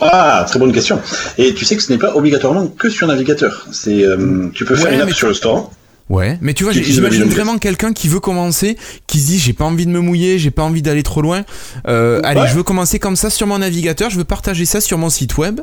[0.00, 0.98] Ah, très bonne question.
[1.36, 3.66] Et tu sais que ce n'est pas obligatoirement que sur navigateur.
[3.70, 5.70] C'est, euh, tu peux faire Ouais, une app sur le store.
[6.10, 9.64] Ouais, mais tu vois, j'imagine vraiment quelqu'un qui veut commencer, qui se dit j'ai pas
[9.64, 11.44] envie de me mouiller, j'ai pas envie d'aller trop loin.
[11.86, 12.48] Euh, Allez, Ouais.
[12.48, 15.38] je veux commencer comme ça sur mon navigateur, je veux partager ça sur mon site
[15.38, 15.60] web.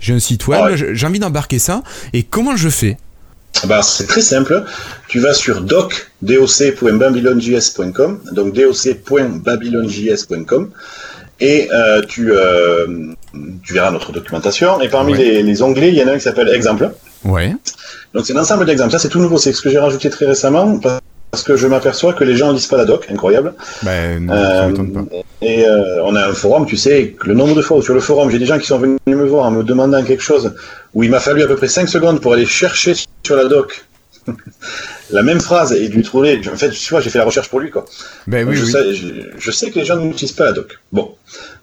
[0.00, 0.74] J'ai un site web, Ouais.
[0.76, 1.82] j'ai j'ai envie d'embarquer ça.
[2.14, 2.96] Et comment je fais?
[3.66, 4.64] Bah, c'est très simple.
[5.08, 10.70] Tu vas sur doc, doc.babylonjs.com, donc doc.babylonjs.com,
[11.40, 12.86] et euh, tu, euh,
[13.62, 14.80] tu verras notre documentation.
[14.80, 15.18] Et parmi Ouais.
[15.18, 16.90] les, les onglets, il y en a un qui s'appelle Exemple.
[17.24, 17.54] Ouais.
[18.14, 18.92] Donc c'est un ensemble d'exemples.
[18.92, 19.38] Ça, c'est tout nouveau.
[19.38, 20.78] C'est ce que j'ai rajouté très récemment
[21.30, 23.06] parce que je m'aperçois que les gens lisent pas la doc.
[23.10, 23.54] Incroyable.
[23.82, 25.16] Ben, non, Euh, ça pas.
[25.42, 28.00] et euh, on a un forum, tu sais, le nombre de fois où sur le
[28.00, 30.54] forum, j'ai des gens qui sont venus me voir en me demandant quelque chose
[30.94, 32.94] où il m'a fallu à peu près 5 secondes pour aller chercher
[33.24, 33.84] sur la doc
[35.10, 36.40] la même phrase et lui trouver.
[36.52, 37.84] En fait, tu vois, j'ai fait la recherche pour lui, quoi.
[38.26, 38.70] Ben oui, je, oui.
[38.72, 39.06] Sais, je,
[39.38, 40.78] je sais que les gens n'utilisent pas la doc.
[40.92, 41.14] Bon.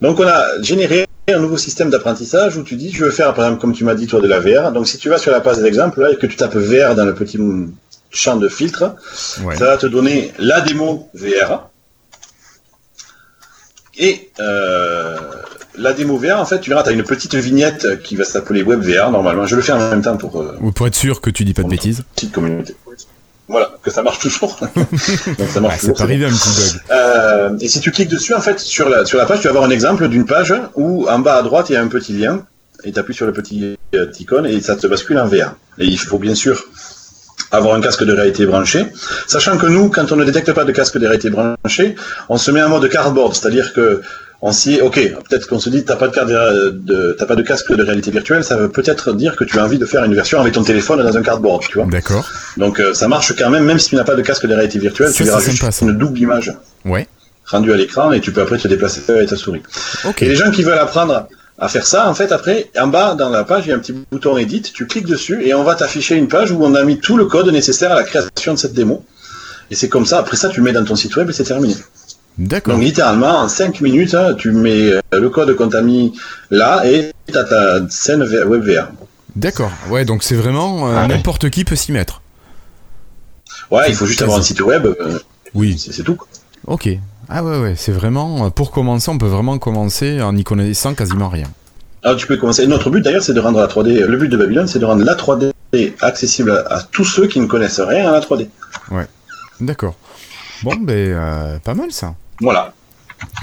[0.02, 1.06] Donc, on a généré
[1.36, 3.96] un nouveau système d'apprentissage où tu dis, je veux faire, par exemple, comme tu m'as
[3.96, 4.72] dit, toi, de la VR.
[4.72, 7.04] Donc, si tu vas sur la page d'exemple, là, et que tu tapes VR dans
[7.06, 7.38] le petit
[8.12, 8.96] champ de filtre,
[9.44, 9.58] Ouais.
[9.58, 11.70] ça va te donner la démo VR.
[13.98, 15.18] Et euh,
[15.78, 18.64] la démo VR, en fait, tu verras, tu as une petite vignette qui va s'appeler
[18.64, 19.46] Web VR, normalement.
[19.46, 21.54] Je le fais en même temps pour euh, Ou pour être sûr que tu dis
[21.54, 22.04] pas de bêtises.
[22.16, 22.74] petite communauté.
[23.50, 24.58] Voilà, que ça marche toujours.
[25.38, 26.02] Donc ça marche Ouais, toujours.
[26.02, 26.82] arrivé un petit bug.
[26.92, 29.52] Euh, et si tu cliques dessus, en fait, sur la, sur la page, tu vas
[29.52, 32.14] avoir un exemple d'une page où en bas à droite, il y a un petit
[32.14, 32.46] lien,
[32.84, 35.56] et tu appuies sur le petit euh, icône, et ça te bascule en VR.
[35.80, 36.62] Et il faut bien sûr
[37.52, 38.86] avoir un casque de réalité branché,
[39.28, 41.96] sachant que nous, quand on ne détecte pas de casque de réalité branché,
[42.28, 44.02] on se met en mode cardboard, c'est-à-dire que
[44.42, 44.96] on s'y est, ok,
[45.28, 47.82] peut-être qu'on se dit, t'as pas de, carte de, de- t'as pas de casque de
[47.84, 50.54] réalité virtuelle, ça veut peut-être dire que tu as envie de faire une version avec
[50.54, 51.88] ton téléphone dans un cardboard, tu vois.
[51.88, 52.30] D'accord.
[52.56, 54.78] Donc euh, ça marche quand même, même si tu n'as pas de casque de réalité
[54.80, 56.54] virtuelle, Ça, tu verras juste sympa, une double image
[56.86, 57.08] Ouais.
[57.46, 59.64] rendue à l'écran et tu peux après te déplacer avec ta souris.
[60.06, 60.22] Ok.
[60.22, 61.28] Et les gens qui veulent apprendre
[61.60, 63.80] à faire ça, en fait, après, en bas dans la page, il y a un
[63.80, 66.84] petit bouton Edit, tu cliques dessus et on va t'afficher une page où on a
[66.84, 69.04] mis tout le code nécessaire à la création de cette démo.
[69.72, 71.76] Et c'est comme ça, après ça, tu mets dans ton site web et c'est terminé.
[72.38, 72.76] D'accord.
[72.76, 76.14] Donc littéralement, en 5 minutes, hein, tu mets euh, le code qu'on t'a mis
[76.52, 78.90] là et tu as ta scène V- web VR.
[79.36, 79.72] D'accord.
[79.90, 81.08] Ouais, donc c'est vraiment euh, Ah ouais.
[81.08, 82.22] n'importe qui peut s'y mettre.
[83.72, 85.20] Ouais, il faut juste avoir un site web, euh,
[85.54, 85.78] Oui.
[85.78, 86.18] c'est tout.
[86.68, 86.90] Ok.
[87.30, 88.50] Ah ouais, ouais, c'est vraiment.
[88.52, 91.48] Pour commencer, on peut vraiment commencer en n'y connaissant quasiment rien.
[92.04, 92.66] Alors tu peux commencer.
[92.68, 94.06] Notre but d'ailleurs, c'est de rendre la 3D.
[94.06, 95.52] Le but de Babylone, c'est de rendre la 3D
[96.02, 98.48] accessible à, à tous ceux qui ne connaissent rien à la 3D.
[99.60, 99.96] D'accord.
[100.64, 102.14] Bon, ben, euh, pas mal ça.
[102.42, 102.74] Voilà.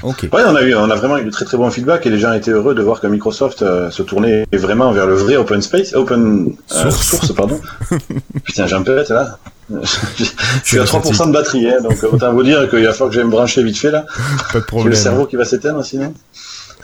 [0.03, 0.29] Ok.
[0.33, 2.19] Ouais, on a eu, on a vraiment eu de très très bons feedbacks et les
[2.19, 5.63] gens étaient heureux de voir que Microsoft euh, se tournait vraiment vers le vrai open
[5.63, 7.03] space, open euh, Source.
[7.03, 7.33] source.
[7.35, 7.61] pardon.
[8.45, 9.39] Putain, j'en pète là.
[9.71, 10.25] Je
[10.65, 13.15] suis à la 3% de batterie, hein, donc autant vous dire qu'il va falloir que
[13.15, 14.05] j'aille me brancher vite fait là.
[14.07, 14.95] Pas de J'ai le problème.
[14.95, 16.13] cerveau qui va s'éteindre sinon.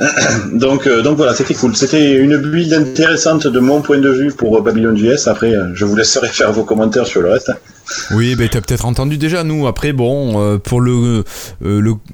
[0.52, 1.76] donc, euh, donc voilà, c'était cool.
[1.76, 5.28] C'était une build intéressante de mon point de vue pour Babylon JS.
[5.28, 7.52] Après, euh, je vous laisserai faire vos commentaires sur le reste.
[8.12, 9.42] Oui, ben t'as peut-être entendu déjà.
[9.42, 11.24] Nous, après, bon, euh, pour le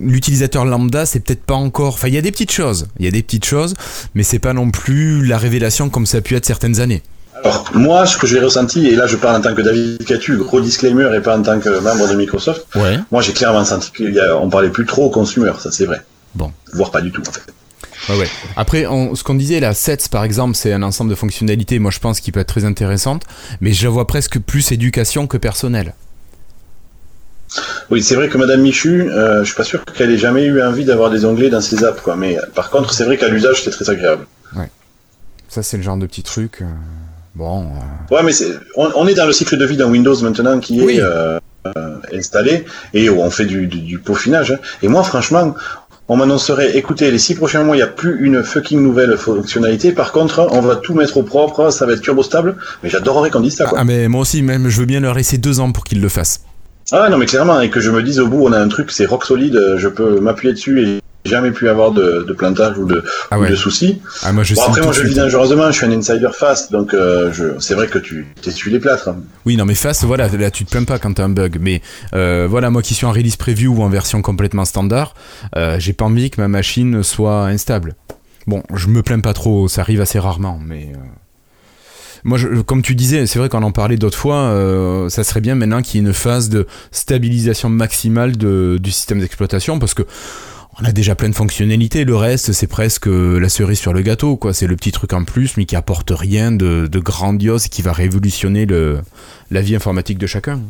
[0.01, 1.95] l'utilisateur lambda, c'est peut-être pas encore.
[1.95, 2.87] Enfin, il y a des petites choses.
[2.99, 3.75] Il y a des petites choses,
[4.15, 7.03] mais c'est pas non plus la révélation comme ça a pu être certaines années.
[7.45, 10.37] Alors, moi, ce que j'ai ressenti, et là je parle en tant que David Catu,
[10.39, 12.99] gros disclaimer, et pas en tant que membre de Microsoft, Ouais.
[13.13, 16.01] moi j'ai clairement senti qu'on parlait plus trop aux consumers, ça c'est vrai.
[16.35, 16.51] Bon.
[16.73, 17.43] Voire pas du tout en fait.
[18.09, 18.29] Ouais, ouais.
[18.57, 21.91] Après, on- ce qu'on disait, la SETS par exemple, c'est un ensemble de fonctionnalités, moi
[21.91, 23.23] je pense, qui peut être très intéressante,
[23.61, 25.95] mais je la vois presque plus éducation que personnel.
[27.91, 30.61] Oui, c'est vrai que Madame Michu, euh, je suis pas sûr qu'elle ait jamais eu
[30.63, 32.17] envie d'avoir des onglets dans ses apps, quoi.
[32.17, 34.27] Mais euh, par contre, c'est vrai qu'à l'usage, c'est très agréable.
[35.49, 36.59] Ça, c'est le genre de petit truc.
[36.61, 36.65] euh,
[37.37, 37.65] Bon.
[37.67, 38.33] euh, Ouais, mais
[38.77, 41.01] on, on est dans le cycle de vie d'un Windows maintenant qui est Oui.
[42.13, 44.51] installé et on fait du, du, du peaufinage.
[44.53, 44.59] hein.
[44.83, 45.55] Et moi, franchement,
[46.09, 49.93] on m'annoncerait, écoutez, les six prochains mois, il n'y a plus une fucking nouvelle fonctionnalité.
[49.93, 52.57] Par contre, on va tout mettre au propre, ça va être turbo stable.
[52.83, 53.79] Mais j'adorerais qu'on dise ça, quoi.
[53.81, 56.09] Ah, mais moi aussi, même, je veux bien leur laisser deux ans pour qu'ils le
[56.09, 56.43] fassent.
[56.93, 58.93] Ah non, mais clairement, et que je me dise au bout, on a un truc,
[58.93, 62.87] c'est rock solide, je peux m'appuyer dessus et jamais plus avoir de, de plantage ou
[62.87, 63.51] de, Ah ou ouais.
[63.51, 64.01] de soucis.
[64.23, 65.17] Ah, moi je Bon, après, moi, je suite.
[65.17, 69.11] dangereusement, je suis un insider fast, donc euh, c'est vrai que tu t'essuies les plâtres.
[69.45, 71.59] Oui, non, mais face, voilà, là tu te plains pas quand t'as un bug.
[71.61, 71.83] Mais
[72.15, 75.15] euh, voilà, moi qui suis en release preview ou en version complètement standard,
[75.57, 77.95] euh, j'ai pas envie que ma machine soit instable.
[78.47, 80.93] Bon, je me plains pas trop, ça arrive assez rarement, mais.
[82.25, 85.41] Moi, je- comme tu disais, c'est vrai qu'on en parlait d'autres fois, euh, ça serait
[85.41, 89.95] bien maintenant qu'il y ait une phase de stabilisation maximale de- du système d'exploitation parce
[89.95, 90.03] que
[90.81, 92.05] on a déjà plein de fonctionnalités.
[92.05, 94.53] Le reste, c'est presque la cerise sur le gâteau, quoi.
[94.53, 97.83] C'est le petit truc en plus, mais qui apporte rien de, de grandiose et qui
[97.83, 99.01] va révolutionner le,
[99.51, 100.61] la vie informatique de chacun.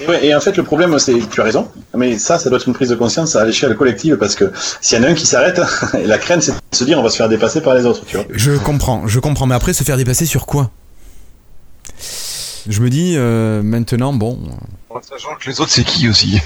[0.00, 2.58] Et, ouais, et en fait, le problème, c'est, tu as raison, mais ça, ça doit
[2.58, 5.14] être une prise de conscience à l'échelle collective, parce que s'il y en a un
[5.14, 5.60] qui s'arrête,
[6.04, 8.16] la crainte, c'est de se dire, on va se faire dépasser par les autres, tu
[8.16, 8.26] vois.
[8.30, 9.46] Je comprends, je comprends.
[9.46, 10.70] Mais après, se faire dépasser sur quoi?
[12.68, 14.38] Je me dis, euh, maintenant, bon.
[14.90, 16.40] En sachant que les autres, c'est qui aussi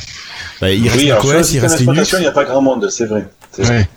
[0.60, 2.12] bah, il reste oui, alors, macOS, il reste Linux.
[2.14, 3.28] il n'y a pas grand monde, c'est vrai.
[3.58, 3.88] Ouais.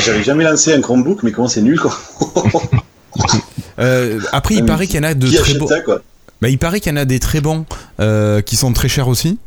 [0.00, 1.96] J'avais jamais lancé un Chromebook, mais comment c'est nul, quoi.
[3.78, 5.66] Euh, après, il paraît qu'il y en a de qui très bons.
[5.66, 6.02] ça, quoi
[6.42, 7.64] Bah, il paraît qu'il y en a des très bons
[8.00, 9.38] euh, qui sont très chers aussi.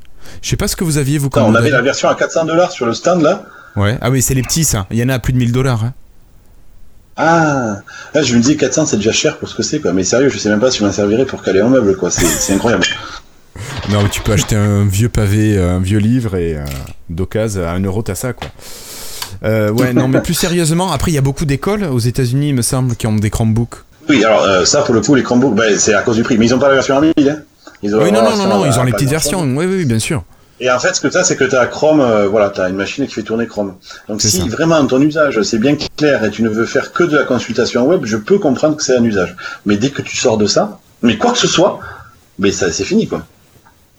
[0.42, 2.46] Je sais pas ce que vous aviez, vous, comme on avait la version à 400
[2.46, 3.46] dollars sur le stand, là.
[3.76, 3.98] Ouais.
[4.02, 4.88] Ah oui, c'est les petits, ça.
[4.90, 5.84] Il y en a à plus de 1000 dollars.
[5.84, 5.94] Hein.
[7.18, 7.78] Ah,
[8.14, 9.94] là, je me disais 400, c'est déjà cher pour ce que c'est, quoi.
[9.94, 12.12] Mais sérieux, je sais même pas si je m'en servirais pour caler un meuble, quoi.
[12.12, 12.86] C'est incroyable.
[13.90, 16.66] Non, mais tu peux acheter un vieux pavé, un vieux livre et euh,
[17.10, 18.48] d'occasion à 1 euro, t'as ça, quoi.
[19.44, 22.56] Euh, ouais, non, mais plus sérieusement, après, il y a beaucoup d'écoles aux États-Unis, il
[22.56, 23.76] me semble, qui ont des Chromebooks.
[24.10, 26.38] Oui, alors euh, ça, pour le coup, les Chromebooks, ben, c'est à cause du prix.
[26.38, 27.38] Mais ils ont pas la version Android, hein.
[27.84, 29.42] Ils ont Oui, non, non, non, non, ils euh, ont les petites versions.
[29.42, 30.24] Oui, oui, bien sûr.
[30.62, 32.62] Et en fait, ce que tu as, c'est que tu as Chrome, euh, voilà, tu
[32.62, 33.76] as une machine qui fait tourner Chrome.
[34.08, 34.46] Donc si ça.
[34.46, 37.86] vraiment ton usage, c'est bien clair et tu ne veux faire que de la consultation
[37.86, 39.36] web, je peux comprendre que c'est un usage.
[39.66, 41.80] Mais dès que tu sors de ça, mais quoi que ce soit,
[42.40, 43.26] mais ça c'est fini quoi.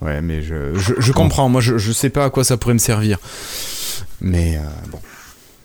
[0.00, 1.48] Ouais, mais je, je, je comprends.
[1.48, 3.18] Moi, je, je sais pas à quoi ça pourrait me servir.
[4.20, 4.98] Mais euh, bon.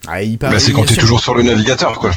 [0.08, 2.12] Ah, il paraît- Bah, c'est quand t'es toujours sur le navigateur, quoi.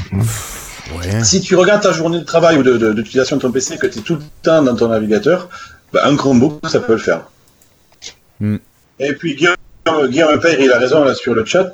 [0.99, 1.25] Ouais.
[1.25, 3.87] Si tu regardes ta journée de travail ou de- de- d'utilisation de, ton PC, que
[3.87, 5.49] tu es tout le temps dans ton navigateur,
[5.93, 7.23] bah, un Chromebook, ça peut le faire.
[8.41, 8.57] Hmm.
[8.99, 9.57] Et puis Guillaume,
[10.09, 11.73] Guillaume Père, il a raison là sur le chat.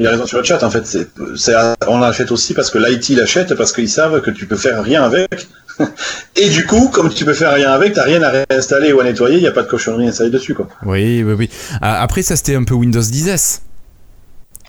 [0.00, 0.86] Il a raison sur le chat, en fait.
[0.86, 1.54] c'est c'est-
[1.88, 5.02] on l'achète aussi parce que l'IT l'achète parce qu'ils savent que tu peux faire rien
[5.02, 5.48] avec.
[6.36, 9.04] Et du coup, comme tu peux faire rien avec, t'as rien à réinstaller ou à
[9.04, 10.68] nettoyer, il n'y a pas de cochonnerie installée dessus, quoi.
[10.84, 11.50] Oui, oui, oui.
[11.80, 13.60] Ah, Après, ça, c'était un peu Windows 10S.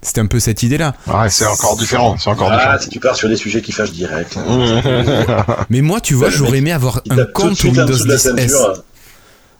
[0.02, 0.94] C'était un peu cette idée-là.
[1.08, 2.16] Ouais, c'est encore différent.
[2.18, 4.30] C'est encore Ah, si tu pars sur des sujets qui fâchent direct.
[4.38, 5.46] différent.
[5.70, 8.82] Mais moi, tu vois, j'aurais aimé avoir un compte Windows dessous de la 10S.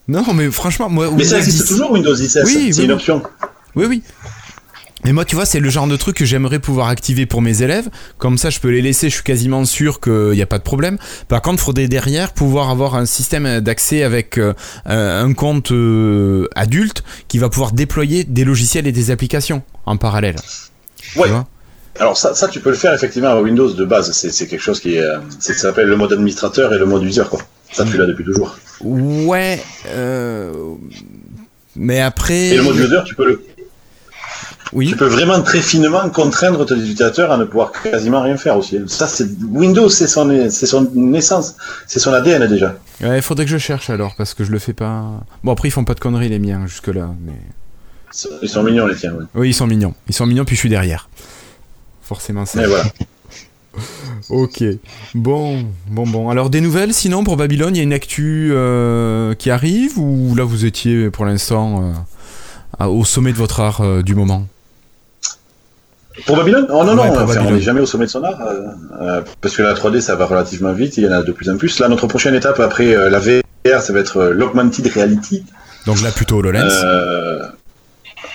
[0.10, 2.92] Non, mais franchement, moi, Mais ça existe 10 toujours Windows 10 Oui, oui, c'est une
[2.92, 3.22] option.
[3.76, 4.02] Oui, oui.
[5.06, 7.62] Mais moi, tu vois, c'est le genre de truc que j'aimerais pouvoir activer pour mes
[7.62, 7.88] élèves.
[8.18, 10.64] Comme ça, je peux les laisser, je suis quasiment sûr qu'il n'y a pas de
[10.64, 10.98] problème.
[11.30, 14.54] Par contre, il faudrait derrière pouvoir avoir un système d'accès avec euh,
[14.86, 19.96] un un compte euh, adulte qui va pouvoir déployer des logiciels et des applications en
[19.96, 20.36] parallèle.
[20.98, 21.30] Tu Ouais.
[21.30, 21.48] vois
[22.00, 24.12] Alors ça, ça, tu peux le faire effectivement à Windows de base.
[24.12, 27.04] C'est quelque chose qui est, euh, c'est ça s'appelle le mode administrateur et le mode
[27.04, 27.40] user quoi.
[27.72, 28.58] Ça tu l'as depuis toujours.
[28.82, 29.62] Ouais.
[29.88, 30.52] euh,
[31.76, 32.48] Mais après.
[32.50, 33.44] Et le mode user, tu peux le,
[34.74, 34.88] Oui.
[34.88, 38.80] tu peux vraiment très finement contraindre tes utilisateurs à ne pouvoir quasiment rien faire aussi.
[38.88, 41.56] Ça c'est Windows, c'est son, c'est son essence,
[41.88, 42.76] c'est son ADN déjà.
[43.02, 45.06] Ouais, il faudrait que je cherche alors parce que je le fais pas.
[45.44, 47.10] Bon, après, ils font pas de conneries les miens jusque-là.
[47.26, 47.34] Mais...
[48.42, 49.14] Ils sont mignons les tiens.
[49.14, 49.26] Ouais.
[49.36, 49.94] Oui, ils sont mignons.
[50.08, 51.08] Ils sont mignons, puis je suis derrière.
[52.02, 52.60] Forcément, ça.
[52.60, 52.86] Mais voilà.
[54.30, 54.64] Ok.
[55.16, 56.30] Bon, bon, bon.
[56.30, 60.36] Alors, des nouvelles sinon pour Babylone Il y a une actu euh, qui arrive ou
[60.36, 61.94] là vous étiez pour l'instant
[62.80, 64.46] euh, au sommet de votre art euh, du moment?
[66.26, 66.68] Pour Babylone?
[66.70, 68.40] Oh non, Ouais, non, on n'est jamais au sommet de son art,
[69.40, 71.56] parce que la 3D, ça va relativement vite, il y en a de plus en
[71.56, 71.80] plus.
[71.80, 75.46] Là, notre prochaine étape après la VR, ça va être l'augmented reality.
[75.86, 76.68] Donc là, plutôt HoloLens.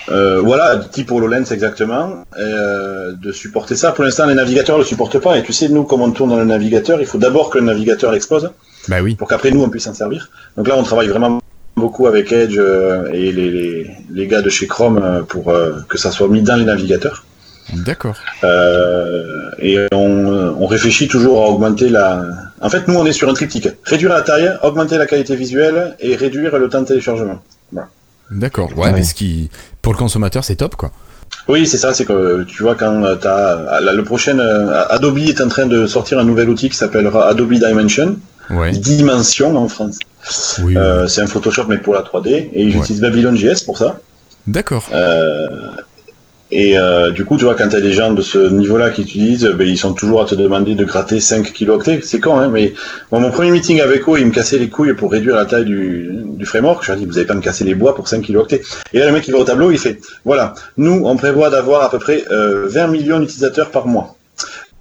[0.09, 3.91] Euh, voilà, type HoloLens exactement, et, euh, de supporter ça.
[3.91, 6.29] Pour l'instant, les navigateurs ne le supportent pas, et tu sais, nous, comme on tourne
[6.29, 8.51] dans le navigateur, il faut d'abord que le navigateur explose,
[8.87, 9.15] Bah oui.
[9.15, 10.29] pour qu'après nous, on puisse s'en servir.
[10.57, 11.41] Donc là, on travaille vraiment
[11.75, 15.51] beaucoup avec Edge euh, et les, les, les gars de chez Chrome euh, pour
[15.89, 17.25] que ça soit mis dans les navigateurs.
[17.73, 18.15] D'accord.
[18.43, 19.25] Euh,
[19.59, 22.23] et on, on réfléchit toujours à augmenter la.
[22.61, 25.95] En fait, nous, on est sur un triptyque réduire la taille, augmenter la qualité visuelle
[25.99, 27.41] et réduire le temps de téléchargement.
[28.31, 28.69] D'accord.
[28.77, 28.91] Ouais, Ouais.
[28.93, 29.49] mais ce qui,
[29.81, 30.91] pour le consommateur, c'est top, quoi.
[31.47, 31.93] Oui, c'est ça.
[31.93, 35.65] C'est que tu vois quand euh, t'as la- le prochain euh, Adobe est en train
[35.67, 38.17] de sortir un nouvel outil qui s'appellera Adobe Dimension,
[38.49, 38.71] Ouais.
[38.71, 39.97] Dimension en France.
[40.63, 40.75] Oui.
[40.77, 42.81] Euh, c'est un Photoshop mais pour la 3D et ils Ouais.
[42.81, 43.99] utilisent Babylon JS pour ça.
[44.47, 44.87] D'accord.
[44.93, 45.47] Euh,
[46.51, 49.01] et euh, du coup, tu vois, quand tu as des gens de ce niveau-là qui
[49.01, 52.01] utilisent, ben, ils sont toujours à te demander de gratter 5 kilooctets.
[52.03, 52.73] C'est con, hein, mais
[53.11, 55.65] moi, mon premier meeting avec eux, ils me cassaient les couilles pour réduire la taille
[55.65, 56.83] du, du framework.
[56.83, 58.61] Je leur ai dit, vous n'allez pas me casser les bois pour 5 kilooctets.
[58.93, 61.81] Et là, le mec, il va au tableau, il fait, voilà, nous, on prévoit d'avoir
[61.81, 64.15] à peu près euh, 20 millions d'utilisateurs par mois.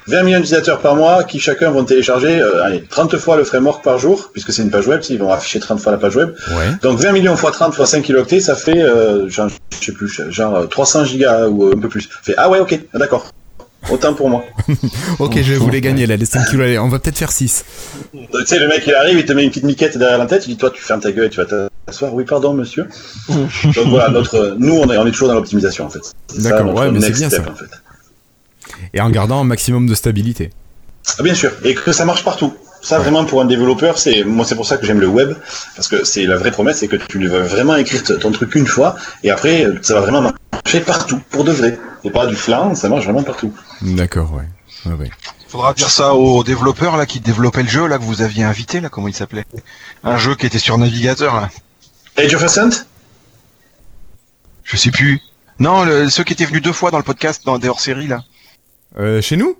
[0.07, 3.83] 20 millions d'utilisateurs par mois qui chacun vont télécharger euh, allez, 30 fois le framework
[3.83, 6.35] par jour, puisque c'est une page web, ils vont afficher 30 fois la page web.
[6.51, 6.73] Ouais.
[6.83, 9.49] Donc 20 millions fois 30 fois 5 kilooctets, ça fait, euh, genre,
[9.81, 12.09] je sais plus, genre euh, 300 gigas ou un peu plus.
[12.23, 13.27] Fait, ah ouais, ok, ah, d'accord.
[13.91, 14.45] Autant pour moi.
[15.19, 16.65] Ok, je voulais gagner là, les 5 kilos.
[16.65, 17.65] Allez, on va peut-être faire 6.
[18.15, 20.27] Donc, tu sais, le mec, il arrive, il te met une petite miquette derrière la
[20.27, 22.15] tête, il dit, toi, tu fermes ta gueule et tu vas t'asseoir.
[22.15, 22.89] Oui, pardon, monsieur.
[23.29, 26.13] Donc voilà, notre, nous, on est, on est toujours dans l'optimisation, en fait.
[26.39, 27.51] D'accord, ouais, mais c'est next bien step, ça.
[27.51, 27.84] En fait.
[28.95, 30.51] Et en gardant un maximum de stabilité.
[31.19, 32.55] Ah, bien sûr, et que ça marche partout.
[32.81, 35.35] Ça, vraiment, pour un développeur, c'est moi, c'est pour ça que j'aime le web,
[35.75, 38.67] parce que c'est la vraie promesse, c'est que tu vas vraiment écrire ton truc une
[38.67, 40.23] fois, et après, ça va vraiment
[40.53, 41.79] marcher partout, pour de vrai.
[42.05, 43.53] Et pas du flan, ça marche vraiment partout.
[43.83, 44.45] D'accord, ouais.
[44.85, 45.11] Ouais, ouais.
[45.49, 48.81] Faudra dire ça aux développeurs là qui développaient le jeu là que vous aviez invité
[48.81, 49.45] là, comment il s'appelait?
[50.03, 51.49] Un jeu qui était sur navigateur là.
[52.19, 52.85] Age of Ascent?
[54.65, 55.21] Je sais plus.
[55.59, 58.25] Non, le- ceux qui étaient venus deux fois dans le podcast dans des hors-série là.
[58.99, 59.57] Euh, chez nous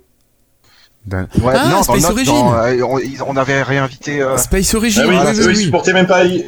[1.05, 2.33] D'un- Ouais, Ah, non, dans Space nôtre, Origin.
[2.33, 4.21] dans, euh, on, avait réinvité.
[4.21, 6.23] euh, Space Origin, Ah oui, supportaient même pas.
[6.23, 6.45] Ils,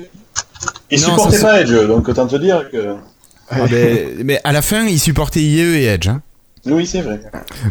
[0.89, 2.95] ils Non, supportaient pas Edge, donc autant te dire que.
[3.49, 6.07] Ah, ben, mais à la fin, ils supportaient IE et Edge.
[6.07, 6.21] Hein.
[6.65, 7.21] Oui, c'est vrai.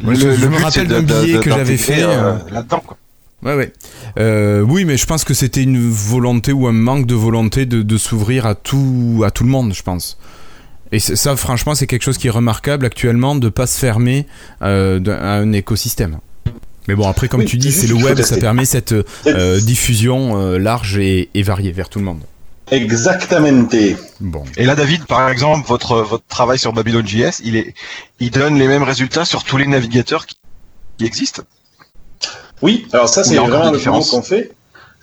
[0.02, 2.82] Moi, je- je me but, rappelle d'un de- billet de- que j'avais fait, euh, là-dedans
[2.86, 2.96] quoi.
[3.42, 3.72] Ouais, ouais.
[4.18, 7.82] Euh, oui, mais je pense que c'était une volonté ou un manque de volonté de,
[7.82, 10.16] de s'ouvrir à tout, à tout le monde, je pense.
[10.92, 14.26] Et ça, franchement, c'est quelque chose qui est remarquable actuellement de pas se fermer
[14.62, 16.18] euh, d'un- à un écosystème.
[16.88, 18.94] Mais bon, après, comme Oui, tu dis, c'est le web, ça permet cette
[19.26, 22.20] euh, diffusion euh, large et, et variée vers tout le monde.
[22.70, 23.74] Exactamente.
[24.20, 24.44] Bon.
[24.56, 27.74] Et là, David, par exemple, votre votre travail sur Babylon JS, il est,
[28.20, 30.36] il donne les mêmes résultats sur tous les navigateurs qui,
[30.98, 31.42] qui existent?
[32.62, 34.52] Oui, alors ça, c'est vraiment le qu'on fait.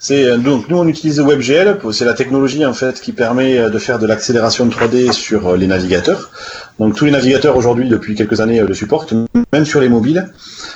[0.04, 3.70] C'est euh, donc nous on utilise WebGL, c'est la technologie en fait qui permet euh,
[3.70, 6.30] de faire de l'accélération de 3D sur euh, les navigateurs.
[6.78, 9.14] Donc tous les navigateurs aujourd'hui depuis quelques années le supportent,
[9.50, 10.30] même sur les mobiles.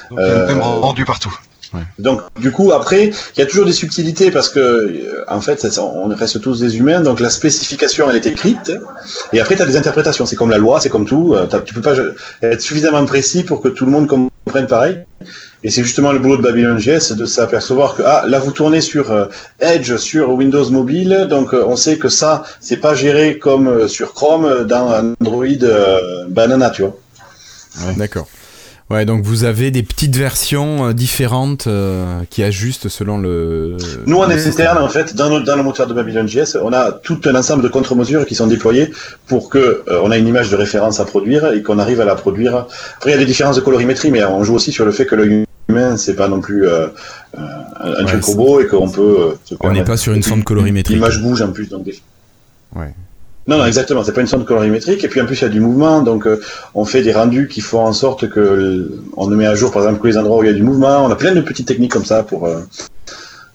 [0.09, 1.35] Donc, Euh, même rendu partout.
[1.99, 4.64] Donc du coup après il y a toujours des subtilités parce que
[5.29, 8.72] en fait on reste tous des humains donc la spécification elle est écrite
[9.35, 11.83] et après tu as des interprétations c'est comme la loi c'est comme tout tu peux
[11.83, 11.97] pas
[12.41, 15.05] être suffisamment précis pour que tout le monde comprenne pareil
[15.65, 18.81] et c'est justement le boulot de Babylon JS de s'apercevoir que ah là vous tournez
[18.81, 19.27] sur euh,
[19.61, 23.89] Edge sur Windows mobile donc euh, on sait que ça c'est pas géré comme euh,
[23.89, 26.97] sur Chrome dans Android euh, Banana tu vois
[27.97, 28.27] D'accord.
[28.91, 33.77] Ouais, donc vous avez des petites versions euh, différentes euh, qui ajustent selon le.
[34.07, 34.67] Nous, en le système.
[34.69, 37.35] interne, en fait, dans, notre- dans le moteur de Babylon JS, on a tout un
[37.35, 38.91] ensemble de contre-mesures qui sont déployées
[39.27, 42.07] pour que euh, on a une image de référence à produire et qu'on arrive à
[42.07, 42.65] la produire.
[42.97, 45.05] Après, il y a des différences de colorimétrie, mais on joue aussi sur le fait
[45.05, 46.87] que l'œil humain, c'est pas non plus euh,
[47.37, 47.39] euh,
[47.81, 49.16] un Ouais, truc robot et qu'on peut.
[49.53, 50.97] euh, On n'est pas sur une sonde colorimétrique.
[50.97, 51.85] L'image bouge en plus, donc.
[51.85, 52.01] des-
[52.75, 52.95] Ouais.
[53.47, 54.05] Non, non, exactement.
[54.05, 55.03] C'est pas une sonde colorimétrique.
[55.05, 56.41] Et puis en plus, il y a du mouvement, donc euh,
[56.75, 59.71] on fait des rendus qui font en sorte que le- on ne met à jour,
[59.73, 61.05] par exemple, que les endroits où il y a du mouvement.
[61.05, 62.61] On a plein de petites techniques comme ça pour euh,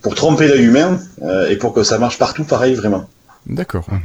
[0.02, 3.08] pour tromper l'œil humain euh, et pour que ça marche partout pareil vraiment.
[3.46, 3.86] D'accord.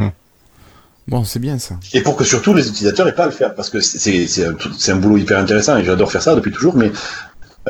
[1.08, 1.74] Bon, c'est bien ça.
[1.94, 4.54] Et pour que surtout les utilisateurs aient pas à le faire, parce que c'est un,
[4.90, 6.76] un boulot hyper intéressant et j'adore faire ça depuis toujours.
[6.76, 6.92] Mais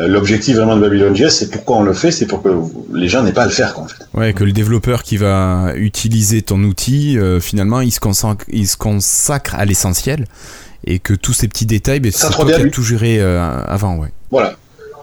[0.07, 2.49] l'objectif vraiment de Babylon JS, c'est pourquoi on le fait, c'est pour que
[2.93, 3.95] les gens n'aient pas à le faire, quoi, en fait.
[4.13, 8.67] Ouais, que le développeur qui va utiliser ton outil, euh, finalement, il se consacre, il
[8.67, 10.25] se consacre à l'essentiel
[10.85, 13.19] et que tous ces petits détails, ben, Ça, c'est trop toi qui as tout géré
[13.19, 14.09] euh, avant, ouais.
[14.31, 14.55] Voilà.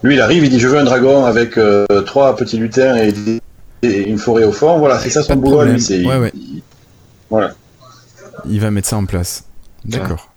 [0.03, 3.12] Lui, il arrive, il dit je veux un dragon avec euh, trois petits lutins et,
[3.12, 3.40] des-
[3.82, 4.78] et une forêt au fond.
[4.78, 6.07] Voilà, c'est ça son boulot lui.
[6.07, 6.30] Ouais, ouais.
[6.34, 6.62] il-
[7.30, 7.53] voilà.
[8.49, 9.44] Il va mettre ça en place.
[9.84, 10.32] D'accord.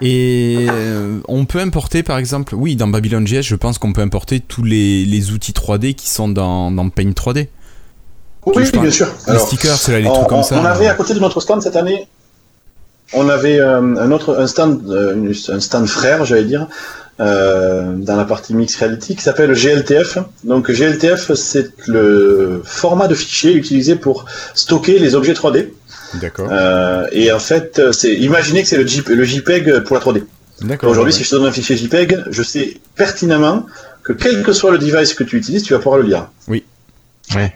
[0.00, 4.40] Et euh, on peut importer, par exemple, oui, dans Babylon.js, je pense qu'on peut importer
[4.40, 7.48] tous les, les outils 3D qui sont dans, dans Paint 3D.
[8.46, 9.06] Oui, bien sûr.
[9.26, 10.58] Les Alors, stickers, là, les on, trucs comme on- ça.
[10.60, 12.08] on avait à côté de notre stand cette année,
[13.12, 16.66] on avait euh, un autre un stand, euh, un stand frère, j'allais dire,
[17.20, 20.18] euh, dans la partie mix reality qui s'appelle GLTF.
[20.44, 24.24] Donc GLTF, c'est le format de fichier utilisé pour
[24.54, 25.68] stocker les objets 3D.
[26.14, 26.48] D'accord.
[26.50, 30.24] Euh, et en fait, c'est imaginez que c'est le, JPEG pour la 3D.
[30.62, 30.90] D'accord.
[30.90, 31.18] Aujourd'hui, ouais.
[31.18, 33.66] si je te donne un fichier JPEG, je sais pertinemment
[34.02, 36.28] que quel que soit le device que tu utilises, tu vas pouvoir le lire.
[36.48, 36.64] Oui.
[37.34, 37.54] Ouais.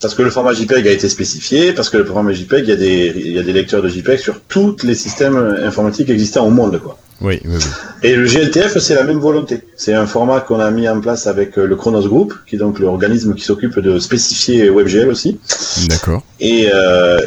[0.00, 2.72] Parce que le format JPEG a été spécifié, parce que le format JPEG, il y
[2.72, 6.46] a des, il y a des lecteurs de JPEG sur tous les systèmes informatiques existants
[6.46, 6.98] au monde, quoi.
[7.20, 7.64] Oui, oui, oui.
[8.02, 9.62] Et le GLTF, c'est la même volonté.
[9.76, 12.58] C'est un format qu'on a mis en place avec euh, le Chronos Group, qui est
[12.58, 15.38] donc l'organisme qui s'occupe de spécifier WebGL aussi.
[15.88, 16.22] D'accord.
[16.40, 17.18] Et euh,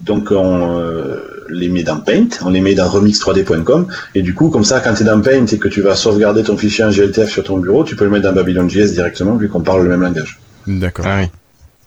[0.00, 4.50] donc on euh, les met dans Paint, on les met dans remix3d.com, et du coup,
[4.50, 6.90] comme ça, quand tu es dans Paint et que tu vas sauvegarder ton fichier en
[6.90, 9.88] GLTF sur ton bureau, tu peux le mettre dans Babylon.js directement, vu qu'on parle le
[9.88, 10.38] même langage.
[10.66, 11.04] D'accord.
[11.08, 11.28] Ah oui.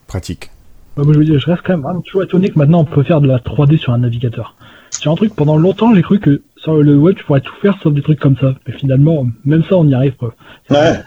[0.07, 0.51] Pratique.
[0.95, 2.85] Bah, moi, je, veux dire, je reste quand même vraiment toujours étonné que maintenant on
[2.85, 4.55] peut faire de la 3D sur un navigateur.
[4.91, 7.75] C'est un truc, pendant longtemps, j'ai cru que sur le web, tu pourrais tout faire
[7.81, 8.53] sauf des trucs comme ça.
[8.67, 10.35] Mais finalement, même ça, on y arrive, quoi.
[10.69, 11.01] Ouais.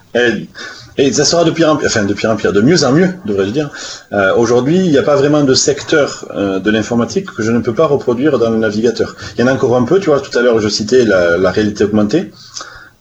[0.99, 2.92] Et, ça sera de pire en pire, enfin de pire en pire, de mieux en
[2.92, 3.70] mieux, devrais-je dire.
[4.12, 7.59] Euh, Aujourd'hui, il n'y a pas vraiment de secteur euh, de l'informatique que je ne
[7.59, 9.14] peux pas reproduire dans le navigateur.
[9.36, 11.51] Il y en a encore un peu, tu vois, tout à l'heure je citais la
[11.51, 12.32] réalité augmentée.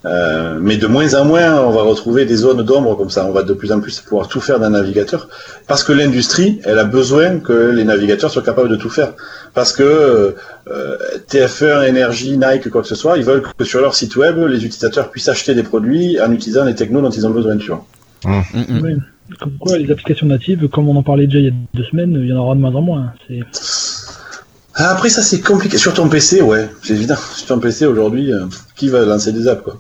[0.06, 3.26] Euh, mais de moins en moins, on va retrouver des zones d'ombre comme ça.
[3.26, 5.30] On va de plus en plus pouvoir tout faire d'un navigateur,
[5.68, 9.14] parce que l'industrie, elle a besoin que les navigateurs soient capables de tout faire.
[9.54, 10.36] Parce que
[10.68, 10.98] euh,
[11.30, 14.64] TF1, Énergie, Nike, quoi que ce soit, ils veulent que sur leur site web, les
[14.64, 17.86] utilisateurs puissent acheter des produits en utilisant les technos dont ils ont besoin, tu vois.
[18.26, 18.82] Mm, mm.
[18.82, 18.96] Ouais.
[19.40, 22.12] Comme quoi, les applications natives, comme on en parlait déjà il y a deux semaines,
[22.22, 23.14] il y en aura de moins en moins.
[23.28, 23.40] C'est
[24.76, 25.78] Ah, Après, ça c'est compliqué.
[25.80, 27.16] Sur ton PC, ouais, c'est évident.
[27.36, 28.46] Sur ton PC aujourd'hui, euh,
[28.76, 29.80] qui va lancer des apps, quoi?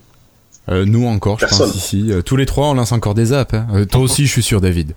[0.69, 1.67] Euh, nous encore, je Personne.
[1.67, 2.07] pense ici.
[2.11, 3.53] Euh, tous les trois, on lance encore des apps.
[3.53, 3.67] hein.
[3.73, 4.93] Euh, toi aussi, je suis sûr, David.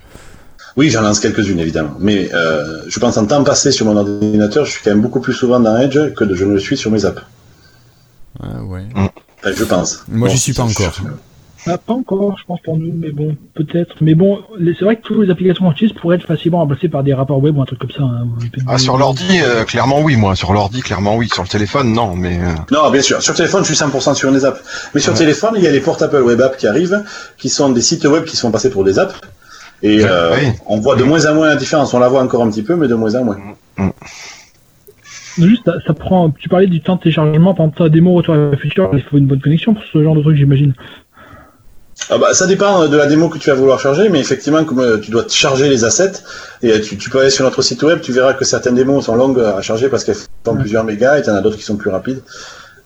[0.76, 1.94] Oui, j'en lance quelques-unes, évidemment.
[1.98, 5.20] Mais euh, je pense en temps passé sur mon ordinateur, je suis quand même beaucoup
[5.20, 7.20] plus souvent dans Edge que je ne le suis sur mes apps.
[8.40, 8.84] Ah, ouais.
[8.94, 9.10] Enfin,
[9.56, 10.04] je pense.
[10.08, 10.94] Moi, Bon, j'y suis pas je- encore.
[10.96, 11.02] je-
[11.70, 13.96] Ah, pas encore, je pense, pour nous, mais bon, peut-être.
[14.00, 16.88] Mais bon, les- c'est vrai que toutes les applications qu'on utilise pourraient être facilement remplacées
[16.88, 18.02] par des rapports web ou un truc comme ça.
[18.02, 18.26] hein,
[18.66, 20.34] Ah, sur l'ordi, euh, clairement oui, moi.
[20.34, 21.28] Sur l'ordi, clairement oui.
[21.32, 22.38] Sur le téléphone, non, mais.
[22.40, 23.20] euh, Non, bien sûr.
[23.22, 24.60] Sur téléphone, je suis 100% sur les apps.
[24.94, 25.18] Mais sur Ouais.
[25.18, 27.02] téléphone, il y a les portables web apps qui arrivent,
[27.36, 29.14] qui sont des sites web qui sont passés pour des apps.
[29.82, 30.48] Et Ouais, euh, oui.
[30.66, 31.92] on voit de moins en moins la différence.
[31.94, 33.36] On la voit encore un petit peu, mais de moins en moins.
[35.38, 36.30] Juste, ça, ça prend.
[36.30, 39.18] Tu parlais du temps de téléchargement, exemple, ta démo Retour à la future, il faut
[39.18, 40.74] une bonne connexion pour ce genre de truc, j'imagine.
[42.10, 44.80] Ah bah, ça dépend de la démo que tu vas vouloir charger, mais effectivement, comme
[44.80, 46.12] euh, tu dois te charger les assets,
[46.62, 49.04] et euh, tu, tu peux aller sur notre site web, tu verras que certaines démos
[49.04, 50.60] sont longues à charger parce qu'elles font Ouais.
[50.60, 52.22] plusieurs mégas, et tu en as d'autres qui sont plus rapides.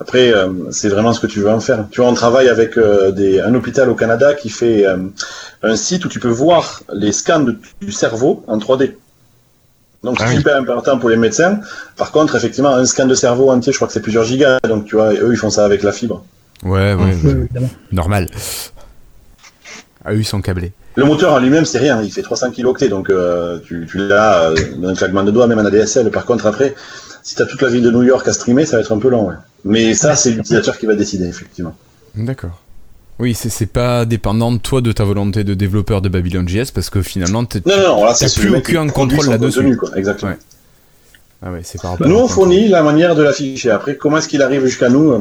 [0.01, 1.87] Après, euh, c'est vraiment ce que tu veux en faire.
[1.93, 4.97] Tu vois, on travaille avec euh, des, un hôpital au Canada qui fait euh,
[5.63, 8.97] un site où tu peux voir les scans de- du cerveau en 3D.
[10.03, 10.37] Donc Ah c'est oui.
[10.39, 11.61] super important pour les médecins.
[11.97, 14.59] Par contre, effectivement, un scan de cerveau entier, je crois que c'est plusieurs gigas.
[14.69, 16.25] Donc tu vois, eux, ils font ça avec la fibre.
[16.65, 17.31] Ouais, ouais, Ouais, ouais.
[17.45, 17.71] évidemment.
[17.93, 18.27] Normal.
[20.05, 20.73] Ah, eux, ils sont câblés.
[20.97, 24.51] Le moteur en lui-même, c'est rien, il fait 300 kilooctets, donc euh, tu, tu l'as
[24.51, 26.11] euh, d'un claquement de doigts, même en ADSL.
[26.11, 26.75] Par contre, après,
[27.23, 28.99] si tu as toute la ville de New York à streamer, ça va être un
[28.99, 29.29] peu long.
[29.29, 29.35] Ouais.
[29.65, 31.77] Mais ça, c'est l'utilisateur qui va décider, effectivement.
[32.15, 32.61] D'accord.
[33.19, 37.03] Oui, c'est pas dépendant de toi, de ta volonté de développeur de Babylon.js, parce que
[37.03, 39.79] finalement, T'as celui plus aucun contrôle là-dessus.
[39.95, 40.33] Exactement.
[40.33, 40.39] Ouais.
[41.45, 43.71] Ah ouais, c'est par rapport Nous, on fournit la manière de l'afficher.
[43.71, 45.21] Après, comment est-ce qu'il arrive jusqu'à nous euh,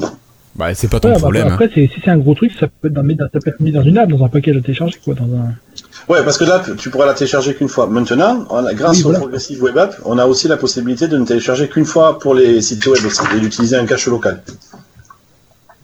[0.55, 1.47] Bah, c'est pas ton Ouais, bah, problème.
[1.47, 1.53] hein.
[1.53, 3.49] après, c'est- si c'est un gros truc, ça peut, être dans, mis dans- ça peut
[3.49, 5.13] être mis dans une app, dans un package à télécharger, quoi.
[5.13, 5.53] Dans un...
[6.09, 7.87] Ouais, parce que là, tu pourras la télécharger qu'une fois.
[7.87, 9.17] Maintenant, on a- grâce Oui, au.
[9.17, 12.61] Progressive Web App, on a aussi la possibilité de ne télécharger qu'une fois pour les
[12.61, 14.41] sites web aussi, et d'utiliser un cache local.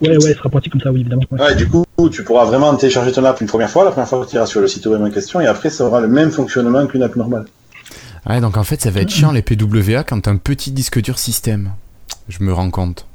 [0.01, 1.23] Ouais, ouais, ce sera pratique comme ça, oui, évidemment.
[1.31, 1.39] ouais.
[1.41, 4.23] Ouais, du coup, tu pourras vraiment télécharger ton app une première fois, la première fois
[4.25, 6.29] que tu iras sur le site web en question, et après, ça aura le même
[6.29, 7.45] fonctionnement qu'une app normale.
[8.29, 11.17] Ouais, donc en fait, ça va être chiant les PWA quand un petit disque dur
[11.17, 11.71] système.
[12.27, 13.05] Je me rends compte.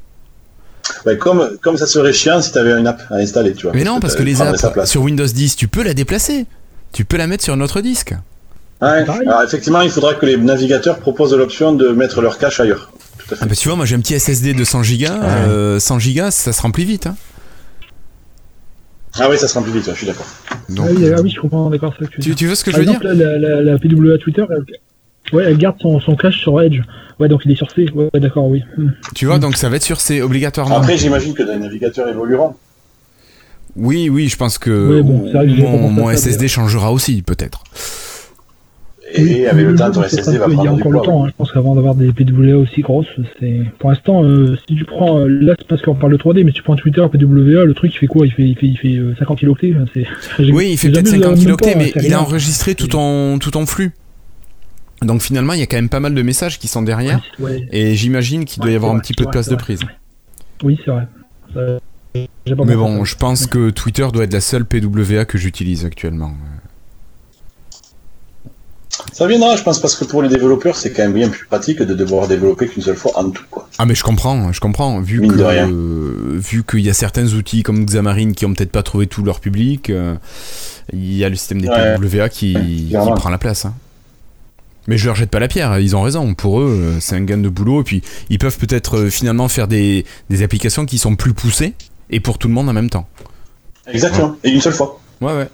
[1.06, 3.72] Ouais, comme, comme ça serait chiant si tu avais une app à installer, tu vois.
[3.74, 4.90] Mais non, parce que elle les apps place.
[4.90, 6.46] sur Windows 10, tu peux la déplacer.
[6.92, 8.14] Tu peux la mettre sur un autre disque.
[8.80, 9.04] Ouais.
[9.26, 12.92] Alors, effectivement, il faudra que les navigateurs proposent l'option de mettre leur cache ailleurs.
[13.18, 13.44] Tout à fait.
[13.44, 14.86] Ah bah tu vois, moi j'ai un petit SSD de 100 Go.
[15.10, 17.06] euh, 100 Go, ça se remplit vite.
[17.06, 17.16] Hein.
[19.20, 20.26] Ah oui, ça se remplit vite, ouais, je suis d'accord.
[20.68, 22.78] Donc, ah, oui, ah oui, je comprends, d'accord, tu veux tu, vois ce que je
[22.78, 24.64] veux dire la, la, la PWA Twitter, elle,
[25.32, 26.80] ouais, elle garde son, son cache sur Edge.
[27.20, 27.86] Ouais, donc il est sur C.
[27.94, 28.62] Ouais, d'accord, oui.
[28.76, 28.88] Hmm.
[29.14, 30.76] Tu vois, donc ça va être sur C obligatoirement.
[30.76, 32.54] Après, j'imagine que les navigateurs évolueront.
[33.76, 37.64] Oui, oui, je pense que bon, vrai mon, ça, SSD changera aussi, peut-être.
[39.14, 41.06] Et avec le temps, ton SSD va Il y a prendre du encore le poids.
[41.06, 41.24] temps.
[41.24, 41.28] hein.
[41.28, 43.06] Je pense qu'avant d'avoir des PWA aussi grosses,
[43.38, 46.44] c'est pour l'instant, euh, si tu prends euh, là, c'est parce qu'on parle de 3D,
[46.44, 48.26] mais si tu prends Twitter PWA, le truc il fait quoi?
[48.26, 49.74] Il fait, il fait, il fait euh, 50 kilooctets.
[49.78, 50.06] hein, C'est.
[50.52, 53.38] Oui, il fait peut-être 50 euh, même kilooctets, mais c'est il a enregistré tout en,
[53.38, 53.92] tout en flux.
[55.02, 57.20] Donc finalement, il y a quand même pas mal de messages qui sont derrière.
[57.38, 57.66] Ouais.
[57.72, 59.80] Et j'imagine qu'il doit y avoir un petit peu de place de prise.
[60.62, 61.06] Oui, c'est vrai.
[61.56, 61.78] Euh,
[62.46, 66.32] Mais bon, je pense que Twitter doit être la seule PWA que j'utilise actuellement.
[69.12, 71.80] Ça viendra, je pense, parce que pour les développeurs, c'est quand même bien plus pratique
[71.82, 73.42] de devoir développer qu'une seule fois en tout.
[73.50, 73.68] Quoi.
[73.78, 75.00] Ah mais je comprends, je comprends.
[75.00, 75.68] Vu Mine que de rien.
[75.70, 79.24] euh, vu qu'il y a certains outils comme Xamarin qui ont peut-être pas trouvé tout
[79.24, 80.14] leur public, euh,
[80.92, 81.96] il y a le système des Ouais.
[81.98, 83.64] PWA qui, prend la place.
[83.64, 83.74] hein.
[84.88, 86.34] Mais je leur jette pas la pierre, ils ont raison.
[86.34, 86.66] Pour eux,
[86.96, 90.04] euh, c'est un gain de boulot et puis ils peuvent peut-être euh, finalement faire des,
[90.28, 91.74] des applications qui sont plus poussées
[92.10, 93.08] et pour tout le monde en même temps.
[93.86, 95.00] Exactement, et une seule fois.
[95.20, 95.48] Ouais ouais.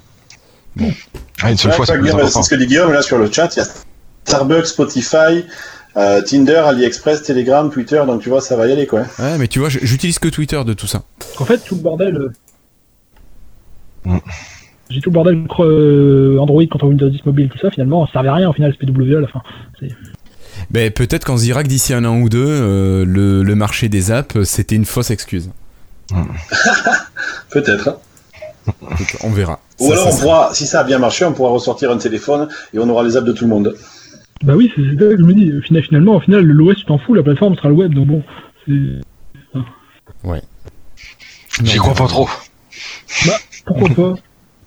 [1.43, 2.29] Ah, une seule Ouais, fois, tu c'est.
[2.29, 3.55] C'est ce que dit Guillaume là sur le chat.
[3.57, 3.67] Il y a
[4.25, 5.45] Starbucks, Spotify,
[5.97, 8.03] euh, Tinder, AliExpress, Telegram, Twitter.
[8.07, 9.01] Donc tu vois, ça va y aller quoi.
[9.19, 11.03] Ouais, mais tu vois, j'utilise que Twitter de tout ça.
[11.39, 12.17] En fait, tout le bordel.
[12.17, 12.33] euh,
[14.05, 14.19] Mm.
[14.91, 18.29] J'ai tout le bordel euh, Android contre Windows 10 mobile, tout ça, finalement, ça servait
[18.29, 19.43] à rien au final, ce PWA à la fin.
[20.71, 23.89] Ben, peut-être qu'on se dira que d'ici un an ou deux, euh, le, le marché
[23.89, 25.51] des apps, euh, c'était une fausse excuse.
[27.51, 27.89] Peut-être.
[27.89, 27.97] hein.
[29.23, 29.61] On verra.
[29.81, 31.97] Ou Ça, alors ça on pourra, si ça a bien marché, on pourra ressortir un
[31.99, 33.75] téléphone et on aura les apps de tout le monde.
[34.43, 35.53] Bah oui, c'est ça que je me dis.
[35.83, 38.23] Finalement, au final, l'OS, tu t'en fous, la plateforme sera le web, donc bon.
[38.67, 39.01] c'est-
[41.65, 42.29] J'y crois pas trop.
[43.67, 44.15] Pourquoi pas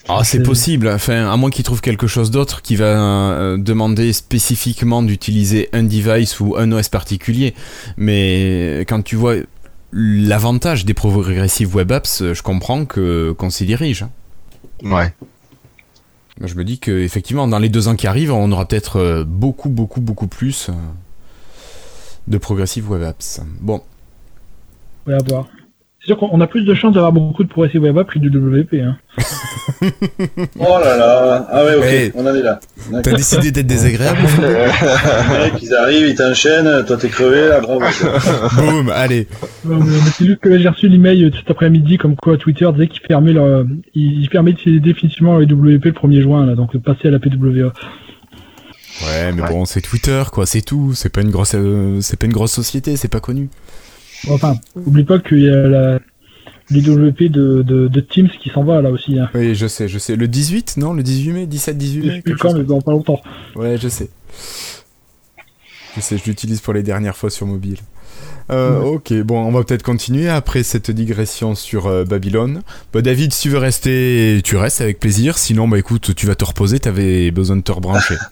[0.10, 0.88] Ah, c'est C'est- possible.
[0.90, 5.84] Enfin, à moins qu'ils trouvent quelque chose d'autre qui va euh, demander spécifiquement d'utiliser un
[5.84, 7.54] device ou un OS particulier.
[7.98, 9.36] Mais quand tu vois
[9.94, 14.04] l'avantage des progressives web apps, euh, je comprends que qu'on s'y dirige.
[14.04, 14.10] hein.
[14.84, 15.14] Ouais.
[16.40, 18.98] Moi, Je me dis que effectivement, dans les deux ans qui arrivent, on aura peut-être
[18.98, 20.70] euh, beaucoup, beaucoup, beaucoup plus
[22.28, 23.42] de progressive web apps.
[23.60, 23.82] Bon,
[25.08, 25.48] Ouais, à voir.
[26.02, 28.30] C'est sûr qu'on a plus de chances d'avoir beaucoup de progressive web app que du
[28.30, 28.74] WP.
[28.82, 28.98] Hein.
[30.60, 31.48] Oh là là.
[31.52, 32.12] Ah ouais, ok, Hey.
[32.16, 32.60] on en est là.
[33.04, 37.82] t'as décidé d'être désagréable Les mecs, ils arrivent, ils t'enchaînent, toi t'es crevé là, bravo.
[38.58, 39.28] Boum, allez.
[39.66, 42.68] Ouais, mais- mais c'est juste que j'ai reçu l'email euh, tout après-midi comme quoi Twitter
[42.74, 46.56] disait qu'il fermait leur, il, il permet de définitivement les WP le 1er juin, là,
[46.56, 47.72] donc de passer à la PWA.
[49.04, 49.50] Ouais, mais Ouais.
[49.50, 50.94] bon, c'est Twitter, quoi, c'est tout.
[50.94, 53.50] C'est pas une grosse, euh, c'est pas une grosse société, c'est pas connu.
[54.30, 56.00] Enfin, oublie pas qu'il y a la,
[56.70, 59.20] les WP de, de, de Teams qui s'en va là aussi.
[59.20, 59.30] Hein.
[59.34, 60.16] Oui, je sais, je sais.
[60.16, 60.94] Le 18, non?
[60.94, 61.46] Le 18 mai?
[61.48, 62.16] 17, 18 Je mai?
[62.16, 63.22] Sais plus quelque quand, chose mais dans pas longtemps.
[63.56, 64.10] Ouais, je sais.
[65.96, 67.78] Je sais, je l'utilise pour les dernières fois sur mobile.
[68.50, 72.62] Euh, Ok, bon, on va peut-être continuer après cette digression sur euh, Babylone.
[72.94, 75.38] Bah, David, si tu veux rester, tu restes avec plaisir.
[75.38, 78.16] Sinon, bah écoute, tu vas te reposer, t'avais besoin de te rebrancher.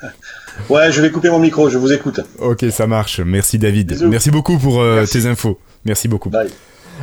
[0.69, 2.19] Ouais, je vais couper mon micro, je vous écoute.
[2.39, 3.21] ok, ça marche.
[3.21, 3.93] Merci David.
[3.93, 4.09] Bisous.
[4.09, 5.21] Merci beaucoup pour euh, Merci.
[5.21, 5.57] tes infos.
[5.85, 6.29] Merci beaucoup.
[6.29, 6.49] Bye.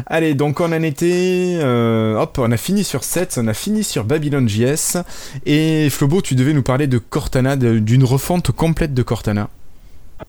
[0.06, 1.58] Allez, donc on en était...
[1.62, 4.98] euh, hop, on a fini sur 7, on a fini sur Babylon JS.
[5.46, 9.48] Et Flobo, tu devais nous parler de Cortana, de- d'une refonte complète de Cortana.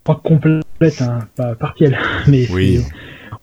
[0.05, 1.97] Pas complète, hein, pas partielle.
[2.27, 2.79] Mais Oui.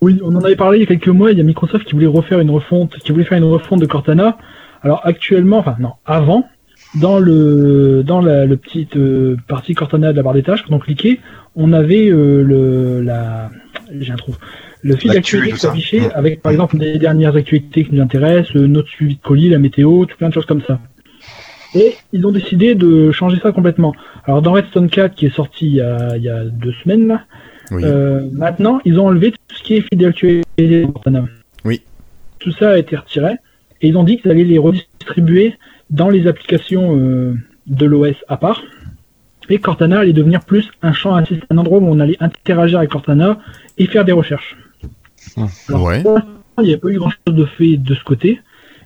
[0.00, 1.30] oui, on en avait parlé il y a quelques mois.
[1.32, 3.86] Il y a Microsoft qui voulait refaire une refonte, qui voulait faire une refonte de
[3.86, 4.38] Cortana.
[4.82, 6.46] Alors actuellement, enfin non, avant,
[6.94, 10.74] dans le dans la le petite euh, partie Cortana de la barre des tâches, quand
[10.74, 11.20] on cliquait,
[11.56, 13.50] on avait euh, le la
[13.98, 14.34] j'ai un trou.
[14.84, 16.10] Le fil d'actualité s'affichait Mm.
[16.14, 19.58] avec par exemple les dernières actualités qui nous intéressent, euh, notre suivi de colis, la
[19.58, 20.78] météo, tout plein de choses comme ça.
[21.74, 23.94] Et ils ont décidé de changer ça complètement.
[24.24, 27.08] Alors dans Redstone 4 qui est sorti il y a, il y a deux semaines
[27.08, 27.22] là,
[27.72, 27.82] Oui.
[27.84, 30.44] euh, maintenant, ils ont enlevé tout ce qui est fil d'actualité
[30.82, 31.24] de Cortana.
[31.64, 31.80] Oui.
[32.38, 33.32] Tout ça a été retiré
[33.80, 35.54] et ils ont dit qu'ils allaient les redistribuer
[35.90, 37.34] dans les applications euh,
[37.66, 38.62] de l'OS à part.
[39.48, 43.38] Et Cortana allait devenir plus un champ, un endroit où on allait interagir avec Cortana
[43.78, 44.56] et faire des recherches.
[45.68, 46.02] Alors, Ouais.
[46.58, 48.40] Il n'y a pas eu grand chose de fait de ce côté,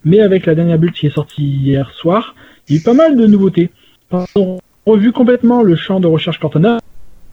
[0.05, 2.35] mais avec la dernière build qui est sortie hier soir,
[2.69, 3.71] il y a eu pas mal de nouveautés.
[4.11, 6.79] Ils ont revu complètement le champ de recherche Cortana.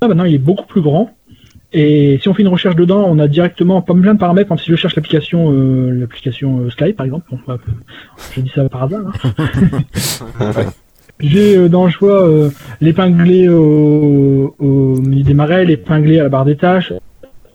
[0.02, 1.16] Maintenant, il est beaucoup plus grand.
[1.72, 4.50] Et si on fait une recherche dedans, on a directement pas plein de paramètres.
[4.50, 7.26] Comme si je cherche l'application, euh, l'application euh, Skype par exemple.
[7.32, 7.58] Bon, bah,
[8.34, 9.02] je dis ça par hasard.
[10.40, 10.52] hein.
[11.22, 12.30] J'ai euh, dans le choix
[12.82, 16.92] l'épingler au, au milieu des marais, l'épingler à la barre des tâches,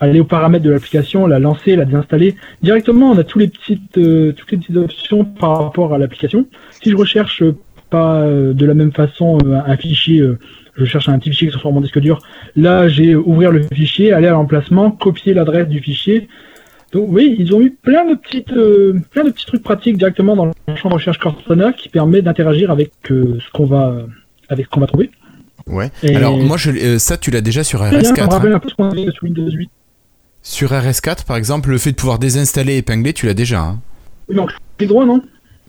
[0.00, 2.34] aller aux paramètres de l'application, la lancer, la désinstaller.
[2.62, 6.46] Directement, on a tous les petites, euh, toutes les petites options par rapport à l'application.
[6.82, 7.54] Si je recherche euh,
[7.90, 10.22] pas euh, de la même façon un fichier,
[10.76, 12.18] je cherche un petit fichier qui soit sur mon disque dur.
[12.56, 16.28] Là, j'ai ouvrir le fichier, aller à l'emplacement, copier l'adresse du fichier.
[16.92, 18.52] Donc oui, ils ont eu plein de petites,
[19.10, 22.70] plein de petits trucs pratiques directement dans le champ de recherche Cortana qui permet d'interagir
[22.70, 23.96] avec ce qu'on va,
[24.48, 25.10] avec ce qu'on va trouver.
[25.66, 25.90] Ouais.
[26.02, 28.30] Et- Alors moi, je, euh, ça, tu l'as déjà sur Ça me RS4.
[28.30, 28.56] rappelle hein.
[28.56, 29.70] un peu ce qu'on avait sur Windows 8.
[30.42, 33.60] Sur RS4, par exemple, le fait de pouvoir désinstaller et épingler, tu l'as déjà.
[33.60, 33.78] hein.
[34.28, 35.20] Oui, donc, les droits, non?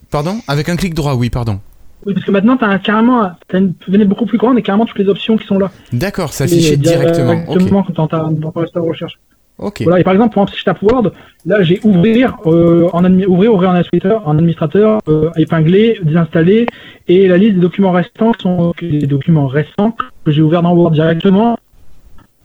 [0.09, 0.37] Pardon?
[0.47, 1.59] Avec un clic droit, oui, pardon.
[2.05, 4.85] Oui, parce que maintenant, t'as un- carrément, t'as une fenêtre beaucoup plus grande et carrément
[4.85, 5.71] toutes les options qui sont là.
[5.93, 7.35] D'accord, ça Et affiché directement.
[7.35, 9.19] Directement quand dans de recherche.
[9.59, 9.81] Ok.
[9.83, 11.11] Voilà, et par exemple, si je tape Word,
[11.45, 16.65] là, j'ai ouvrir, euh, en ouvrir, ouvrir en administrateur, en administrateur, euh, épingler, désinstaller,
[17.07, 19.95] et la liste des documents restants sont les documents récents
[20.25, 21.57] que j'ai ouverts dans Word directement.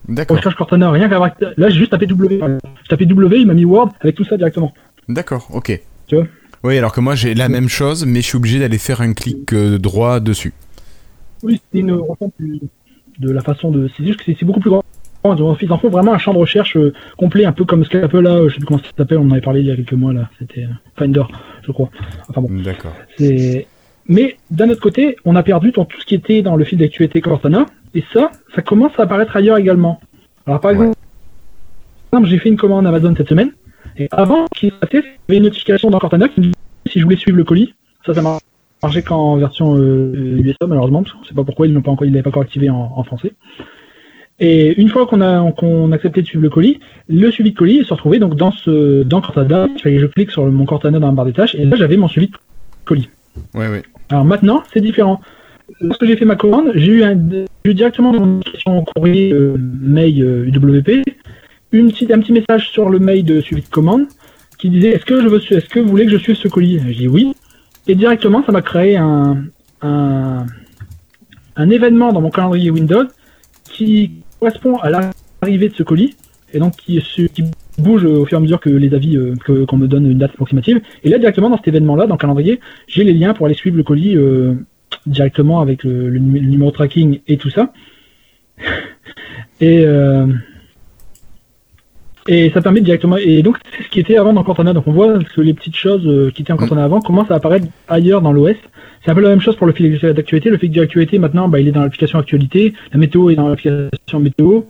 [0.08, 0.36] D'accord.
[0.36, 1.18] Recherche Cortana, rien qu'à
[1.56, 2.40] Là, j'ai juste tapé W.
[2.40, 4.72] J'ai tapé W, il m'a mis Word avec tout ça directement.
[5.08, 5.80] D'accord, ok.
[6.06, 6.26] Tu vois?
[6.64, 9.12] Oui, alors que moi j'ai la même chose, mais je suis obligé d'aller faire un
[9.12, 10.52] clic euh, droit dessus.
[11.42, 13.88] Oui, c'est une refonte de la façon de.
[13.96, 14.82] C'est juste que c'est beaucoup plus grand.
[15.60, 18.20] Ils en font vraiment un champ de recherche euh, complet, un peu comme ce qu'Apple
[18.20, 19.92] là, je sais plus comment ça s'appelle, on en avait parlé il y a quelques
[19.92, 21.24] mois là, c'était euh, Finder,
[21.62, 21.90] je crois.
[22.28, 22.62] Enfin bon.
[22.62, 22.92] D'accord.
[24.08, 26.78] Mais d'un autre côté, on a perdu dans tout ce qui était dans le fil
[26.78, 27.66] d'actualité Cortana,
[27.96, 29.98] et ça, ça commence à apparaître ailleurs également.
[30.46, 30.90] Alors par Ouais.
[32.12, 33.50] exemple, j'ai fait une commande Amazon cette semaine,
[33.98, 36.54] et avant qu'il il y avait une notification dans Cortana qui me disait
[36.92, 37.74] si je voulais suivre le colis.
[38.04, 38.38] Ça, ça m'a
[38.82, 42.06] marché qu'en version euh, USA malheureusement, parce qu'on sait pas pourquoi ils l'ont pas encore,
[42.06, 43.32] ils l'avaient pas encore activé en, en français.
[44.38, 46.78] Et une fois qu'on a qu'on accepté de suivre le colis,
[47.08, 49.66] le suivi de colis se retrouvait donc dans ce dans Cortana.
[49.74, 51.74] Il fallait que je clique sur mon Cortana dans la barre des tâches, et là
[51.76, 52.36] j'avais mon suivi de
[52.84, 53.08] colis.
[53.54, 53.82] Ouais, ouais.
[54.10, 55.20] Alors maintenant, c'est différent.
[55.80, 57.18] Lorsque j'ai fait ma commande, j'ai eu, un,
[57.64, 57.74] eu
[58.66, 61.02] mon courrier euh, mail euh, UWP
[61.70, 64.06] petite, un petit message sur le mail de suivi de commande
[64.58, 66.80] qui disait est-ce que je que vous voulez que je suive ce colis?
[66.86, 67.34] J'ai dit oui.
[67.86, 69.44] Et directement, ça m'a créé un,
[71.56, 73.04] événement dans mon calendrier Windows
[73.64, 76.16] qui correspond à l'arrivée de ce colis
[76.52, 77.00] et donc qui,
[77.78, 79.34] bouge au fur et à mesure que les avis euh,
[79.66, 80.80] qu'on me donne une date approximative.
[81.04, 82.58] Et là, directement dans cet événement-là, dans le calendrier,
[82.88, 84.54] j'ai les liens pour aller suivre le colis euh,
[85.06, 87.72] directement avec le, le numé- le numéro tracking et tout ça.
[89.60, 90.26] et euh,
[92.28, 93.16] et ça permet directement.
[93.16, 94.72] Et donc c'est ce qui était avant dans Cortana.
[94.72, 97.36] Donc on voit que les petites choses euh, qui étaient en Cortana avant commencent à
[97.36, 98.56] apparaître ailleurs dans l'OS.
[99.04, 100.50] C'est un peu la même chose pour le fil d'actualité.
[100.50, 102.74] Le fil d'actualité maintenant, bah, il est dans l'application actualité.
[102.92, 104.62] La météo est dans l'application météo.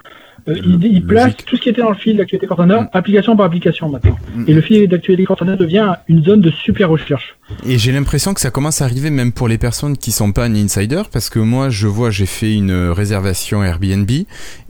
[0.49, 1.45] Euh, il, il place Logique.
[1.45, 2.89] tout ce qui était dans le fil d'actualité Cortana, Mm.
[2.93, 4.17] application par application maintenant.
[4.35, 4.45] Mm.
[4.47, 7.37] Et le fil d'actualité Cortana devient une zone de super recherche.
[7.67, 10.45] Et j'ai l'impression que ça commence à arriver même pour les personnes qui sont pas
[10.45, 14.11] un insider, parce que moi, je vois, j'ai fait une réservation Airbnb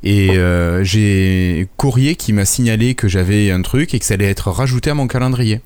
[0.03, 4.27] et euh, j'ai courrier qui m'a signalé que j'avais un truc et que ça allait
[4.31, 5.61] être rajouté à mon calendrier.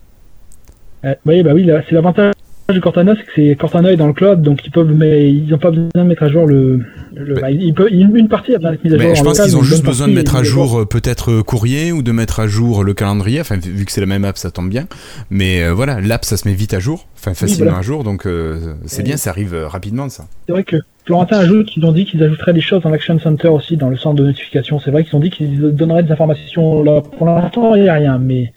[1.04, 2.34] Euh, oui, bah oui, c'est l'avantage
[2.75, 5.53] de Cortana, c'est que c'est Cortana est dans le cloud, donc ils peuvent, mais ils
[5.55, 6.81] ont pas besoin de mettre à jour le.
[7.14, 9.09] le- bah, ils peuvent, une, une partie a besoin d'être mise à jour.
[9.09, 11.43] Mais je pense qu'ils ont juste besoin de mettre à mise jour euh, peut-être euh,
[11.43, 13.41] courrier ou de mettre à jour le calendrier.
[13.41, 14.87] Enfin, vu que c'est la même app, ça tombe bien.
[15.31, 17.79] Mais euh, voilà, l'app, ça se met vite à jour, enfin facilement voilà.
[17.79, 20.27] à jour, donc euh, c'est bien, ça arrive rapidement ça.
[20.47, 23.49] C'est vrai que Florentin ajoute qu'ils ont dit qu'ils ajouteraient des choses dans l'Action Center
[23.49, 24.79] aussi, dans le centre de notification.
[24.79, 27.01] C'est vrai qu'ils ont dit qu'ils donneraient des informations là.
[27.16, 28.53] Pour l'instant, il n'y a rien, mais.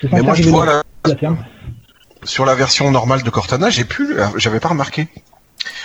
[0.00, 1.14] C'est Mais moi, je vois là, la.
[2.24, 5.08] Sur la version normale de Cortana, j'ai plus, euh, j'avais pas remarqué.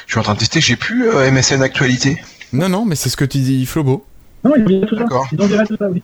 [0.08, 2.18] Je suis en train de tester, j'ai plus euh, MSN actualité.
[2.52, 4.06] Non, non, mais c'est ce que tu dis, Flobo.
[4.44, 5.04] Non, ils ont viré tout ça.
[5.04, 5.28] D'accord.
[5.32, 6.02] Viré tout ça, oui.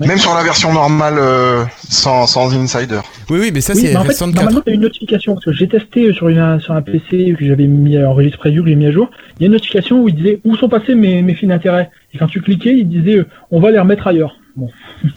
[0.00, 0.08] Ouais.
[0.08, 3.00] Même sur la version normale euh, sans, sans insider.
[3.30, 4.34] Oui, oui, mais ça, Oui, c'est RS64.
[4.34, 7.36] normalement, il y a une notification, parce que j'ai testé sur, une, sur un PC
[7.38, 9.08] que j'avais mis en release preview, que j'ai mis à jour.
[9.38, 11.90] Il y a une notification où il disait où sont passés mes, mes fils d'intérêt.
[12.12, 14.36] Et quand tu cliquais, il disait on va les remettre ailleurs.
[14.56, 14.68] Bon.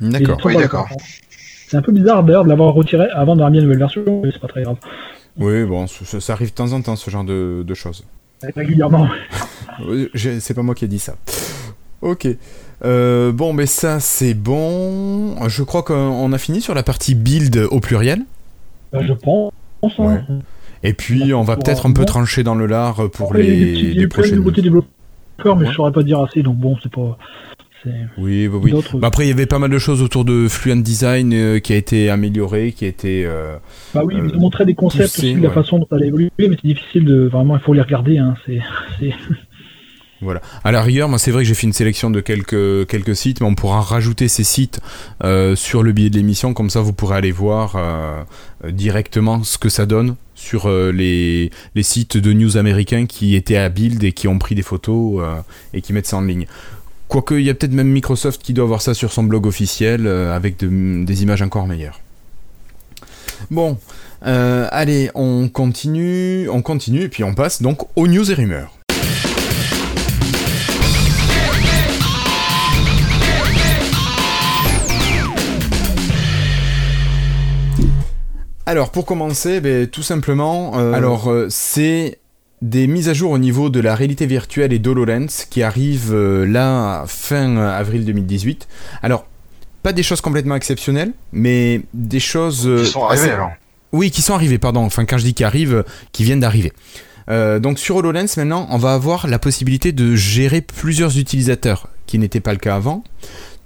[0.00, 0.38] D'accord.
[0.44, 0.88] Oui, d'accord.
[1.74, 4.30] C'est un peu bizarre d'ailleurs de l'avoir retiré avant d'avoir mis une nouvelle version, mais
[4.32, 4.76] c'est pas très grave.
[5.36, 8.04] Oui, bon, ça, ça arrive de temps en temps, ce genre de, de choses.
[8.54, 9.08] Régulièrement.
[10.14, 11.14] C'est pas moi qui ai dit ça.
[12.00, 12.28] Ok.
[12.84, 15.34] Euh, bon, mais ça, c'est bon.
[15.48, 18.20] Je crois qu'on a fini sur la partie build au pluriel.
[18.92, 19.52] Bah, je pense.
[19.82, 19.88] hein.
[19.98, 20.20] Ouais.
[20.84, 23.52] Et puis, on va peut-être un peu trancher dans le lard pour Après, il y
[23.52, 24.36] a des les, petits- il y a prochaines.
[24.36, 24.86] nouveautés développeurs,
[25.44, 25.66] mais Ouais.
[25.66, 27.18] je saurais pas dire assez, donc bon, c'est pas.
[28.18, 28.72] Oui, bah oui.
[28.94, 31.72] Bah après, il y avait pas mal de choses autour de Fluent Design euh, qui
[31.72, 33.24] a été amélioré, qui a été.
[33.26, 33.56] euh,
[33.94, 35.54] Bah oui, euh, ils ont montré des concepts aussi de la ouais.
[35.54, 37.28] façon dont ça allait évoluer, mais c'est difficile de.
[37.28, 38.34] Vraiment, il faut les regarder, hein.
[38.46, 38.60] C'est.
[40.20, 40.40] Voilà.
[40.62, 43.42] À la rigueur, moi, c'est vrai que j'ai fait une sélection de quelques, quelques sites,
[43.42, 44.80] mais on pourra rajouter ces sites
[45.22, 46.54] euh, sur le billet de l'émission.
[46.54, 48.22] Comme ça, vous pourrez aller voir euh,
[48.70, 53.58] directement ce que ça donne sur euh, les, les sites de news américains qui étaient
[53.58, 55.22] à Build et qui ont pris des photos
[55.74, 56.46] et qui mettent ça en ligne.
[57.14, 60.04] Quoique, il y a peut-être même Microsoft qui doit avoir ça sur son blog officiel
[60.08, 62.00] euh, avec de- des images encore meilleures.
[63.52, 63.78] Bon,
[64.26, 68.76] euh, allez, on continue, on continue et puis on passe donc aux news et rumeurs.
[78.66, 82.18] Alors pour commencer, ben, tout simplement, euh, alors euh, c'est
[82.62, 86.46] des mises à jour au niveau de la réalité virtuelle et d'HoloLens qui arrivent euh,
[86.46, 88.68] là fin avril 2018.
[89.02, 89.26] Alors,
[89.82, 92.68] pas des choses complètement exceptionnelles, mais des choses...
[92.84, 93.50] Qui sont arrivées alors
[93.92, 94.80] Oui, qui sont arrivées, pardon.
[94.80, 96.72] Enfin, quand je dis qui arrivent, qui viennent d'arriver.
[97.28, 102.40] donc sur HoloLens, maintenant, on va avoir la possibilité de gérer plusieurs utilisateurs, qui n'était
[102.40, 103.04] pas le cas avant.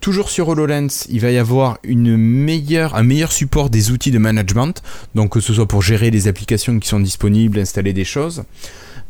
[0.00, 4.82] Toujours sur HoloLens, il va y avoir un meilleur support des outils de management,
[5.14, 8.44] donc que ce soit pour gérer les applications qui sont disponibles, installer des choses.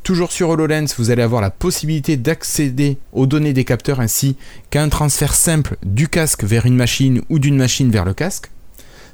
[0.02, 4.36] Toujours sur HoloLens, vous allez avoir la possibilité d'accéder aux données des capteurs ainsi
[4.70, 8.50] qu'à un transfert simple du casque vers une machine ou d'une machine vers le casque.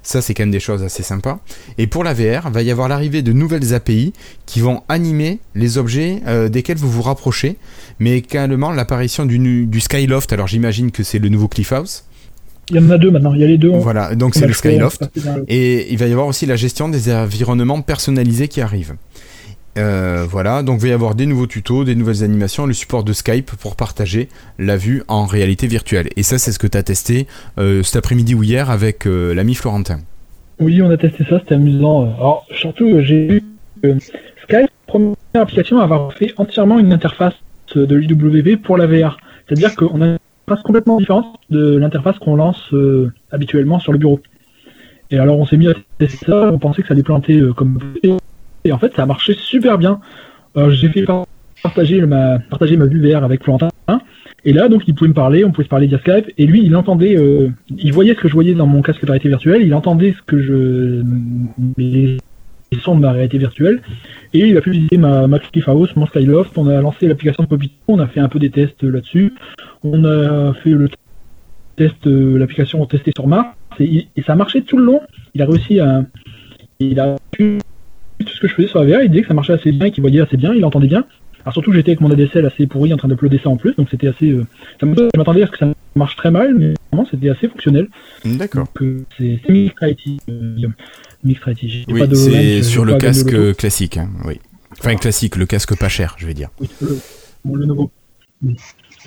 [0.04, 1.40] Ça, c'est quand même des choses assez sympas.
[1.78, 4.12] Et pour la VR, va y avoir l'arrivée de nouvelles API
[4.44, 7.56] qui vont animer les objets euh, desquels vous vous rapprochez,
[7.98, 10.32] mais également l'apparition du, du Skyloft.
[10.32, 12.04] Alors, j'imagine que c'est le nouveau Cliffhouse.
[12.70, 13.70] Il y en a deux maintenant, il y a les deux.
[13.70, 15.10] Voilà, donc c'est le Skyloft.
[15.48, 18.94] Et il va y avoir aussi la gestion des environnements personnalisés qui arrivent.
[19.76, 23.02] Euh, voilà, donc il va y avoir des nouveaux tutos, des nouvelles animations, le support
[23.02, 26.08] de Skype pour partager la vue en réalité virtuelle.
[26.16, 27.26] Et ça, c'est ce que tu as testé
[27.58, 29.98] euh, cet après-midi ou hier avec euh, l'ami Florentin.
[30.60, 32.14] Oui, on a testé ça, c'était amusant.
[32.16, 33.42] Alors, surtout, j'ai vu
[34.44, 37.34] Skype, première application, à avoir fait entièrement une interface
[37.74, 39.16] de l'IWV pour la VR.
[39.48, 42.72] C'est-à-dire qu'on a une interface complètement différente de l'interface qu'on lance
[43.32, 44.20] habituellement sur le bureau.
[45.10, 47.80] Et alors, on s'est mis à tester ça, on pensait que ça allait planter comme
[48.64, 50.00] et en fait, ça a marché super bien.
[50.70, 51.04] j'ai fait
[51.62, 52.38] partager ma,
[52.86, 53.68] vue VR avec Florentin.
[54.46, 56.30] Et là, donc, il pouvait me parler, on pouvait se parler via Skype.
[56.36, 59.06] Et lui, il entendait, euh, il voyait ce que je voyais dans mon casque de
[59.06, 59.62] réalité virtuelle.
[59.62, 61.02] Il entendait ce que je,
[61.78, 62.18] les
[62.80, 63.80] sons de ma réalité virtuelle.
[64.34, 66.58] Et il a pu visiter ma, ma House, mon Skyloft.
[66.58, 67.74] On a lancé l'application de Popito.
[67.88, 69.32] On a fait un peu des tests là-dessus.
[69.82, 70.90] On a fait le
[71.76, 73.48] test, euh, l'application testée sur Mars.
[73.80, 75.00] Et, ça a marché tout le long.
[75.34, 76.04] Il a réussi à,
[76.80, 77.16] il a
[78.20, 79.90] tout ce que je faisais sur la VR, il disait que ça marchait assez bien,
[79.90, 81.04] qu'il voyait assez bien, il entendait bien.
[81.44, 83.88] Alors surtout j'étais avec mon ADSL assez pourri en train d'uploader ça en plus, donc
[83.90, 84.30] c'était assez...
[84.30, 84.46] Euh,
[84.80, 87.88] ça m'attendait à ce que ça marche très mal, mais vraiment c'était assez fonctionnel.
[88.24, 88.66] D'accord.
[88.80, 89.40] Euh, c'est.
[89.50, 89.68] Euh,
[91.22, 91.84] Mixed Reality.
[91.88, 94.40] Oui, c'est sur le casque classique, hein, oui.
[94.78, 96.48] Enfin classique, le casque pas cher, je vais dire.
[96.60, 96.98] Oui, le,
[97.58, 97.90] le nouveau.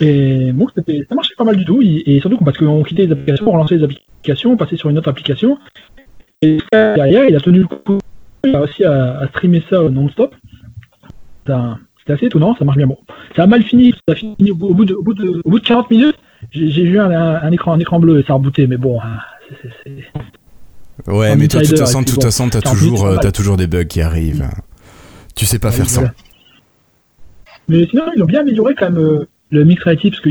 [0.00, 3.48] Et bon, ça marchait pas mal du tout, et, surtout parce qu'on quittait les applications,
[3.48, 5.58] on relançait les applications, on passait sur une autre application,
[6.40, 7.98] et derrière, il a tenu le coup
[8.44, 10.34] il a réussi à, streamer ça non-stop.
[11.46, 12.86] C'était assez étonnant, ça marche bien.
[12.86, 12.98] Bon,
[13.36, 15.60] ça a mal fini, ça a fini au bout, de, au bout, de, au bout
[15.60, 16.16] de 40 minutes.
[16.52, 19.18] J'ai vu un, écran, un écran bleu et ça a rebooté, mais bon, hein,
[19.82, 21.10] c'est.
[21.10, 23.66] Ouais, mais toi, de toute façon, de toute façon, t'as toujours, euh, as toujours des
[23.66, 24.48] bugs qui arrivent.
[25.36, 26.12] Tu sais pas faire ça.
[27.68, 30.30] Mais sinon, ils ont bien amélioré quand même euh, le mix reality parce que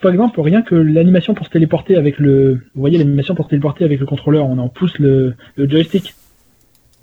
[0.00, 3.50] par exemple, rien que l'animation pour se téléporter avec le, vous voyez l'animation pour se
[3.50, 6.14] téléporter avec le contrôleur, on en pousse le, le joystick.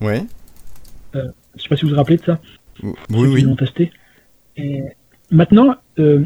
[0.00, 0.24] Ouais.
[1.14, 2.38] Euh, je sais pas si vous vous rappelez de ça.
[2.82, 3.44] Oui, oui.
[3.46, 3.92] Ils testé.
[4.56, 4.82] Et
[5.30, 6.24] maintenant, euh,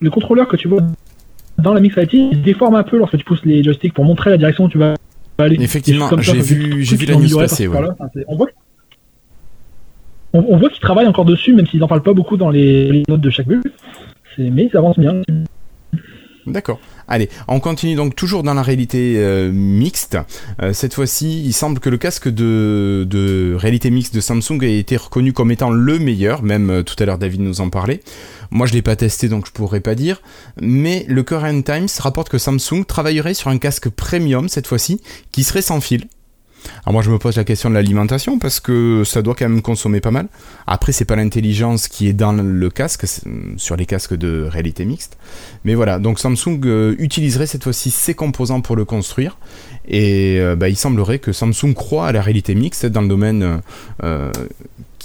[0.00, 0.82] le contrôleur que tu vois
[1.58, 4.36] dans la Mix il déforme un peu lorsque tu pousses les joysticks pour montrer la
[4.36, 4.94] direction où tu vas
[5.38, 5.56] aller.
[5.60, 7.66] Effectivement, j'ai vu, j'ai vu la news passer.
[7.68, 7.78] Ouais.
[8.26, 8.48] on voit,
[10.32, 13.20] on, voit qu'ils travaillent encore dessus, même s'ils n'en parlent pas beaucoup dans les, notes
[13.20, 13.62] de chaque bulle.
[14.38, 15.22] Mais ça avance bien.
[16.46, 16.78] D'accord.
[17.08, 20.18] Allez, on continue donc toujours dans la réalité euh, mixte.
[20.62, 24.96] Euh, cette fois-ci, il semble que le casque de, réalité mixte de Samsung a été
[24.96, 28.00] reconnu comme étant le meilleur, même euh, tout à l'heure David nous en parlait.
[28.50, 30.20] Moi je l'ai pas testé donc je pourrais pas dire,
[30.60, 35.00] mais le Current Times rapporte que Samsung travaillerait sur un casque premium cette fois-ci
[35.32, 36.06] qui serait sans fil.
[36.84, 39.62] Alors moi je me pose la question de l'alimentation parce que ça doit quand même
[39.62, 40.28] consommer pas mal.
[40.66, 43.06] Après c'est pas l'intelligence qui est dans le casque,
[43.56, 45.16] sur les casques de réalité mixte.
[45.64, 49.38] Mais voilà, donc Samsung euh, utiliserait cette fois-ci ses composants pour le construire.
[49.86, 53.60] Et euh, bah, il semblerait que Samsung croit à la réalité mixte dans le domaine
[54.02, 54.30] euh,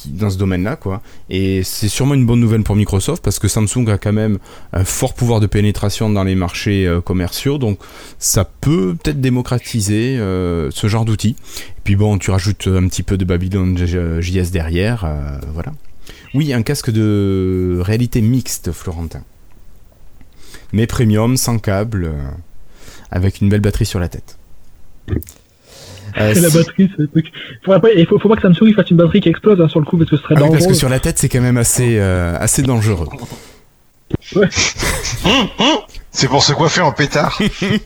[0.08, 1.02] dans ce domaine-là, quoi.
[1.30, 4.38] Et c'est sûrement une bonne nouvelle pour Microsoft parce que Samsung a quand même
[4.74, 7.80] un fort pouvoir de pénétration dans les marchés euh, commerciaux, donc
[8.18, 11.36] ça peut peut-être démocratiser euh, ce genre d'outils.
[11.78, 15.72] Et puis bon, tu rajoutes un petit peu de Babylon JS derrière, euh, voilà.
[16.34, 19.24] Oui, un casque de réalité mixte, Florentin.
[20.74, 22.13] Mais premium, sans câble,
[23.09, 24.38] avec une belle batterie sur la tête.
[26.18, 27.32] Euh, la batterie, c'est le truc.
[27.96, 29.98] il faut, faut, pas que Samsung fasse une batterie qui explose hein, sur le coup
[29.98, 30.58] parce que ce serait ah dangereux.
[30.58, 33.08] parce que sur la tête, c'est quand même assez, euh, assez dangereux.
[34.36, 34.48] Ouais.
[36.12, 37.40] C'est pour se coiffer en pétard.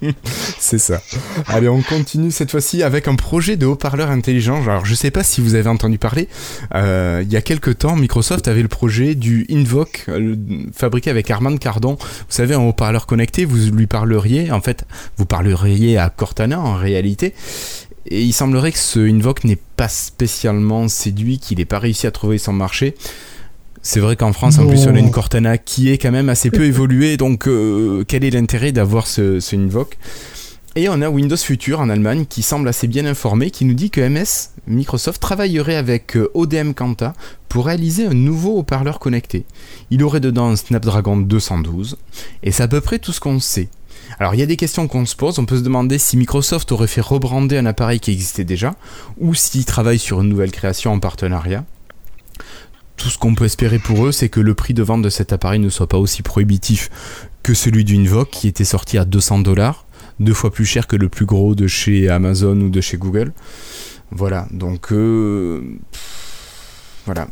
[0.58, 1.02] c'est ça.
[1.48, 4.62] Allez, on continue cette fois-ci avec un projet de haut-parleur intelligent.
[4.64, 6.30] Alors, je sais pas si vous avez entendu parler.
[6.74, 10.10] Euh, il y a quelques temps, Microsoft avait le projet du Invoke,
[10.74, 11.98] fabriqué avec Armand Cardon.
[12.00, 14.86] Vous savez, un haut-parleur connecté, vous lui parleriez, en fait,
[15.18, 17.34] vous parleriez à Cortana en réalité.
[18.08, 22.12] Et il semblerait que ce Invoke n'est pas spécialement séduit, qu'il n'ait pas réussi à
[22.12, 22.96] trouver son marché.
[23.82, 26.50] C'est vrai qu'en France, en plus, on a une Cortana qui est quand même assez
[26.50, 29.98] peu évoluée, donc euh, quel est l'intérêt d'avoir ce, ce Invoke?
[30.76, 33.92] Et on a Windows Future en Allemagne qui semble assez bien informé, qui nous dit
[33.92, 37.14] que MS, Microsoft, travaillerait avec euh, ODM Kanta
[37.48, 39.46] pour réaliser un nouveau haut-parleur connecté.
[39.92, 41.98] Il aurait dedans un Snapdragon 212,
[42.42, 43.70] et c'est à peu près tout ce qu'on sait.
[44.20, 46.72] Alors il y a des questions qu'on se pose, on peut se demander si Microsoft
[46.72, 48.76] aurait fait rebrander un appareil qui existait déjà,
[49.18, 51.66] ou s'il travaille sur une nouvelle création en partenariat.
[52.98, 55.34] Tout ce qu'on peut espérer pour eux, c'est que le prix de vente de cet
[55.34, 56.90] appareil ne soit pas aussi prohibitif
[57.42, 59.86] que celui d'une Vogue qui était sorti à 200 dollars
[60.20, 63.34] deux fois plus cher que le plus gros de chez Amazon ou de chez Google.
[64.12, 65.62] Voilà, donc euh,
[67.06, 67.28] voilà.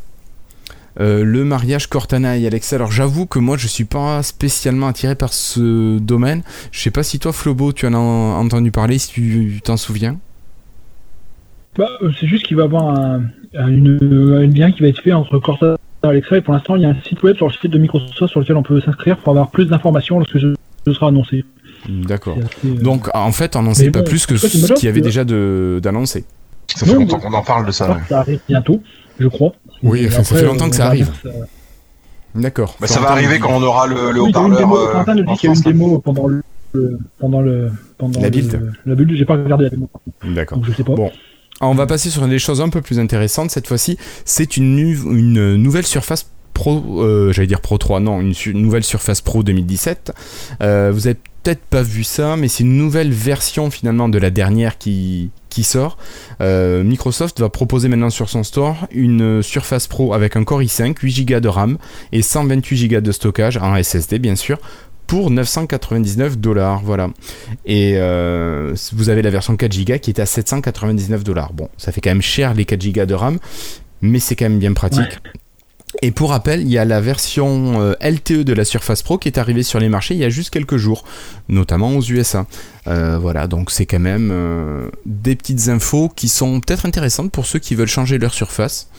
[0.99, 2.75] Euh, le mariage Cortana et Alexa.
[2.75, 6.43] Alors j'avoue que moi je suis pas spécialement attiré par ce domaine.
[6.71, 10.17] Je sais pas si toi Flobo tu en as entendu parler, si tu t'en souviens.
[11.77, 13.21] Bah, euh, c'est juste qu'il va y avoir un,
[13.53, 16.89] lien qui va être fait entre Cortana et Alexa et pour l'instant il y a
[16.89, 19.49] un site web sur le site de Microsoft sur lequel on peut s'inscrire pour avoir
[19.49, 21.45] plus d'informations lorsque ce sera annoncé.
[21.87, 22.37] D'accord.
[22.65, 25.23] Euh, Donc en fait, on n'en sait pas plus que ce qu'il y avait déjà
[25.23, 26.25] d'annoncé.
[26.67, 27.97] Ça fait longtemps qu'on en parle de ça.
[28.07, 28.81] Ça arrive bientôt,
[29.19, 29.53] je crois.
[29.83, 31.11] Oui, ça fait longtemps que ça arrive.
[32.35, 32.77] D'accord.
[32.79, 34.91] Bah, ça va arriver quand on aura le, le haut-parleur.
[34.93, 36.41] Quentin nous dit qu'il y a une démo pendant le
[37.19, 38.71] pendant le pendant la build.
[38.85, 39.89] la build, j'ai pas regardé la démo.
[40.23, 40.59] D'accord.
[40.63, 40.93] Je sais pas.
[40.93, 41.11] Bon.
[41.59, 43.97] On va passer sur des choses un peu plus intéressantes cette fois-ci.
[44.25, 49.21] C'est une, une nouvelle surface Pro, euh, j'allais dire Pro 3, non, une, nouvelle Surface
[49.21, 50.11] Pro 2017.
[50.61, 54.29] Euh, vous avez peut-être pas vu ça, mais c'est une nouvelle version finalement de la
[54.29, 55.31] dernière qui,
[55.63, 55.97] sort.
[56.39, 60.95] Euh, Microsoft va proposer maintenant sur son store une Surface Pro avec un Core i5,
[61.01, 61.77] 8 Go de RAM
[62.11, 64.59] et 128 Go de stockage en SSD bien sûr
[65.07, 67.09] pour 999 dollars, voilà.
[67.65, 67.95] Et
[68.93, 71.51] vous avez la version 4 Go qui est à 799 dollars.
[71.53, 73.37] Bon, ça fait quand même cher les 4 Go de RAM,
[74.01, 75.19] mais c'est quand même bien pratique.
[76.01, 79.27] Et pour rappel, il y a la version euh, LTE de la Surface Pro qui
[79.27, 81.03] est arrivée sur les marchés il y a juste quelques jours,
[81.49, 82.45] notamment aux USA.
[82.87, 87.45] Euh, voilà, donc c'est quand même euh, des petites infos qui sont peut-être intéressantes pour
[87.45, 88.89] ceux qui veulent changer leur surface,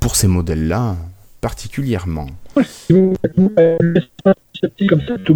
[0.00, 0.96] pour ces modèles-là
[1.40, 2.26] particulièrement.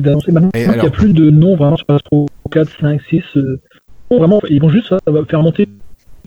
[0.03, 3.23] d'annoncer maintenant, il n'y a plus de noms vraiment Surface Pro 4, 5, 6.
[4.11, 4.95] vraiment, ils vont juste
[5.29, 5.69] faire monter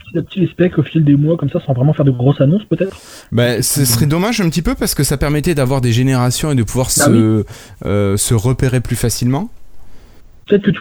[0.09, 2.11] petit à petit les specs au fil des mois, comme ça, sans vraiment faire de
[2.11, 2.97] grosses annonces peut-être
[3.31, 6.55] bah, Ce serait dommage un petit peu parce que ça permettait d'avoir des générations et
[6.55, 7.45] de pouvoir bah se,
[7.85, 9.49] euh, se repérer plus facilement.
[10.47, 10.71] Peut-être que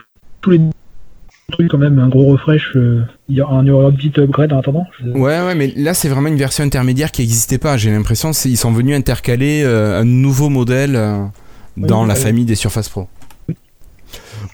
[0.40, 0.60] tous les
[1.52, 4.86] trucs quand même un gros refresh, euh, il y aura un petit upgrade en attendant.
[5.02, 7.76] Ouais, ouais, mais là c'est vraiment une version intermédiaire qui n'existait pas.
[7.76, 10.98] J'ai l'impression qu'ils sont venus intercaler euh, un nouveau modèle
[11.76, 13.08] dans la famille des Surface Pro.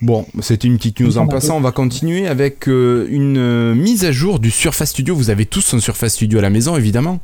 [0.02, 1.56] Bon, c'était une petite news en passant.
[1.56, 5.14] On va continuer avec euh, une euh, mise à jour du Surface Studio.
[5.14, 7.20] Vous avez tous un Surface Studio à la maison, évidemment.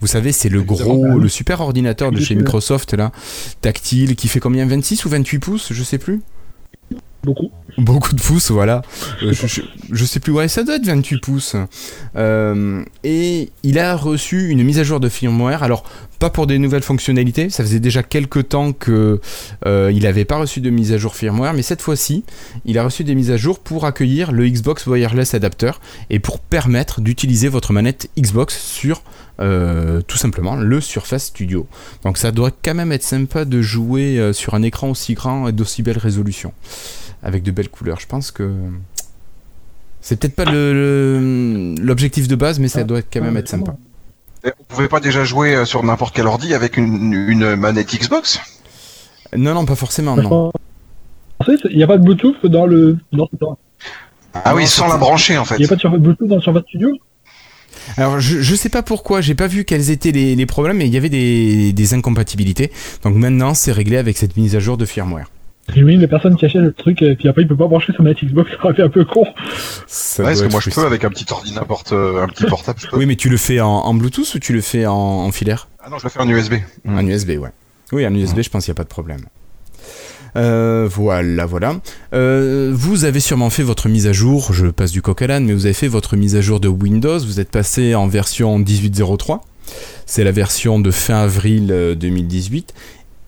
[0.00, 3.12] Vous savez, c'est le gros, le super ordinateur de chez Microsoft, là,
[3.60, 4.66] tactile, qui fait combien?
[4.66, 5.72] 26 ou 28 pouces?
[5.72, 6.20] Je sais plus.
[7.24, 7.50] Beaucoup.
[7.76, 8.82] Beaucoup de pouces, voilà.
[9.22, 9.32] Euh,
[9.90, 11.56] je, sais plus, ouais, ça doit être 28 pouces.
[12.16, 15.64] Euh, et il a reçu une mise à jour de firmware.
[15.64, 15.82] Alors,
[16.18, 19.20] pas pour des nouvelles fonctionnalités, ça faisait déjà quelques temps que
[19.66, 22.24] euh, il n'avait pas reçu de mise à jour firmware, mais cette fois-ci,
[22.64, 25.72] il a reçu des mises à jour pour accueillir le Xbox Wireless Adapter
[26.10, 29.02] et pour permettre d'utiliser votre manette Xbox sur
[29.38, 31.68] tout simplement le Surface Studio.
[32.02, 35.52] Donc ça doit quand même être sympa de jouer sur un écran aussi grand et
[35.52, 36.52] d'aussi belle résolution
[37.22, 38.00] avec de belles couleurs.
[38.00, 38.50] Je pense que
[40.00, 43.76] c'est peut-être pas l'objectif de base, mais ça doit quand même être sympa.
[44.44, 48.40] Vous pouvez pas déjà jouer euh, sur n'importe quel ordi avec une, manette Xbox?
[49.36, 50.52] Non, non, pas forcément, non.
[51.70, 52.96] Il n'y a pas de Bluetooth dans le.
[54.34, 55.56] ah oui, sans la brancher en fait.
[55.56, 56.90] Il n'y a pas de Bluetooth dans Surface Studio?
[57.96, 60.92] Alors je, je sais pas pourquoi, j'ai pas vu quels étaient les, problèmes, mais il
[60.92, 62.70] y avait des, des incompatibilités.
[63.02, 65.30] Donc maintenant c'est réglé avec cette mise à jour de firmware.
[65.74, 68.02] J'imagine les personnes qui achètent le truc et puis après il peut pas brancher son
[68.02, 69.24] manette Xbox, ça aurait fait un peu con.
[69.86, 72.44] Ça ouais, est-ce que moi je peux avec un petit ordi n'importe, euh, un petit
[72.44, 72.78] portable.
[72.92, 75.68] Oui, mais tu le fais en, Bluetooth ou tu le fais en, filaire?
[75.80, 76.54] Ah non, je le fais en USB.
[76.86, 77.50] En USB, ouais.
[77.92, 79.20] Oui, en USB, je pense qu'il n'y a pas de problème.
[80.36, 81.80] Euh, voilà, voilà.
[82.12, 85.44] Euh, vous avez sûrement fait votre mise à jour, je passe du coq à l'âne,
[85.44, 88.60] mais vous avez fait votre mise à jour de Windows, vous êtes passé en version
[88.60, 89.40] 18.03,
[90.06, 92.74] c'est la version de fin avril 2018,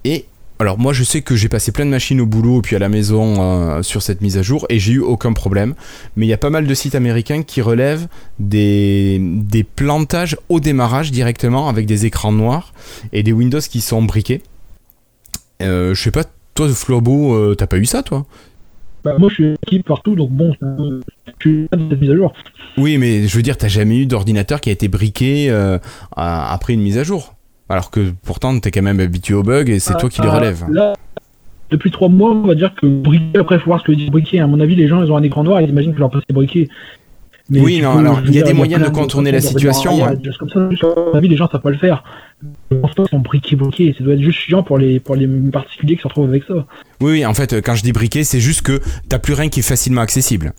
[0.04, 0.26] et
[0.60, 2.78] alors moi je sais que j'ai passé plein de machines au boulot et puis à
[2.78, 5.74] la maison euh, sur cette mise à jour et j'ai eu aucun problème.
[6.16, 8.08] Mais il y a pas mal de sites américains qui relèvent
[8.38, 12.74] des, des plantages au démarrage directement avec des écrans noirs
[13.14, 14.42] et des Windows qui sont briqués.
[15.62, 16.24] Euh, je sais pas,
[16.54, 18.26] toi Flobo, euh, t'as pas eu ça toi?
[19.02, 21.00] Bah, moi je suis équipe partout donc bon, je
[21.40, 22.34] suis cette mise à jour.
[22.76, 25.50] Oui mais je veux dire, t'as jamais eu d'ordinateur qui a été briqué
[26.14, 27.34] après une mise à jour?
[27.70, 30.32] Alors que pourtant, t'es quand même habitué aux bugs et c'est toi qui les Euh,
[30.32, 30.64] relèves.
[30.70, 30.92] Là,
[31.70, 34.40] depuis trois mois, on va dire que briquet, après, faut voir ce que dit briquet.
[34.40, 36.24] À mon avis, les gens, ils ont un écran noir, ils imaginent que leur PC
[36.28, 36.68] est briqué.
[37.48, 40.16] Mais Oui, tu non, alors, il y a des moyens de contourner la situation, ouais.
[40.24, 42.04] choses comme ça, juste, à mon avis, les gens savent pas le faire.
[42.70, 43.94] Je pense pas qu'ils sont briqués, briqués.
[43.96, 46.54] Ça doit être juste chiant pour les, pour les particuliers qui se retrouvent avec ça.
[47.00, 49.60] Oui, oui, en fait, quand je dis briquet, c'est juste que t'as plus rien qui
[49.60, 50.52] est facilement accessible.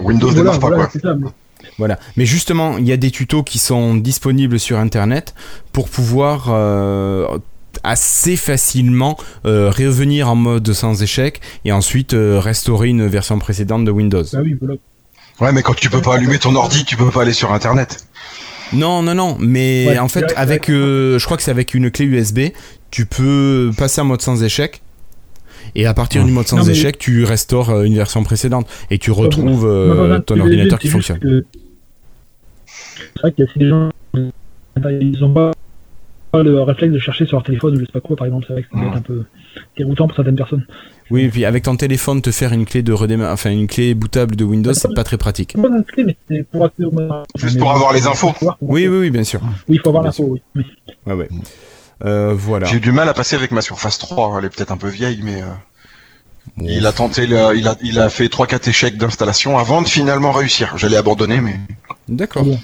[0.00, 0.90] Windows Voilà, démarre pas voilà, quoi.
[0.92, 1.14] c'est ça.
[1.14, 1.28] mais-
[1.78, 1.98] Voilà.
[2.16, 5.34] Mais justement, il y a des tutos qui sont disponibles sur Internet
[5.72, 7.26] pour pouvoir euh,
[7.82, 9.16] assez facilement
[9.46, 14.22] euh, revenir en mode sans échec et ensuite euh, restaurer une version précédente de Windows.
[14.32, 14.74] Bah oui, voilà.
[15.40, 18.04] Ouais, mais quand tu peux pas allumer ton ordi, tu peux pas aller sur Internet.
[18.74, 21.74] Non, non, non, mais Ouais, en fait, direct, avec, euh, je crois que c'est avec
[21.74, 22.40] une clé USB,
[22.90, 24.82] tu peux passer en mode sans échec.
[25.74, 26.26] Et à partir Ouais.
[26.26, 30.18] du mode sans Non, mais- échec, tu restaures une version précédente et tu retrouves euh,
[30.20, 31.18] ton ordinateur qui fonctionne.
[31.18, 31.44] que-
[32.96, 33.90] C'est vrai qu'il y a des gens,
[35.00, 35.52] ils ont pas
[36.30, 38.46] pas le réflexe de chercher sur leur téléphone ou je sais pas quoi, par exemple.
[38.46, 39.24] C'est vrai que ça doit être un peu
[39.76, 40.66] déroutant pour certaines personnes.
[41.10, 43.92] Oui, et puis avec ton téléphone, te faire une clé de redémarrage, enfin une clé
[43.92, 45.52] bootable de Windows, c'est pas très pratique.
[45.54, 48.32] C'est pas une clé, mais c'est pour accéder au mode- Juste pour avoir les infos.
[48.62, 49.42] Oui, oui, oui, bien sûr.
[49.68, 50.40] Oui, il faut avoir l'info, oui.
[50.56, 50.64] oui.
[51.06, 51.28] Ouais, ouais.
[52.06, 52.66] Euh, voilà.
[52.66, 54.38] J'ai eu du mal à passer avec ma Surface 3.
[54.38, 55.46] Elle est peut-être un peu vieille, mais euh,
[56.56, 56.64] Bon.
[56.66, 59.86] il a tenté, le- il a, il a fait trois quatre échecs d'installation avant de
[59.88, 60.78] finalement réussir.
[60.78, 61.60] J'allais abandonner, mais
[62.08, 62.44] D'accord.
[62.44, 62.58] Bon.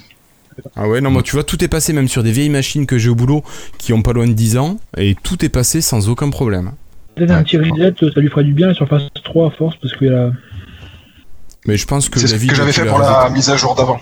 [0.75, 2.97] Ah ouais, non, moi tu vois, tout est passé même sur des vieilles machines que
[2.97, 3.43] j'ai au boulot
[3.77, 6.71] qui ont pas loin de 10 ans et tout est passé sans aucun problème.
[7.15, 9.93] Peut-être un petit reset, ça lui ferait du bien sur phase 3 à force, parce
[9.95, 10.31] que la...
[11.65, 13.99] Mais je pense que c'est ce que j'avais fait pour la mise à jour d'avant.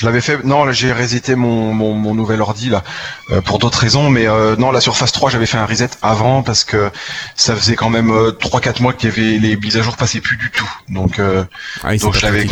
[0.00, 0.42] Je l'avais fait.
[0.44, 2.82] Non, là, j'ai reseté mon, mon, mon nouvel ordi là
[3.30, 6.42] euh, pour d'autres raisons, mais euh, non, la Surface 3, j'avais fait un reset avant
[6.42, 6.90] parce que
[7.36, 10.22] ça faisait quand même euh, 3-4 mois qu'il y avait les mises à jour passaient
[10.22, 10.68] plus du tout.
[10.88, 11.44] Donc euh,
[11.84, 12.46] Ah, donc je l'avais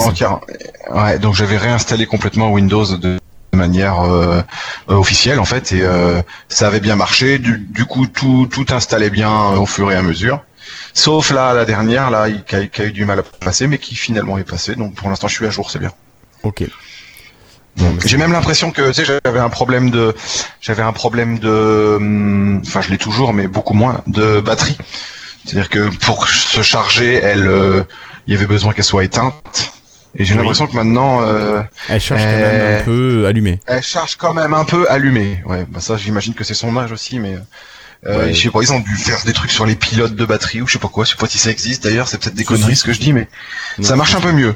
[0.91, 3.19] ouais, donc j'avais réinstallé complètement Windows de
[3.55, 4.43] manière euh,
[4.91, 6.21] euh, officielle en fait et euh,
[6.51, 7.39] ça avait bien marché.
[7.39, 10.45] Du, du coup, tout tout installait bien au fur et à mesure.
[10.93, 13.79] Sauf là, la dernière, là, qui a, qui a eu du mal à passer, mais
[13.79, 14.75] qui finalement est passé.
[14.75, 15.93] Donc pour l'instant, je suis à jour, c'est bien.
[16.43, 16.65] Ok.
[18.05, 20.15] J'ai même l'impression que, tu sais, j'avais un problème de,
[20.61, 24.77] j'avais un problème de, hum, enfin, je l'ai toujours, mais beaucoup moins, de batterie.
[25.45, 27.83] C'est-à-dire que pour se charger, elle, euh,
[28.27, 29.73] il y avait besoin qu'elle soit éteinte.
[30.17, 30.39] Et j'ai Oui.
[30.41, 33.61] l'impression que maintenant, euh, Elle charge quand même un peu allumée.
[33.67, 35.41] elle charge quand même un peu allumée.
[35.47, 37.35] Ouais, bah ça, j'imagine que c'est son âge aussi, mais.
[37.35, 38.33] Euh, Ouais.
[38.33, 40.67] Je sais pas, ils ont dû faire des trucs sur les pilotes de batterie ou
[40.69, 41.05] je sais pas quoi.
[41.05, 42.07] Je sais pas si ça existe d'ailleurs.
[42.09, 43.27] C'est peut-être des conneries ce que je dis, mais
[43.79, 43.85] Non.
[43.89, 44.55] ça marche un peu mieux.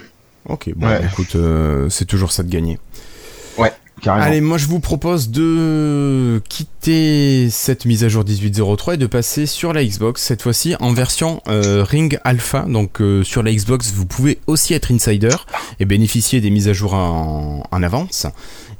[0.49, 1.01] Ok, bon, Ouais.
[1.11, 2.79] écoute, euh, c'est toujours ça de gagner.
[4.05, 9.47] Allez, moi je vous propose de quitter cette mise à jour 18.03 et de passer
[9.47, 12.63] sur la Xbox, cette fois-ci en version euh, Ring Alpha.
[12.63, 15.37] Donc euh, sur la Xbox, vous pouvez aussi être insider
[15.79, 18.27] et bénéficier des mises à jour en, avance.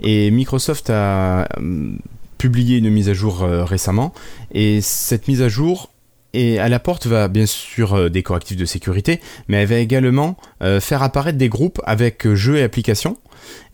[0.01, 1.93] Et Microsoft a euh,
[2.39, 4.13] publié une mise à jour récemment
[4.53, 5.92] et cette mise à jour
[6.35, 9.79] et à la porte va bien sûr euh, des correctifs de sécurité, mais elle va
[9.79, 13.17] également euh, faire apparaître des groupes avec euh, jeux et applications.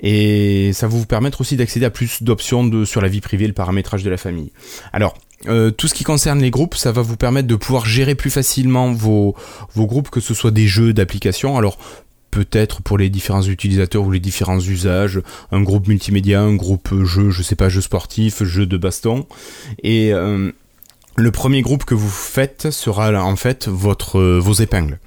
[0.01, 3.53] Et ça va vous permettre aussi d'accéder à plus d'options sur la vie privée le
[3.53, 4.53] paramétrage de la famille.
[4.93, 5.15] Alors,
[5.47, 8.31] euh, tout ce qui concerne les groupes, ça va vous permettre de pouvoir gérer plus
[8.31, 9.37] facilement vos,
[9.75, 11.57] vos groupes, que ce soit des jeux, d'applications.
[11.57, 11.79] Alors,
[12.31, 15.21] peut-être pour les différents utilisateurs ou les différents usages,
[15.53, 19.27] un groupe multimédia, un groupe jeu, je sais pas, jeu sportif, jeu de baston.
[19.83, 20.51] Et euh,
[21.19, 25.01] le premier groupe que vous faites sera en fait votre, euh, vos épingles.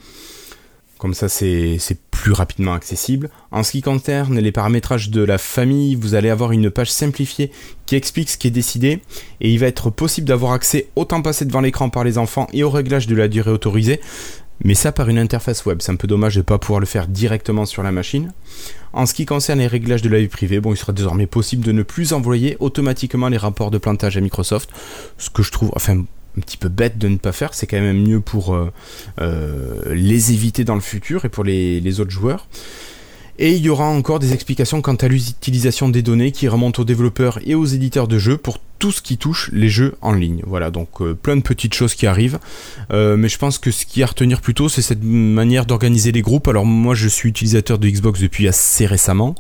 [0.98, 3.32] Comme ça, c'est c'est plus rapidement accessible.
[3.50, 7.50] En ce qui concerne les paramétrages de la famille, vous allez avoir une page simplifiée
[7.88, 9.02] qui explique ce qui est décidé.
[9.40, 12.46] Et il va être possible d'avoir accès au temps passé devant l'écran par les enfants
[12.54, 14.00] et au réglage de la durée autorisée.
[14.64, 15.80] Mais ça par une interface web.
[15.82, 18.34] C'est un peu dommage de ne pas pouvoir le faire directement sur la machine.
[18.94, 21.66] En ce qui concerne les réglages de la vie privée, bon, il sera désormais possible
[21.66, 24.70] de ne plus envoyer automatiquement les rapports de plantage à Microsoft.
[25.18, 26.04] Ce que je trouve, enfin,
[26.38, 27.54] un petit peu bête de ne pas faire.
[27.54, 28.72] C'est quand même mieux pour euh,
[29.20, 32.48] euh, les éviter dans le futur et pour les, les autres joueurs.
[33.44, 36.86] Et il y aura encore des explications quant à l'utilisation des données qui remontent aux
[36.86, 40.44] développeurs et aux éditeurs de jeux pour tout ce qui touche les jeux en ligne.
[40.46, 42.38] Voilà, donc euh, plein de petites choses qui arrivent.
[42.94, 46.12] Euh, mais je pense que ce qui est à retenir plutôt, c'est cette manière d'organiser
[46.12, 46.48] les groupes.
[46.50, 49.34] Alors moi, je suis utilisateur de Xbox depuis assez récemment.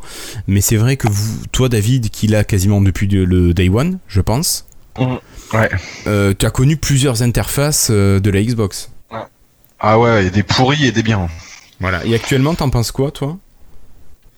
[0.47, 4.21] Mais c'est vrai que vous, toi, David, qui l'a quasiment depuis le Day One, je
[4.21, 4.65] pense.
[4.97, 5.69] Ouais.
[6.07, 8.89] Euh, tu as connu plusieurs interfaces de la Xbox.
[9.79, 11.29] Ah ouais, il y a des pourris et des biens.
[11.79, 12.03] Voilà.
[12.03, 13.37] Et actuellement, t'en penses quoi, toi?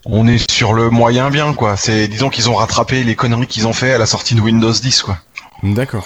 [0.06, 1.78] On est sur le moyen bien, quoi.
[1.78, 4.72] C'est, disons qu'ils ont rattrapé les conneries qu'ils ont fait à la sortie de Windows
[4.72, 5.18] 10, quoi.
[5.64, 6.06] D'accord.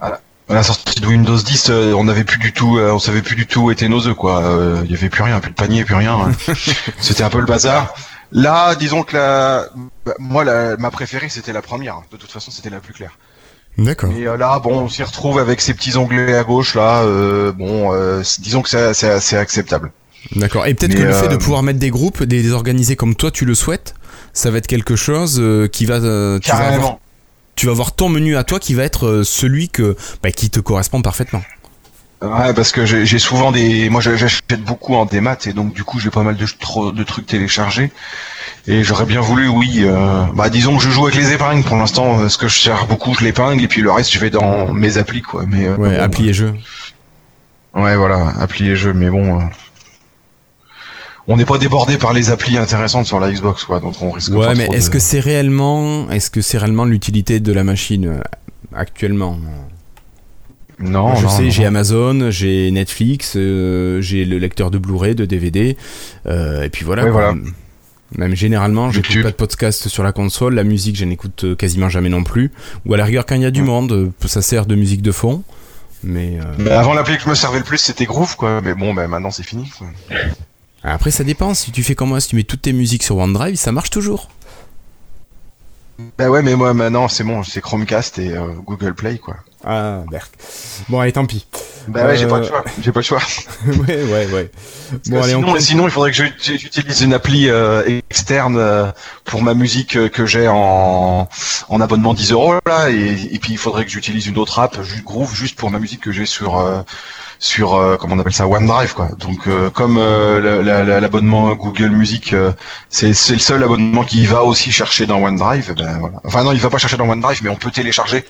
[0.00, 3.22] À la sortie de Windows 10, euh, on n'avait plus du tout, euh, on savait
[3.22, 4.42] plus du tout où étaient nos œufs, quoi.
[4.42, 6.14] Euh, Il y avait plus rien, plus de panier, plus rien.
[6.18, 6.32] hein.
[7.00, 7.94] c'était un peu le bazar.
[8.30, 9.68] Là, disons que la,
[10.04, 12.02] bah, moi, la, ma préférée, c'était la première.
[12.12, 13.18] De toute façon, c'était la plus claire.
[13.78, 14.10] D'accord.
[14.12, 17.00] Et là, bon, on s'y retrouve avec ces petits onglets à gauche là.
[17.02, 19.90] euh, bon, euh, disons que c'est c'est assez acceptable.
[20.36, 20.66] D'accord.
[20.66, 23.14] Et peut-être que le fait de euh, pouvoir mettre des groupes, des, des organisés comme
[23.14, 23.94] toi, tu le souhaites,
[24.32, 25.96] ça va être quelque chose euh, qui va.
[25.96, 26.98] euh, tu, vas avoir,
[27.56, 30.50] tu vas avoir ton menu à toi qui va être euh, celui que, bah, qui
[30.50, 31.42] te correspond parfaitement.
[32.22, 36.00] Ouais, parce que j'ai souvent des, moi j'achète beaucoup en démat et donc du coup
[36.00, 37.92] j'ai pas mal de, trop- de trucs téléchargés
[38.66, 41.76] et j'aurais bien voulu, oui, euh, bah disons que je joue avec les épingles pour
[41.76, 44.30] l'instant, euh, ce que je sers beaucoup je l'épingle et puis le reste je vais
[44.30, 45.44] dans mes applis quoi.
[45.46, 46.54] Mais euh, Ouais, bon, appli et jeu.
[47.74, 49.40] Ouais, voilà, appli et jeux, mais bon.
[49.40, 49.44] euh,
[51.26, 54.32] On n'est pas débordé par les applis intéressantes sur la Xbox, quoi, donc on risque
[54.32, 57.64] Ouais, pas mais est-ce de- que c'est réellement, est-ce que c'est réellement l'utilité de la
[57.64, 58.20] machine euh,
[58.74, 59.38] actuellement?
[60.80, 61.64] Non, Je non, sais, j'ai.
[61.64, 65.76] Amazon, j'ai Netflix, euh, j'ai le lecteur de Blu-ray, de DVD,
[66.26, 67.02] euh, et puis voilà.
[67.04, 67.12] Quoi.
[67.12, 67.34] voilà.
[68.18, 72.10] Même généralement, j'écoute pas de podcast sur la console, la musique, je n'écoute quasiment jamais
[72.10, 72.52] non plus.
[72.86, 75.10] Ou à la rigueur, quand il y a du monde, ça sert de musique de
[75.12, 75.42] fond.
[76.02, 78.60] Mais euh, Mais avant l'appli que je me servais le plus, c'était Groove, quoi.
[78.62, 79.70] Mais bon, ben maintenant c'est fini.
[79.78, 79.86] quoi.
[80.92, 81.54] Après, ça dépend.
[81.54, 83.90] Si tu fais comme moi, si tu mets toutes tes musiques sur OneDrive, ça marche
[83.90, 84.28] toujours.
[86.18, 89.36] Bah ouais, mais moi maintenant c'est bon, c'est Chromecast et euh, Google Play, quoi.
[89.64, 90.32] Ah, Berk.
[90.88, 91.46] Bon, allez, tant pis.
[91.88, 92.64] Bah ouais, j'ai Euh, pas le choix.
[92.82, 93.20] J'ai pas le choix.
[93.66, 94.50] ouais, ouais, ouais.
[95.06, 98.90] Bon, allez, on sinon, sinon, il faudrait que j'utilise une appli euh, externe euh,
[99.24, 101.28] pour ma musique euh, que j'ai en,
[101.68, 104.82] en abonnement 10 euros là, et, et puis il faudrait que j'utilise une autre app,
[104.82, 106.80] juste Groove, juste pour ma musique que j'ai sur euh,
[107.38, 109.08] sur euh, comment on appelle ça OneDrive quoi.
[109.18, 112.52] Donc euh, comme euh, la- la- la- l'abonnement Google Music, euh,
[112.88, 115.74] c'est c'est le seul abonnement qui va aussi chercher dans OneDrive.
[115.76, 116.16] Ben voilà.
[116.24, 118.24] Enfin non, il va pas chercher dans OneDrive, mais on peut télécharger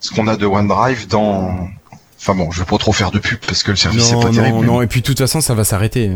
[0.00, 1.68] ce qu'on a de OneDrive dans.
[2.20, 4.22] Enfin bon, je vais pas trop faire de pub parce que le service est Non,
[4.22, 4.56] pas terrible.
[4.56, 4.82] non, mais- non.
[4.82, 6.10] Et puis, de toute façon, ça va s'arrêter.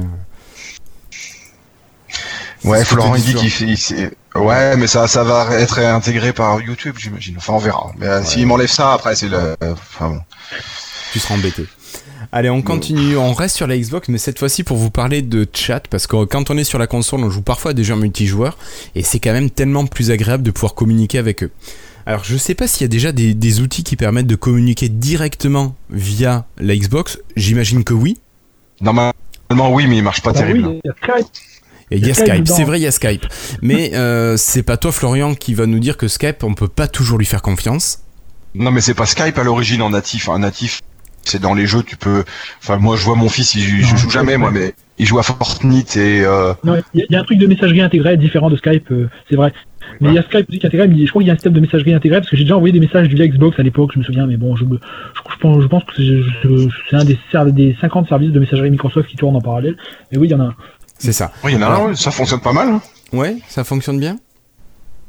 [2.64, 7.34] Ouais, Florent il dit qu'il Ouais, mais ça, ça va être intégré par YouTube, j'imagine.
[7.38, 7.90] Enfin, on verra.
[7.98, 9.56] Mais euh, s'il m'enlève ça, après, c'est le.
[9.62, 10.20] Enfin bon.
[11.12, 11.66] tu seras embêté.
[12.30, 15.46] Allez, on continue, on reste sur la Xbox, mais cette fois-ci pour vous parler de
[15.52, 17.96] chat, parce que quand on est sur la console, on joue parfois à des jeux
[17.96, 18.56] multijoueurs,
[18.94, 21.50] et c'est quand même tellement plus agréable de pouvoir communiquer avec eux.
[22.06, 24.88] Alors, je sais pas s'il y a déjà des, des outils qui permettent de communiquer
[24.88, 28.18] directement via la Xbox, j'imagine que oui.
[28.80, 29.12] Normalement,
[29.72, 30.66] oui, mais il marche pas Bah terrible.
[30.66, 31.26] oui, il y a Skype.
[31.90, 32.54] Et il y a Skype Skype, dedans.
[32.56, 33.26] c'est vrai, il y a Skype.
[33.60, 36.88] Mais euh, c'est pas toi, Florian, qui va nous dire que Skype, on peut pas
[36.88, 38.00] toujours lui faire confiance.
[38.54, 40.28] Non, mais c'est pas Skype à l'origine en natif.
[40.28, 40.80] Un natif,
[41.22, 42.24] c'est dans les jeux, tu peux.
[42.62, 45.18] Enfin, moi, je vois mon fils, il, je Non, joue jamais, moi, mais il joue
[45.18, 46.22] à Fortnite et.
[46.24, 46.54] Euh...
[46.64, 48.90] Non, il y, a- il y a un truc de messagerie intégrée différent de Skype,
[48.90, 49.52] euh, c'est vrai.
[50.00, 51.34] Mais il y a Skype aussi qui est intégré, mais je crois qu'il y a
[51.34, 53.62] un système de messagerie intégré parce que j'ai déjà envoyé des messages via Xbox à
[53.62, 54.78] l'époque, je me souviens, mais bon, je, me-
[55.14, 55.92] je, je pense, je pense que
[56.90, 59.76] c'est un des, des 50 services de messagerie Microsoft qui tournent en parallèle.
[60.10, 60.54] Et oui, il y en a un.
[60.98, 61.32] C'est ça.
[61.44, 62.68] Oui, il y en a un, ouais, ça fonctionne pas mal.
[62.68, 62.80] hein.
[63.12, 64.18] Ouais, ça fonctionne bien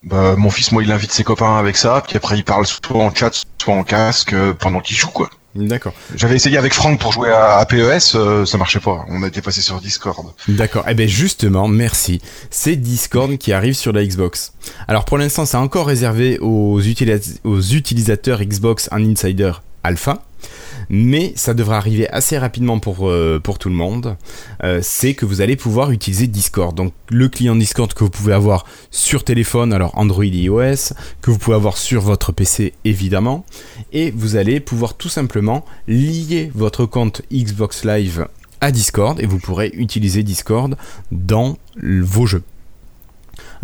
[0.04, 2.96] Bah, mon fils, moi, il invite ses copains avec ça, puis après, il parle soit
[3.02, 5.30] en chat, soit en casque euh, pendant qu'il joue, quoi.
[5.56, 5.94] D'accord.
[6.16, 9.06] J'avais essayé avec Franck pour jouer à, à PES, euh, ça marchait pas.
[9.10, 10.26] On a été passé sur Discord.
[10.48, 10.84] D'accord.
[10.88, 12.22] Eh bien justement, merci.
[12.50, 14.54] C'est Discord qui arrive sur la Xbox.
[14.88, 19.52] Alors pour l'instant, c'est encore réservé aux, utilis- aux utilisateurs Xbox en Insider
[19.84, 20.24] Alpha.
[20.90, 24.18] Mais ça devrait arriver assez rapidement pour, euh, tout le monde.
[24.64, 26.76] Euh, c'est que vous allez pouvoir utiliser Discord.
[26.76, 31.32] Donc le client Discord que vous pouvez avoir sur téléphone, alors Android et iOS, que
[31.32, 33.46] vous pouvez avoir sur votre PC évidemment.
[33.92, 38.28] Et vous allez pouvoir tout simplement lier votre compte Xbox Live
[38.62, 40.78] à Discord et vous pourrez utiliser Discord
[41.12, 42.44] dans vos jeux.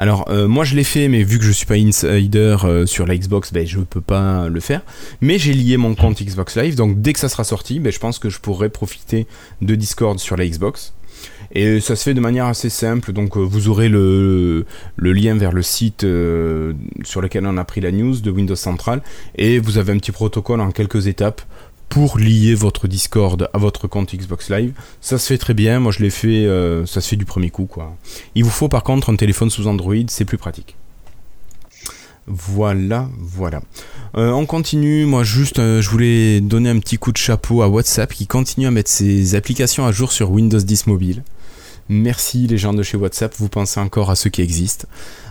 [0.02, 3.06] Alors euh, moi je l'ai fait mais vu que je suis pas insider euh, sur
[3.06, 4.82] la Xbox ben, je peux pas le faire.
[5.20, 8.00] Mais j'ai lié mon compte Xbox Live donc dès que ça sera sorti ben, je
[8.00, 9.28] pense que je pourrai profiter
[9.62, 10.94] de Discord sur la Xbox.
[11.52, 13.12] Et ça se fait de manière assez simple.
[13.14, 14.66] Donc euh, vous aurez le,
[14.96, 16.74] le lien vers le site euh,
[17.04, 19.02] sur lequel on a pris la news de Windows Central.
[19.36, 21.42] Et vous avez un petit protocole en quelques étapes
[21.90, 24.74] pour lier votre Discord à votre compte Xbox Live.
[25.02, 27.50] Ça se fait très bien, moi je l'ai fait, euh, ça se fait du premier
[27.50, 27.98] coup quoi.
[28.36, 30.76] Il vous faut par contre un téléphone sous Android, c'est plus pratique.
[32.32, 33.62] Voilà, voilà.
[34.16, 37.68] Euh, on continue, moi juste, euh, je voulais donner un petit coup de chapeau à
[37.68, 41.24] WhatsApp qui continue à mettre ses applications à jour sur Windows 10 Mobile.
[41.90, 44.88] Merci les gens de chez WhatsApp, vous pensez encore à ceux qui existent.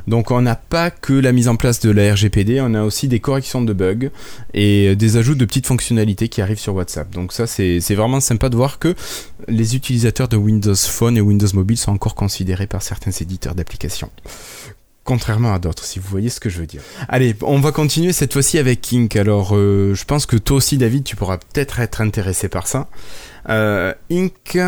[0.08, 3.06] Donc on n'a pas que la mise en place de la RGPD, on a aussi
[3.06, 4.10] des corrections de bugs
[4.54, 7.10] et des ajouts de petites fonctionnalités qui arrivent sur WhatsApp.
[7.10, 8.94] Donc ça c'est c'est vraiment sympa de voir que
[9.46, 14.10] les utilisateurs de Windows Phone et Windows Mobile sont encore considérés par certains éditeurs d'applications.
[15.08, 16.82] Contrairement à d'autres, si vous voyez ce que je veux dire.
[17.08, 19.16] Allez, on va continuer cette fois-ci avec Ink.
[19.16, 22.88] Alors, euh, je pense que toi aussi, David, tu pourras peut-être être intéressé par ça.
[23.48, 24.58] Euh, Ink,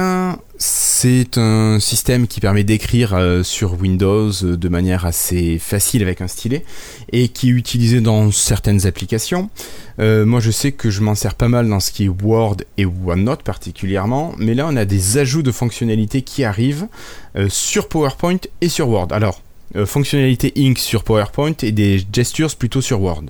[0.56, 6.26] c'est un système qui permet d'écrire euh, sur Windows de manière assez facile avec un
[6.26, 6.64] stylet
[7.12, 9.50] et qui est utilisé dans certaines applications.
[9.98, 12.86] moi, je sais que je m'en sers pas mal dans ce qui est Word et
[12.86, 16.86] OneNote particulièrement, mais là, on a des ajouts de fonctionnalités qui arrivent
[17.50, 19.08] sur PowerPoint et sur Word.
[19.10, 19.42] Alors,
[19.76, 23.26] euh, fonctionnalité Ink sur PowerPoint et des gestures plutôt sur Word.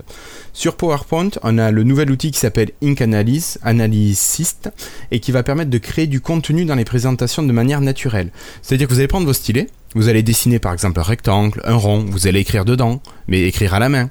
[0.52, 4.70] Sur PowerPoint, on a le nouvel outil qui s'appelle Ink Analysis, Analysist,
[5.10, 8.30] et qui va permettre de créer du contenu dans les présentations de manière naturelle.
[8.62, 11.74] C'est-à-dire que vous allez prendre vos stylets, vous allez dessiner par exemple un rectangle, un
[11.74, 14.08] rond, vous allez écrire dedans, mais écrire à la main.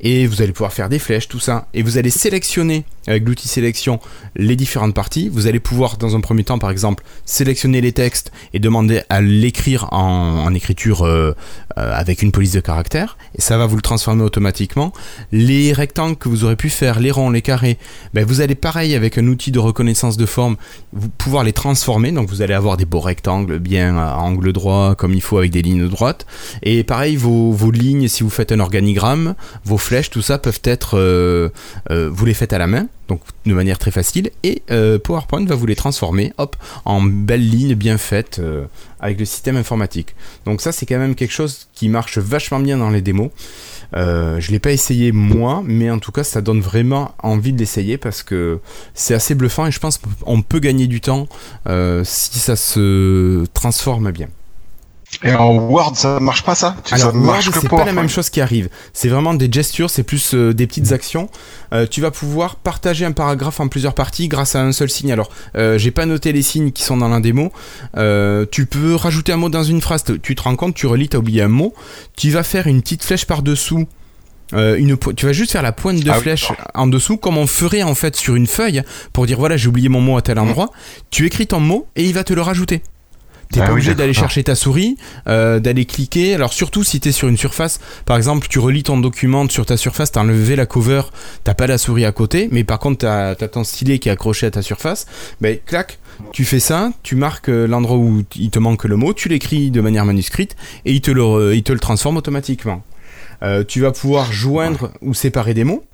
[0.00, 1.68] Et vous allez pouvoir faire des flèches, tout ça.
[1.74, 4.00] Et vous allez sélectionner avec l'outil sélection
[4.34, 5.28] les différentes parties.
[5.28, 9.20] Vous allez pouvoir dans un premier temps par exemple sélectionner les textes et demander à
[9.20, 11.34] l'écrire en, écriture euh,
[11.78, 13.16] euh, avec une police de caractère.
[13.34, 14.92] Et ça va vous le transformer automatiquement.
[15.32, 17.78] Les rectangles que vous aurez pu faire, les ronds, les carrés,
[18.14, 20.56] ben vous allez pareil avec un outil de reconnaissance de forme
[20.92, 22.12] vous pouvoir les transformer.
[22.12, 25.50] Donc vous allez avoir des beaux rectangles bien à angle droit comme il faut avec
[25.50, 26.26] des lignes droites.
[26.62, 29.34] Et pareil, vos, vos lignes, si vous faites un organigramme,
[29.64, 31.50] vos flèches, tout ça peuvent être, euh,
[31.90, 35.54] vous les faites à la main, donc de manière très facile, et euh, PowerPoint va
[35.54, 36.32] vous les transformer,
[36.84, 38.40] en belles lignes bien faites
[39.00, 40.14] avec le système informatique.
[40.44, 43.30] Donc ça, c'est quand même quelque chose qui marche vachement bien dans les démos.
[43.94, 47.58] Euh, je l'ai pas essayé moi, mais en tout cas, ça donne vraiment envie de
[47.58, 48.60] l'essayer parce que
[48.94, 51.28] c'est assez bluffant et je pense qu'on peut gagner du temps
[52.04, 54.28] si ça se transforme bien.
[55.22, 56.76] Et en Word, ça marche pas ça?
[56.90, 58.68] Alors Word, c'est pas la même chose qui arrive.
[58.92, 61.30] C'est vraiment des gestures, c'est plus euh, des petites actions.
[61.72, 65.12] Euh, tu vas pouvoir partager un paragraphe en plusieurs parties grâce à un seul signe.
[65.12, 67.52] Alors, euh, j'ai pas noté les signes qui sont dans l'un des mots.
[68.50, 70.04] tu peux rajouter un mot dans une phrase.
[70.22, 71.74] Tu te rends compte, tu relis, t'as oublié un mot.
[72.16, 73.86] Tu vas faire une petite flèche par dessous.
[74.52, 77.82] une tu vas juste faire la pointe de ah flèche en dessous comme on ferait
[77.82, 80.70] en fait sur une feuille pour dire voilà j'ai oublié mon mot à tel endroit.
[81.10, 82.82] Tu écris ton mot et il va te le rajouter.
[83.52, 84.96] T'es ah pas obligé d'aller chercher ta souris,
[85.28, 86.34] euh, d'aller cliquer.
[86.34, 89.76] Alors surtout si t'es sur une surface, par exemple, tu relis ton document sur ta
[89.76, 91.02] surface, t'as enlevé la cover,
[91.44, 94.12] t'as pas la souris à côté, mais par contre t'as as ton stylet qui est
[94.12, 95.06] accroché à ta surface.
[95.40, 95.98] Ben clac,
[96.32, 99.70] tu fais ça, tu marques euh, l'endroit où il te manque le mot, tu l'écris
[99.70, 102.82] de manière manuscrite et il te le, il te le transforme automatiquement.
[103.42, 105.84] Euh, tu vas pouvoir joindre ou séparer des mots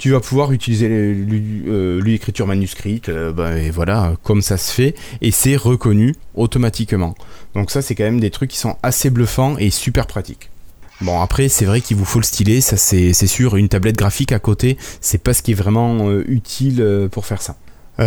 [0.00, 4.94] tu vas pouvoir utiliser euh, l'écriture manuscrite, euh, bah, et voilà, comme ça se fait,
[5.20, 7.14] et c'est reconnu automatiquement.
[7.54, 10.48] Donc ça, c'est quand même des trucs qui sont assez bluffants et super pratiques.
[11.02, 14.32] Bon après c'est vrai qu'il vous faut le stylet, ça c'est sûr, une tablette graphique
[14.32, 17.56] à côté, c'est pas ce qui est vraiment euh, utile pour faire ça.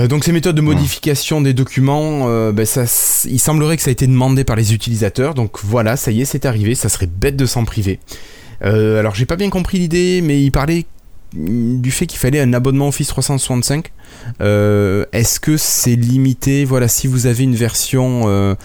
[0.07, 2.67] donc ces méthodes de modification des documents, ben,
[3.25, 6.25] il semblerait que ça a été demandé par les utilisateurs, donc voilà, ça y est,
[6.25, 7.99] c'est arrivé, ça serait bête de s'en priver.
[8.61, 10.85] alors j'ai pas bien compris l'idée, mais il parlait
[11.33, 13.91] du fait qu'il fallait un abonnement Office 365.
[14.41, 16.65] Euh, est-ce que c'est limité?
[16.65, 18.55] Voilà, si vous avez une version euh,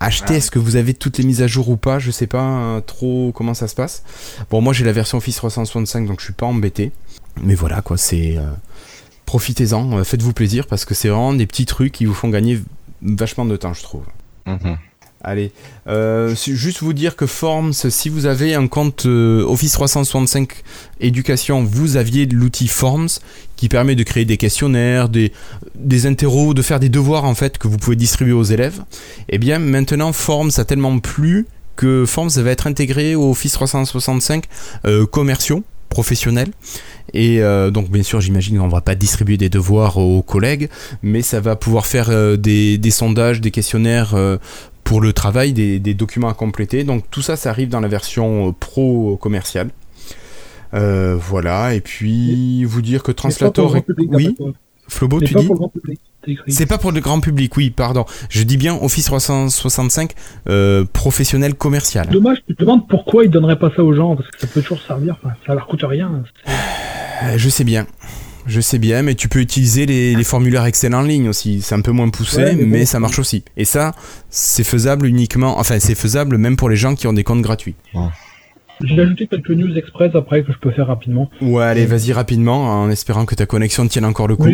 [0.00, 1.98] achetée, est-ce que vous avez toutes les mises à jour ou pas?
[1.98, 4.02] Je sais pas hein, trop comment ça se passe.
[4.50, 6.92] Bon, moi j'ai la version Office 365, donc je suis pas embêté.
[7.42, 8.36] Mais voilà, quoi, c'est.
[8.36, 8.42] Euh,
[9.26, 12.60] profitez-en, faites-vous plaisir parce que c'est vraiment des petits trucs qui vous font gagner
[13.02, 14.04] vachement de temps, je trouve.
[14.46, 14.78] Mhm.
[15.20, 15.50] Allez,
[15.88, 20.48] euh, juste vous dire que Forms, si vous avez un compte euh, Office 365
[21.00, 23.08] Éducation, vous aviez l'outil Forms
[23.56, 25.32] qui permet de créer des questionnaires, des,
[25.74, 28.80] des interros, de faire des devoirs en fait que vous pouvez distribuer aux élèves.
[29.28, 33.52] Et eh bien maintenant Forms a tellement plu que Forms va être intégré au Office
[33.54, 34.44] 365
[34.84, 36.50] euh, commerciaux professionnels
[37.14, 37.40] et
[37.72, 40.68] donc bien sûr j'imagine qu'on va pas distribuer des devoirs aux collègues
[41.02, 44.14] mais ça va pouvoir faire des, des, sondages des questionnaires
[44.88, 46.82] pour le travail des, documents à compléter.
[46.82, 49.68] Donc tout ça, ça arrive dans la version euh, pro commerciale.
[50.72, 53.76] Euh, voilà, et puis vous dire que Translator...
[53.98, 54.34] oui
[54.90, 55.48] Flobo, tu dis
[56.46, 58.06] c'est pas pour le grand public, oui, pardon.
[58.30, 60.12] Je dis bien Office 365
[60.48, 62.08] euh, professionnel commercial.
[62.08, 64.62] Dommage, tu te demandes pourquoi ils donneraient pas ça aux gens, parce que ça peut
[64.62, 65.16] toujours servir,
[65.46, 66.22] ça leur coûte rien.
[67.36, 67.86] Je sais bien.
[68.48, 71.60] Je sais bien, mais tu peux utiliser les, formulaires Excel en ligne aussi.
[71.60, 73.44] C'est un peu moins poussé, mais, ça marche aussi.
[73.58, 73.94] Et ça,
[74.30, 77.74] c'est faisable uniquement, enfin, c'est faisable même pour les gens qui ont des comptes gratuits.
[78.80, 81.30] J'ai ajouté quelques news express après que je peux faire rapidement.
[81.42, 84.48] Ouais, allez, vas-y rapidement, en espérant que ta connexion tienne encore le coup.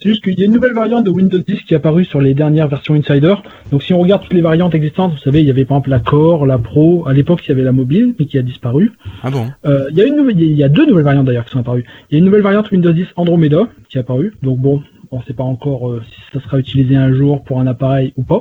[0.00, 2.20] C'est juste qu'il y a une nouvelle variante de Windows 10 qui est apparue sur
[2.20, 3.34] les dernières versions Insider.
[3.70, 5.90] Donc si on regarde toutes les variantes existantes, vous savez, il y avait par exemple
[5.90, 8.92] la Core, la Pro, à l'époque il y avait la mobile, mais qui a disparu.
[9.22, 9.46] Ah bon?
[9.64, 11.60] Euh, il, y a une nouvelle, il y a deux nouvelles variantes d'ailleurs qui sont
[11.60, 11.84] apparues.
[12.10, 14.34] Il y a une nouvelle variante Windows 10 Andromeda qui est apparue.
[14.42, 14.82] Donc bon,
[15.12, 18.12] on ne sait pas encore euh, si ça sera utilisé un jour pour un appareil
[18.16, 18.40] ou pas.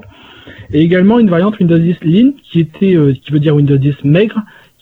[0.72, 4.04] Et également une variante Windows 10 Lean qui était, euh, qui veut dire Windows 10
[4.06, 4.42] maigre,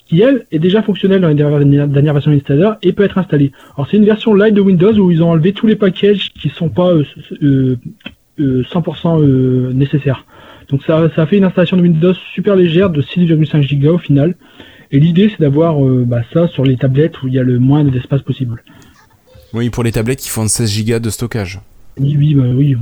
[0.09, 3.51] qui elle est déjà fonctionnelle dans les dernières, dernières versions Insider et peut être installée.
[3.75, 6.49] Alors c'est une version light de Windows où ils ont enlevé tous les packages qui
[6.49, 7.05] sont pas euh,
[7.43, 7.77] euh,
[8.39, 10.25] euh, 100% euh, nécessaires.
[10.69, 14.35] Donc ça, fait une installation de Windows super légère de 6,5 Go au final.
[14.91, 17.83] Et l'idée c'est d'avoir bah, ça sur les tablettes où il y a le moins
[17.83, 18.63] d'espace possible.
[19.53, 21.59] Oui, pour les tablettes qui font 16 Go de stockage.
[21.99, 22.75] Oui, oui, bah, oui,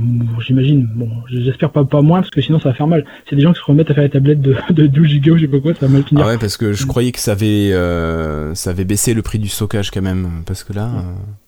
[0.46, 0.88] j'imagine.
[0.94, 3.04] Bon, j'espère pas, pas moins parce que sinon ça va faire mal.
[3.28, 5.42] C'est des gens qui se remettent à faire des tablettes de, de 12 Go, je
[5.42, 6.24] sais pas quoi, ça va mal finir.
[6.24, 9.38] Ah ouais, parce que je croyais que ça avait, euh, ça avait baissé le prix
[9.38, 10.28] du stockage quand même.
[10.46, 10.86] Parce que là.
[10.88, 11.02] euh,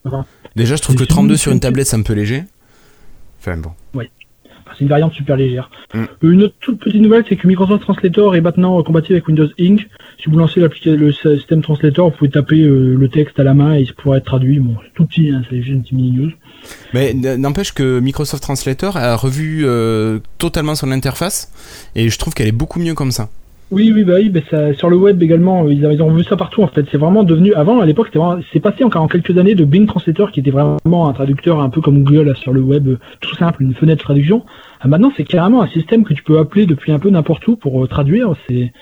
[0.09, 0.25] Enfin,
[0.57, 2.45] Déjà, je trouve que 32 fini, sur une tablette, c'est un peu léger.
[3.41, 3.71] Enfin bon.
[4.81, 5.71] C'est une variante super légère.
[5.95, 6.05] Mm.
[6.23, 9.49] Une autre toute petite nouvelle, c'est que Microsoft Translator est maintenant euh, compatible avec Windows
[9.61, 9.87] Ink.
[10.19, 13.77] Si vous lancez le système Translator, vous pouvez taper euh, le texte à la main
[13.77, 14.59] et il pourra être traduit.
[14.59, 16.31] Bon, c'est tout petit, hein, c'est juste une petite mini news.
[16.95, 21.53] Mais n'empêche que Microsoft Translator a revu euh, totalement son interface
[21.95, 23.29] et je trouve qu'elle est beaucoup mieux comme ça.
[23.73, 26.37] Oui, oui, bah oui, bah ça, sur le web également, euh, ils, ont vu ça
[26.37, 26.85] partout en fait.
[26.91, 28.11] C'est vraiment devenu, avant à l'époque,
[28.53, 31.71] c'est passé encore en quelques années de Bing Translator qui était vraiment un traducteur un
[31.71, 34.45] peu comme Google là, sur le web, euh, tout simple, une fenêtre de traduction.
[34.81, 37.55] Ah, maintenant, c'est carrément un système que tu peux appeler depuis un peu n'importe où
[37.55, 38.35] pour euh, traduire.
[38.49, 38.73] C'est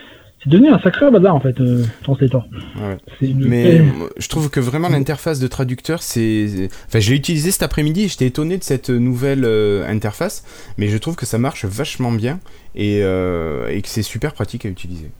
[0.42, 1.84] c'est devenu un sacré bazar en fait, euh.
[2.06, 2.96] Ouais.
[3.18, 3.84] C'est une Mais euh,
[4.18, 6.68] je trouve que vraiment l'interface de traducteur, c'est.
[6.86, 10.44] Enfin, je l'ai utilisé cet après-midi et j'étais étonné de cette nouvelle euh, interface,
[10.78, 12.40] mais je trouve que ça marche vachement bien
[12.74, 15.10] et, euh, et que c'est super pratique à utiliser.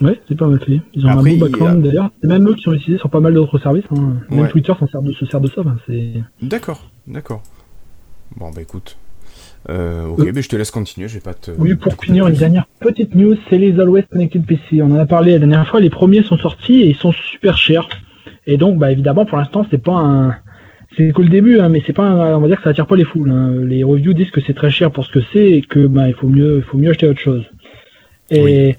[0.00, 0.80] Ouais, c'est pas mal fait.
[0.94, 2.10] Ils ont Après, un bon a- background d'ailleurs.
[2.20, 3.84] C'est même eux qui sont utilisés sur pas mal d'autres services.
[3.92, 4.14] Hein.
[4.30, 4.48] Même Ouais.
[4.50, 5.62] Twitter s'en sert de, se sert de ça.
[5.62, 6.14] ben, c'est...
[6.42, 7.42] D'accord, d'accord.
[8.36, 8.96] Bon, bah écoute.
[9.70, 10.32] Euh, ok, Euh.
[10.34, 11.50] mais je te laisse continuer, je vais pas te.
[11.58, 14.82] Oui, pour te finir, une dernière petite news, c'est les Always Connected PC.
[14.82, 17.56] On en a parlé la dernière fois, les premiers sont sortis et ils sont super
[17.56, 17.88] chers.
[18.46, 20.36] Et donc, bah évidemment, pour l'instant, c'est pas un...
[20.96, 22.86] C'est que le début, hein, mais c'est pas un- on va dire que ça attire
[22.86, 23.30] pas les foules.
[23.30, 23.52] hein.
[23.64, 26.14] Les reviews disent que c'est très cher pour ce que c'est et que bah il
[26.14, 27.44] faut mieux, il faut mieux acheter autre chose.
[28.30, 28.76] Et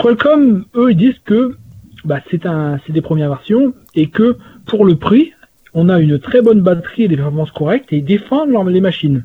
[0.00, 1.56] Qualcomm, eux, ils disent que
[2.04, 4.36] bah c'est un, c'est des premières versions et que
[4.66, 5.32] pour le prix,
[5.74, 8.80] on a une très bonne batterie et des performances correctes et ils défendent leur- les
[8.80, 9.24] machines.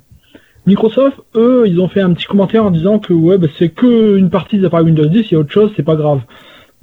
[0.65, 4.17] Microsoft, eux, ils ont fait un petit commentaire en disant que ouais, bah, c'est que
[4.17, 6.21] une partie des appareils Windows 10, il y a autre chose, c'est pas grave.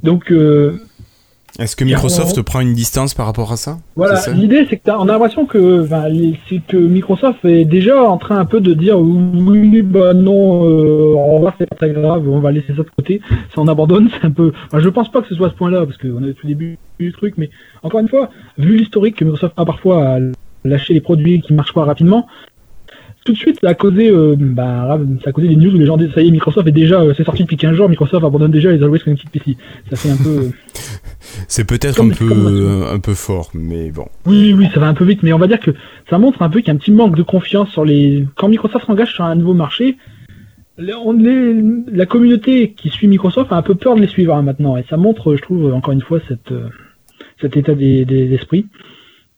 [0.03, 0.79] Donc euh,
[1.59, 3.79] Est-ce que Microsoft on- prend une distance par rapport à ça?
[3.97, 5.87] Voilà, l'idée c'est que t'as- on a l'impression que,
[6.49, 11.15] c'est que Microsoft est déjà en train un peu de dire oui, bah non, euh,
[11.15, 13.21] au revoir, c'est pas très grave, on va laisser ça de côté,
[13.55, 14.53] ça on abandonne, c'est un peu.
[14.67, 16.47] Enfin, je pense pas que ce soit à ce point-là parce qu'on est au tout
[16.47, 17.49] début du truc, mais
[17.83, 20.19] encore une fois, vu l'historique que Microsoft a parfois à
[20.65, 22.27] lâcher les produits qui marchent pas rapidement.
[23.25, 25.85] Tout de suite, ça a causé, euh, bah, ça a causé des news où les
[25.87, 28.25] gens disent ça y est, Microsoft est déjà, euh, c'est sorti depuis 15 jours, Microsoft
[28.25, 29.57] abandonne déjà les Always Connected PC.
[29.91, 30.29] Ça fait un peu.
[30.31, 30.51] euh,
[31.47, 34.07] C'est peut-être un peu, comme- un peu fort, mais bon.
[34.27, 35.71] Oui, oui, ça va un peu vite, mais on va dire que
[36.09, 38.27] ça montre un peu qu'il y a un petit manque de confiance sur les.
[38.37, 39.99] Quand Microsoft s'engage sur un nouveau marché,
[40.79, 44.77] on- la communauté qui suit Microsoft a un peu peur de les suivre hein, maintenant,
[44.79, 46.69] et ça montre, je trouve, encore une fois, cette, euh,
[47.41, 48.67] cet état des- des- d'esprit.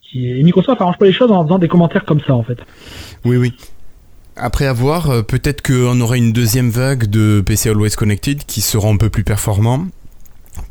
[0.01, 0.39] Qui est...
[0.39, 2.59] Et Microsoft arrange pas les choses en faisant des commentaires comme ça, en fait.
[3.25, 3.53] Oui, oui.
[4.35, 8.93] Après avoir, euh, peut-être qu'on aura une deuxième vague de PC Always Connected qui seront
[8.93, 9.85] un peu plus performants.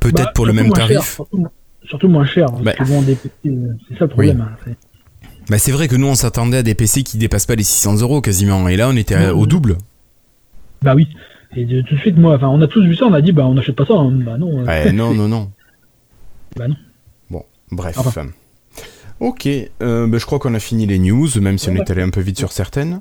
[0.00, 1.14] Peut-être Bah, pour le même cher, tarif.
[1.14, 1.46] surtout,
[1.84, 2.72] surtout moins cher, Bah.
[2.80, 3.00] euh,
[3.88, 4.40] c'est ça le problème.
[4.40, 4.76] hein, c'est-
[5.48, 8.00] Bah, c'est vrai que nous, on s'attendait à des PC qui dépassent pas les 600
[8.00, 8.68] euros quasiment.
[8.68, 9.76] Et là, on était au double.
[10.82, 11.08] Bah oui.
[11.54, 13.32] Et de- tout de suite, moi, enfin, on a tous vu ça, on a dit,
[13.32, 13.94] bah, on n'achète pas ça.
[13.94, 14.10] hein.
[14.24, 14.60] Bah non.
[14.60, 15.50] euh, Ouais, non, non, non.
[16.56, 16.76] Bah non.
[17.30, 17.96] Bon, bref.
[17.98, 18.26] Enfin.
[19.20, 19.46] Ok,
[19.82, 22.10] euh, bah, je crois qu'on a fini les news, même si on est allé un
[22.10, 23.00] peu vite sur certaines.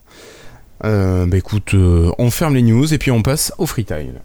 [0.83, 4.21] Euh, bah écoute, euh, on ferme les news et puis on passe au freetile.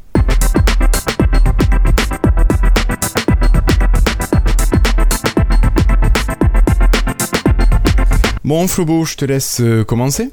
[8.44, 10.30] Bon, Flobo, je te laisse euh, commencer.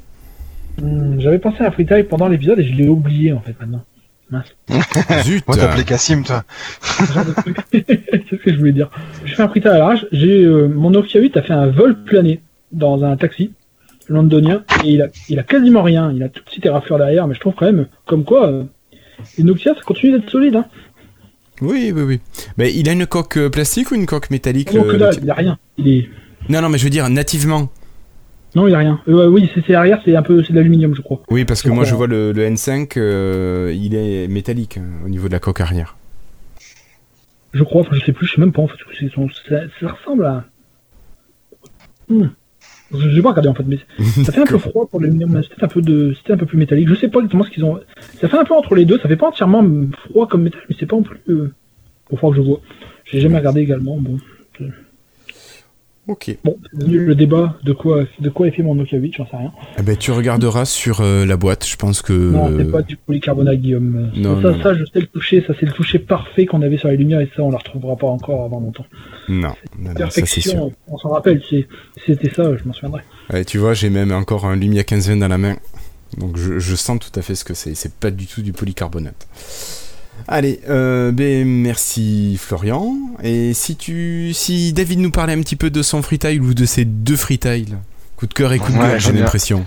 [0.80, 3.84] Hmm, J'avais pensé à Freetile pendant l'épisode et je l'ai oublié en fait maintenant.
[4.30, 4.54] Mince.
[5.24, 6.44] Zut Moi, t'appelais Cassim, toi.
[7.72, 7.84] C'est
[8.30, 8.88] ce que je voulais dire.
[9.24, 10.06] Je fais un Freetile à l'arrache.
[10.12, 12.40] J'ai euh, mon Nokia 8 a fait un vol plané
[12.72, 13.52] dans un taxi
[14.08, 16.12] londonien et il a, il a quasiment rien.
[16.12, 18.64] Il a tout petit terrafleur derrière, mais je trouve quand même comme quoi euh,
[19.38, 20.56] les Nokia ça continue d'être solide.
[20.56, 20.66] Hein.
[21.60, 22.20] Oui, oui, oui.
[22.58, 25.14] Mais il a une coque euh, plastique ou une coque métallique Non, que le dalle,
[25.22, 25.58] il a rien.
[25.78, 26.08] Il est...
[26.48, 27.70] Non, non, mais je veux dire nativement.
[28.56, 29.00] Non, il a rien.
[29.08, 31.22] Euh, oui, c'est arrière, c'est un peu c'est de l'aluminium, je crois.
[31.30, 35.08] Oui, parce que moi je vois le, le N5, euh, il est métallique euh, au
[35.08, 35.96] niveau de la coque arrière.
[37.52, 38.76] Je crois, enfin, je sais plus, je sais même pas en fait.
[39.14, 40.44] son- Ça, ça ressemble à.
[42.08, 42.26] Hmm.
[42.92, 43.78] Je vais pas regarder en fait, mais
[44.24, 45.32] ça fait un peu froid pour l'aluminium.
[45.32, 46.88] mais C'était un peu de, c'était un peu plus métallique.
[46.88, 47.80] Je sais pas exactement ce qu'ils ont.
[48.20, 48.98] Ça fait un peu entre les deux.
[48.98, 49.64] Ça fait pas entièrement
[50.10, 51.20] froid comme métal, mais c'est pas non plus.
[51.28, 51.52] Euh...
[52.10, 52.60] Faut voir que je vois.
[53.04, 53.96] J'ai jamais regardé également.
[53.98, 54.18] Bon.
[56.06, 56.36] Ok.
[56.44, 59.52] Bon, le débat de quoi, de quoi est fait mon Nokia 8, j'en sais rien.
[59.78, 62.12] Eh ben, tu regarderas sur euh, la boîte, je pense que.
[62.12, 64.10] Non, c'est pas du polycarbonate, Guillaume.
[64.14, 66.76] Non, ça, non, ça, je sais le toucher, ça c'est le toucher parfait qu'on avait
[66.76, 68.84] sur les lumières et ça, on la retrouvera pas encore avant longtemps.
[69.30, 69.94] Non, non, non, ça.
[69.94, 71.66] Perfection, on s'en rappelle, c'est-
[72.04, 73.00] c'était ça, je m'en souviendrai.
[73.32, 75.56] Ouais, tu vois, j'ai même encore un Lumia 1520 dans la main.
[76.18, 77.74] Donc je, je sens tout à fait ce que c'est.
[77.74, 79.26] C'est pas du tout du polycarbonate.
[80.28, 82.94] Allez, euh, ben merci Florian.
[83.22, 86.64] Et si tu, si David nous parlait un petit peu de son freetail ou de
[86.64, 87.76] ses deux freetiles,
[88.16, 89.66] coup de cœur et coup de Ouais, gueule, j'ai l'impression.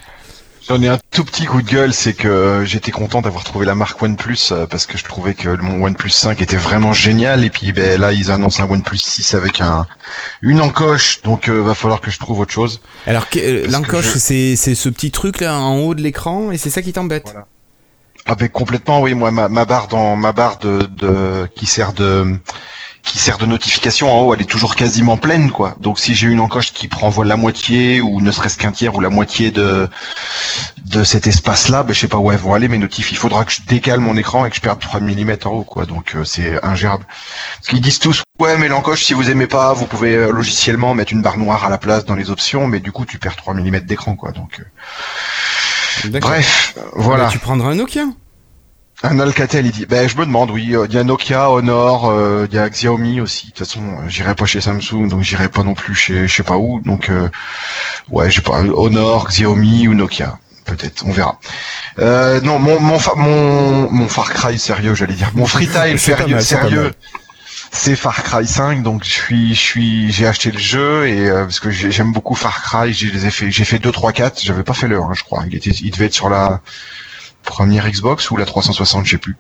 [0.68, 3.66] J'en ai un tout petit coup de gueule, c'est que euh, j'étais content d'avoir trouvé
[3.66, 7.46] la marque OnePlus euh, parce que je trouvais que mon OnePlus 5 était vraiment génial
[7.46, 9.88] et puis ben là ils annoncent un OnePlus 6 avec un
[10.42, 12.82] une encoche donc euh, va falloir que je trouve autre chose.
[13.06, 13.28] Alors
[13.70, 16.82] l'encoche, je- c'est c'est ce petit truc là en haut de l'écran et c'est ça
[16.82, 17.24] qui t'embête.
[17.32, 17.48] Voilà.
[18.28, 22.38] Avec complètement oui moi ma, ma barre dans ma barre de, de qui sert de
[23.08, 25.76] qui sert de notification en haut, elle est toujours quasiment pleine quoi.
[25.80, 28.96] Donc si j'ai une encoche qui prend voilà, la moitié ou ne serait-ce qu'un tiers
[28.96, 29.88] ou la moitié de
[30.86, 33.12] de cet espace-là, ben je sais pas où elles vont aller mes notifs.
[33.12, 35.64] Il faudra que je décale mon écran et que je perde 3 mm en haut
[35.64, 35.86] quoi.
[35.86, 37.06] Donc euh, c'est ingérable.
[37.56, 40.94] Parce qu'ils disent tous ouais mais l'encoche si vous aimez pas, vous pouvez euh, logiciellement
[40.94, 43.38] mettre une barre noire à la place dans les options, mais du coup tu perds
[43.38, 44.32] 3 mm d'écran quoi.
[44.34, 44.64] Donc euh.
[46.10, 47.28] Bref, euh, Bah, voilà.
[47.28, 48.06] tu prendras un Nokia.
[49.04, 49.86] Un Alcatel, il dit.
[49.86, 50.76] Ben, je me demande, oui.
[50.76, 53.48] euh, Il y a Nokia, Honor, euh, il y a Xiaomi aussi.
[53.48, 56.34] De toute façon, euh, j'irai pas chez Samsung, donc j'irai pas non plus chez, je
[56.36, 56.80] sais pas où.
[56.82, 57.30] Donc, euh,
[58.10, 60.40] ouais, je sais pas, Honor, Xiaomi ou Nokia.
[60.66, 61.40] Peut-être, on verra.
[62.00, 65.30] Euh, non, mon, mon, mon, mon Far Cry sérieux, j'allais dire.
[65.36, 65.98] Mon pas sérieux,
[66.36, 66.92] mal, sérieux.
[67.72, 71.44] C'est Far Cry 5, donc je suis, je suis, j'ai acheté le jeu et euh,
[71.46, 74.64] parce que j'ai- j'aime beaucoup Far Cry, j'ai fait, j'ai fait 2, 3, 4, j'avais
[74.64, 75.44] pas fait le 1, je crois.
[75.50, 76.62] Il était, il devait être sur la
[77.44, 79.36] première Xbox ou la 360, je sais plus.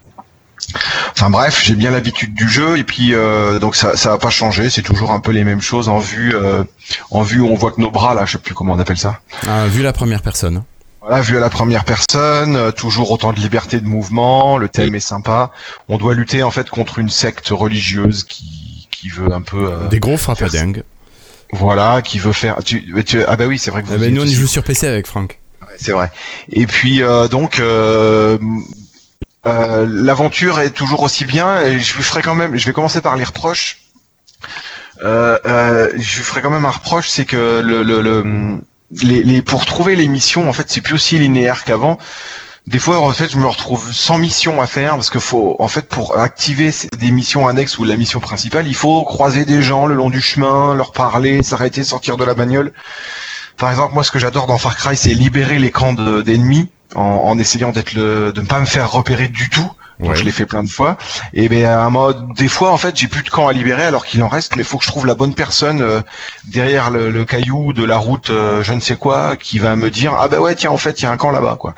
[1.11, 4.29] Enfin bref, j'ai bien l'habitude du jeu et puis euh, donc ça ça a pas
[4.29, 6.63] changé, c'est toujours un peu les mêmes choses en vue euh,
[7.11, 8.97] en vue où on voit que nos bras là, je sais plus comment on appelle
[8.97, 9.21] ça.
[9.47, 10.63] Ah, vu la première personne.
[11.07, 14.93] Voilà, vu à la première personne, euh, toujours autant de liberté de mouvement, le thème
[14.93, 15.51] est sympa.
[15.87, 19.87] On doit lutter en fait contre une secte religieuse qui qui veut un peu euh,
[19.87, 20.83] Des gros frappadingues.
[21.53, 24.05] voilà, qui veut faire tu, tu- ah bah oui, c'est vrai que vous Ah ben,
[24.05, 25.39] y êtes nous on y joue sur PC avec Franck.
[25.61, 26.11] Ouais, c'est vrai.
[26.51, 28.37] Et puis euh, donc euh,
[29.45, 31.61] euh, l'aventure est toujours aussi bien.
[31.61, 32.57] Et je lui ferai quand même.
[32.57, 33.77] Je vais commencer par les reproches.
[35.03, 38.57] Euh, euh, je lui ferai quand même un reproche, c'est que le, le, le-
[38.91, 41.97] les, pour trouver les missions, en fait, c'est plus aussi linéaire qu'avant.
[42.67, 45.69] Des fois, en fait, je me retrouve sans mission à faire parce que faut, en
[45.69, 49.85] fait, pour activer des missions annexes ou la mission principale, il faut croiser des gens
[49.85, 52.73] le long du chemin, leur parler, s'arrêter, sortir de la bagnole.
[53.57, 56.69] Par exemple, moi, ce que j'adore dans Far Cry, c'est libérer les camps de- d'ennemis
[56.93, 59.71] en, en essayant d'être le, de ne pas me faire repérer du tout.
[59.99, 60.15] Donc Ouais.
[60.15, 60.95] je l'ai fait plein de fois.
[61.33, 63.83] Et ben à un mode, des fois en fait j'ai plus de camp à libérer
[63.83, 66.01] alors qu'il en reste, mais faut que je trouve la bonne personne euh,
[66.45, 69.89] derrière le, le caillou de la route, euh, je ne sais quoi, qui va me
[69.89, 71.73] dire ah bah ouais tiens en fait il y a un camp là-bas quoi.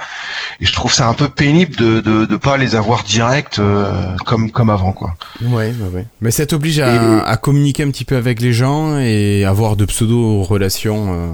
[0.59, 3.89] Et je trouve ça un peu pénible de de, de pas les avoir direct euh,
[4.25, 5.13] comme comme avant quoi.
[5.41, 6.05] Ouais, ouais, ouais.
[6.19, 9.85] Mais ça t'oblige à, à communiquer un petit peu avec les gens et avoir de
[9.85, 11.31] pseudo relations euh,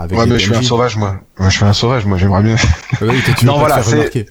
[0.00, 1.16] avec ouais les mais je suis un sauvage moi.
[1.38, 2.56] Moi je suis un sauvage moi j'aimerais bien.
[3.00, 3.08] Veux
[3.42, 4.26] Non, pas voilà, c'est-.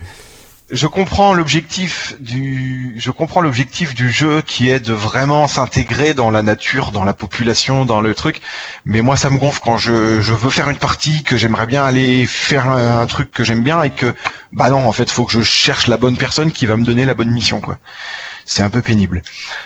[0.69, 6.30] Je comprends l'objectif du je comprends l'objectif du jeu qui est de vraiment s'intégrer dans
[6.30, 8.41] la nature, dans la population, dans le truc.
[8.85, 11.85] Mais moi ça me gonfle quand je, je veux faire une partie que j'aimerais bien
[11.85, 14.14] aller faire un, truc que j'aime bien et que
[14.52, 17.06] bah non en fait faut que je cherche la bonne personne qui va me donner
[17.06, 17.77] la bonne mission quoi.
[18.49, 19.23] C'est un peu pénible.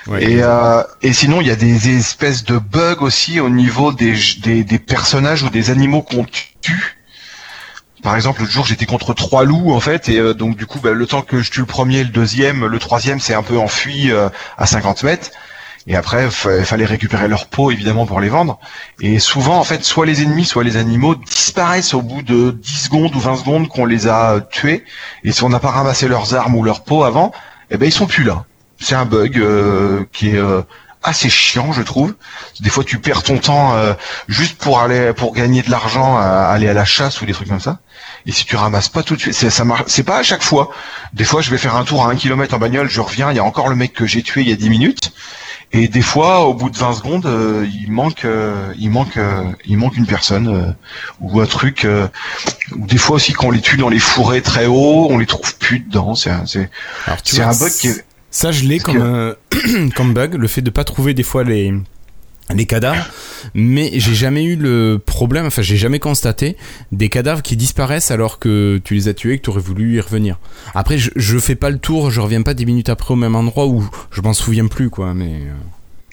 [0.07, 0.23] Ouais.
[0.23, 4.15] Et, euh, et sinon, il y a des espèces de bugs aussi au niveau des,
[4.41, 6.25] des, des personnages ou des animaux qu'on
[6.61, 6.97] tue.
[8.01, 10.79] Par exemple, l'autre jour, j'étais contre trois loups, en fait, et euh, donc du coup,
[10.79, 13.57] bah, le temps que je tue le premier, le deuxième, le troisième s'est un peu
[13.57, 15.29] enfui euh, à 50 mètres.
[15.87, 18.59] Et après, il fallait récupérer leur peau, évidemment, pour les vendre.
[18.99, 22.83] Et souvent, en fait, soit les ennemis, soit les animaux disparaissent au bout de 10
[22.83, 24.83] secondes ou 20 secondes qu'on les a euh, tués.
[25.23, 27.31] Et si on n'a pas ramassé leurs armes ou leur peau avant,
[27.71, 28.45] eh ben, ils sont plus là.
[28.79, 29.43] C'est un bug
[30.11, 30.41] qui est
[31.03, 32.13] assez chiant, je trouve.
[32.59, 33.93] Des fois, tu perds ton temps euh,
[34.27, 37.47] juste pour aller pour gagner de l'argent, à aller à la chasse ou des trucs
[37.49, 37.79] comme ça.
[38.25, 39.83] Et si tu ramasses pas tout de suite, c'est ça marche.
[39.87, 40.69] C'est pas à chaque fois.
[41.13, 43.35] Des fois, je vais faire un tour à un kilomètre en bagnole, je reviens, il
[43.37, 45.11] y a encore le mec que j'ai tué il y a 10 minutes.
[45.73, 49.41] Et des fois, au bout de 20 secondes, euh, il manque, euh, il manque, euh,
[49.65, 50.71] il manque une personne euh,
[51.21, 51.85] ou un truc.
[51.85, 52.07] euh,
[52.77, 55.25] ou des fois aussi, quand on les tue dans les fourrés très hauts, on les
[55.25, 56.13] trouve plus dedans.
[56.13, 56.69] C'est, un- c'est,
[57.41, 59.35] un bug qui est, Ça, je l'ai euh,
[59.95, 61.73] comme bug, le fait de pas trouver des fois les,
[62.55, 63.05] les cadavres,
[63.53, 66.55] mais j'ai jamais eu le problème, enfin j'ai jamais constaté
[66.93, 69.97] des cadavres qui disparaissent alors que tu les as tués et que tu aurais voulu
[69.97, 70.39] y revenir.
[70.73, 73.35] Après, je, je fais pas le tour, je reviens pas 10 minutes après au même
[73.35, 75.41] endroit où je m'en souviens plus, quoi, mais...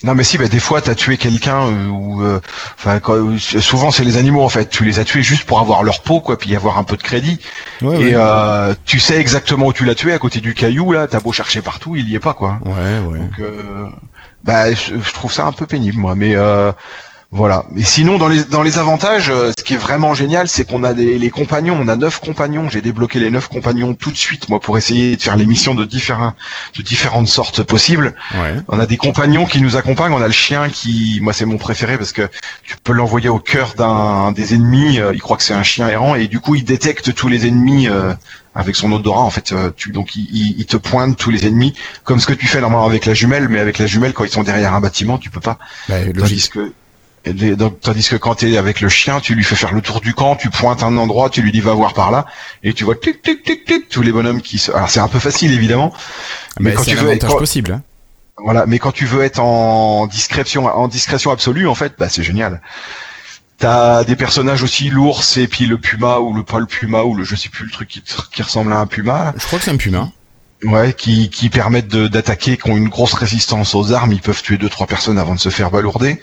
[0.05, 2.41] euh, Non mais si, bah, des fois t'as tué quelqu'un euh, ou euh,
[2.79, 4.69] enfin quand- souvent c'est les animaux en fait.
[4.71, 7.03] Tu les as tués juste pour avoir leur peau quoi, puis avoir un peu de
[7.03, 7.41] crédit.
[7.83, 11.07] Ouais, Et euh, tu sais exactement où tu l'as tué à côté du caillou là.
[11.07, 12.59] T'as beau chercher partout, il y est pas quoi.
[12.65, 12.73] ouais,
[13.11, 13.19] ouais.
[13.19, 13.87] Donc euh,
[14.45, 16.15] bah je, je trouve ça un peu pénible moi.
[16.15, 16.73] Mais euh,
[17.31, 17.67] voilà.
[17.73, 20.83] Mais sinon dans les dans les avantages, euh, ce qui est vraiment génial, c'est qu'on
[20.83, 21.77] a des, les compagnons.
[21.79, 22.71] On a neuf compagnons.
[22.71, 25.75] J'ai débloqué les neuf compagnons tout de suite moi pour essayer de faire les missions
[25.75, 26.33] de différents
[26.77, 28.15] de différentes sortes possibles.
[28.35, 28.55] Ouais.
[28.69, 30.13] On a des compagnons qui nous accompagnent.
[30.15, 32.29] On a le chien qui, moi, c'est mon préféré parce que
[32.65, 34.99] tu peux l'envoyer au cœur d'un des ennemis.
[34.99, 37.47] euh, il croit que c'est un chien errant et du coup, il détecte tous les
[37.47, 38.15] ennemis euh,
[38.55, 39.21] avec son odorat.
[39.21, 41.75] En fait, euh, tu, donc il, il- il te pointe tous les ennemis
[42.05, 44.31] comme ce que tu fais normalement avec la jumelle, mais avec la jumelle, quand ils
[44.31, 45.59] sont derrière un bâtiment, tu peux pas.
[45.91, 46.17] Bah, logique.
[46.21, 46.73] Tandis que
[47.25, 49.73] et les- donc, tandis que quand tu es avec le chien, tu lui fais faire
[49.73, 52.27] le tour du camp, tu pointes un endroit, tu lui dis va voir par là,
[52.63, 54.71] et tu vois tic tic tic tic tous les bonhommes qui se.
[54.73, 55.93] Alors c'est un peu facile évidemment,
[56.61, 57.73] mais Mais quand tu un veux quand- possible.
[57.73, 57.83] hein.
[58.39, 62.23] voilà, mais quand tu veux être en discrétion, en discrétion absolue, en fait, bah c'est
[62.23, 62.61] génial.
[63.59, 67.17] T'as des personnages aussi l'ours et puis le puma ou le pas le puma ou
[67.17, 69.65] le je sais plus le truc qui, qui ressemble à un puma, Je crois que
[69.65, 70.11] c'est un puma.
[70.65, 74.43] Ouais, qui qui permettent de- d'attaquer, qui ont une grosse résistance aux armes, ils peuvent
[74.43, 76.21] tuer deux trois personnes avant de se faire balourder.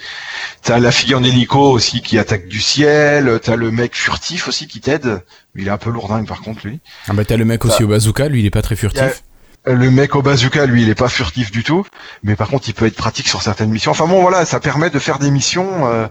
[0.62, 3.40] T'as la fille en hélico aussi qui attaque du ciel.
[3.42, 5.22] T'as le mec furtif aussi qui t'aide.
[5.56, 6.80] Il est un peu lourdingue par contre lui.
[7.08, 9.24] Ah bah t'as le mec aussi Ça- au bazooka, lui il est pas très furtif.
[9.68, 11.88] Le mec au bazooka, lui, il est pas furtif du tout,
[12.22, 13.90] mais par contre, il peut être pratique sur certaines missions.
[13.90, 15.88] Enfin bon, voilà, ça permet de faire des missions.
[15.92, 16.06] Euh,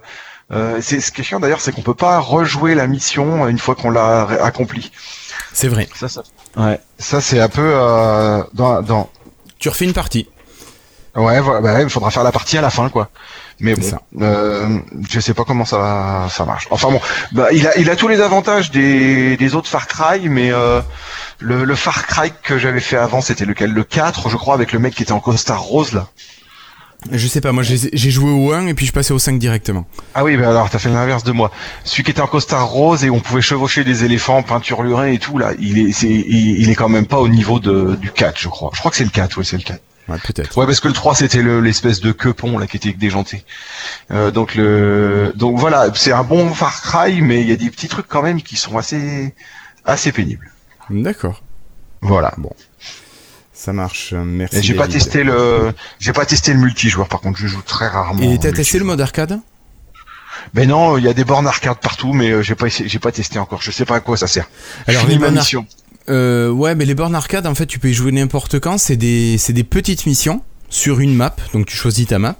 [0.52, 3.58] euh, c'est ce qui est chiant d'ailleurs, c'est qu'on peut pas rejouer la mission une
[3.58, 4.92] fois qu'on l'a accomplie.
[5.52, 5.88] C'est vrai.
[5.94, 6.22] Ça, ça.
[6.56, 6.78] Ouais.
[6.98, 9.10] Ça, c'est un peu euh, dans, dans.
[9.58, 10.28] Tu refais une partie.
[11.16, 13.08] Ouais, voilà, bah, il faudra faire la partie à la fin, quoi.
[13.60, 14.00] Mais bon, ça.
[14.20, 16.66] euh, je sais pas comment ça ça marche.
[16.70, 17.00] Enfin bon,
[17.30, 20.80] bah, il a il a tous les avantages des, des autres Far Cry, mais euh,
[21.38, 23.70] le, le Far Cry que j'avais fait avant, c'était lequel?
[23.72, 26.08] Le 4, je crois, avec le mec qui était en costard rose là.
[27.12, 29.86] Je sais pas, moi j'ai joué au 1 et puis je passais au 5 directement.
[30.14, 31.50] Ah oui, bah alors t'as fait l'inverse de moi.
[31.84, 35.36] Celui qui était en costard rose et on pouvait chevaucher des éléphants peinturlurés et tout
[35.38, 38.48] là, il est il, il est quand même pas au niveau de du 4, je
[38.48, 38.70] crois.
[38.72, 39.80] Je crois que c'est le 4, ouais, c'est le 4.
[40.08, 40.56] Ouais, peut-être.
[40.58, 43.44] Ouais, parce que le 3 c'était le- l'espèce de quepon là qui était déjanté.
[44.10, 47.70] Euh, donc le donc voilà, c'est un bon Far Cry mais il y a des
[47.70, 49.34] petits trucs quand même qui sont assez
[49.84, 50.50] assez pénibles.
[50.90, 51.42] D'accord.
[52.00, 52.34] Voilà.
[53.64, 54.10] Ça marche.
[54.12, 54.62] euh, Merci.
[54.62, 58.20] J'ai pas testé le j'ai pas testé le multijoueur par contre, je joue très rarement.
[58.22, 59.40] Et t'as testé le mode arcade?
[60.52, 63.12] Ben non, il y a des bornes arcade partout mais euh, j'ai pas j'ai pas
[63.12, 63.62] testé encore.
[63.62, 64.48] Je sais pas à quoi ça sert.
[64.86, 65.66] Alors, les ma mission.
[66.10, 68.76] Euh, ouais, mais les bornes arcade, en fait, tu peux y jouer n'importe quand.
[68.76, 71.34] C'est des, c'est des petites missions sur une map.
[71.54, 72.36] Donc, tu choisis ta map.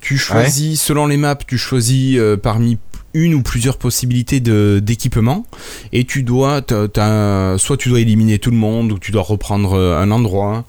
[0.00, 2.78] Tu choisis, selon les maps, tu choisis euh, parmi
[3.16, 5.46] une ou plusieurs possibilités d'équipement.
[5.92, 6.60] Et tu dois
[7.58, 10.64] soit tu dois éliminer tout le monde ou tu dois reprendre euh, un endroit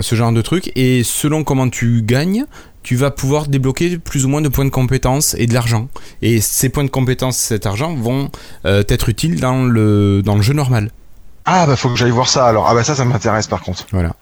[0.00, 0.72] ce genre de truc.
[0.74, 2.44] Et selon comment tu gagnes
[2.82, 5.88] tu vas pouvoir débloquer plus ou moins de points de compétence et de l'argent.
[6.22, 8.30] Et ces points de compétence cet argent vont
[8.64, 10.92] euh, être utiles dans le dans le jeu normal.
[11.46, 12.68] Ah bah faut que j'aille voir ça alors.
[12.68, 13.86] Ah bah ça ça m'intéresse par contre.
[13.90, 14.14] voilà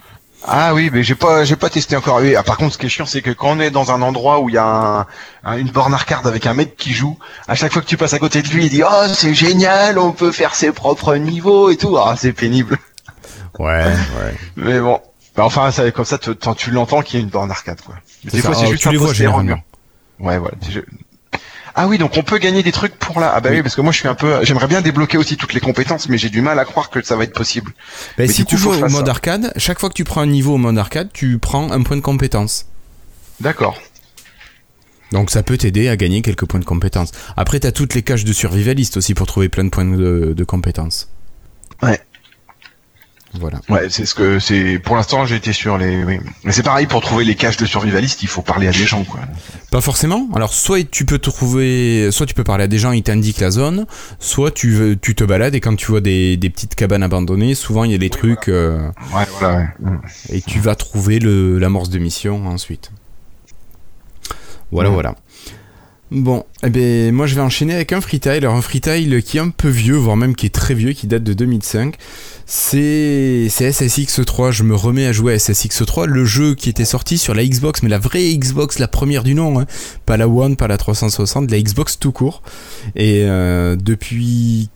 [0.46, 2.18] Ah oui, mais j'ai pas j'ai pas testé encore.
[2.20, 4.02] Oui, ah, par contre ce qui est chiant c'est que quand on est dans un
[4.02, 5.06] endroit où il y a un,
[5.44, 7.18] un- une borne arcade avec un mec qui joue,
[7.48, 9.98] à chaque fois que tu passes à côté de lui, il dit "Oh, c'est génial,
[9.98, 12.76] on peut faire ses propres niveaux et tout." Ah, c'est pénible.
[13.58, 15.00] ouais ouais Mais bon.
[15.36, 17.96] Bah, enfin, ça, comme ça, t'en- tu l'entends qu'il y a une borne arcade, quoi.
[18.24, 18.48] Mais Des ça.
[18.48, 19.58] fois, c'est Ah, juste tu un les vois généralement.
[20.20, 20.54] Ouais, voilà.
[21.76, 23.32] Ah oui, donc on peut gagner des trucs pour là.
[23.34, 23.62] Ah bah oui, Oui.
[23.62, 26.18] parce que moi je suis un peu, j'aimerais bien débloquer aussi toutes les compétences, mais
[26.18, 27.72] j'ai du mal à croire que ça va être possible.
[28.16, 29.10] Ben, Mais si tu coup, joues au mode ça.
[29.10, 31.96] arcade, chaque fois que tu prends un niveau au mode arcade, tu prends un point
[31.96, 32.66] de compétence.
[33.40, 33.80] D'accord.
[35.12, 37.10] Donc ça peut t'aider à gagner quelques points de compétence.
[37.36, 40.44] Après, t'as toutes les caches de survivaliste aussi pour trouver plein de points de, de
[40.44, 41.08] compétences.
[41.82, 42.00] Ouais.
[43.40, 43.60] Voilà.
[43.68, 44.78] Ouais, c'est ce que c'est.
[44.78, 46.04] Pour l'instant, j'ai été sur les.
[46.04, 46.20] Oui.
[46.44, 49.02] Mais c'est pareil pour trouver les caches de survivaliste, il faut parler à des gens,
[49.04, 49.20] quoi.
[49.70, 50.28] Pas forcément.
[50.34, 53.50] Alors soit tu peux trouver, soit tu peux parler à des gens, ils t'indiquent la
[53.50, 53.86] zone,
[54.20, 57.82] soit tu, tu te balades et quand tu vois des, des petites cabanes abandonnées, souvent
[57.84, 59.58] il y a des trucs euh, Ouais, voilà.
[59.82, 59.96] Ouais.
[60.30, 62.92] Et tu vas trouver le l'amorce de mission ensuite.
[64.70, 64.94] Voilà, Ouais.
[64.94, 65.14] voilà.
[66.14, 68.38] Bon, eh ben moi je vais enchaîner avec un freetail.
[68.38, 71.08] Alors un freetail qui est un peu vieux, voire même qui est très vieux, qui
[71.08, 71.96] date de 2005.
[72.46, 74.52] C'est c'est SSX3.
[74.52, 77.82] Je me remets à jouer à SSX3, le jeu qui était sorti sur la Xbox,
[77.82, 79.66] mais la vraie Xbox, la première du nom, hein.
[80.06, 82.42] pas la One, pas la 360, la Xbox tout court.
[82.94, 84.70] Et euh, depuis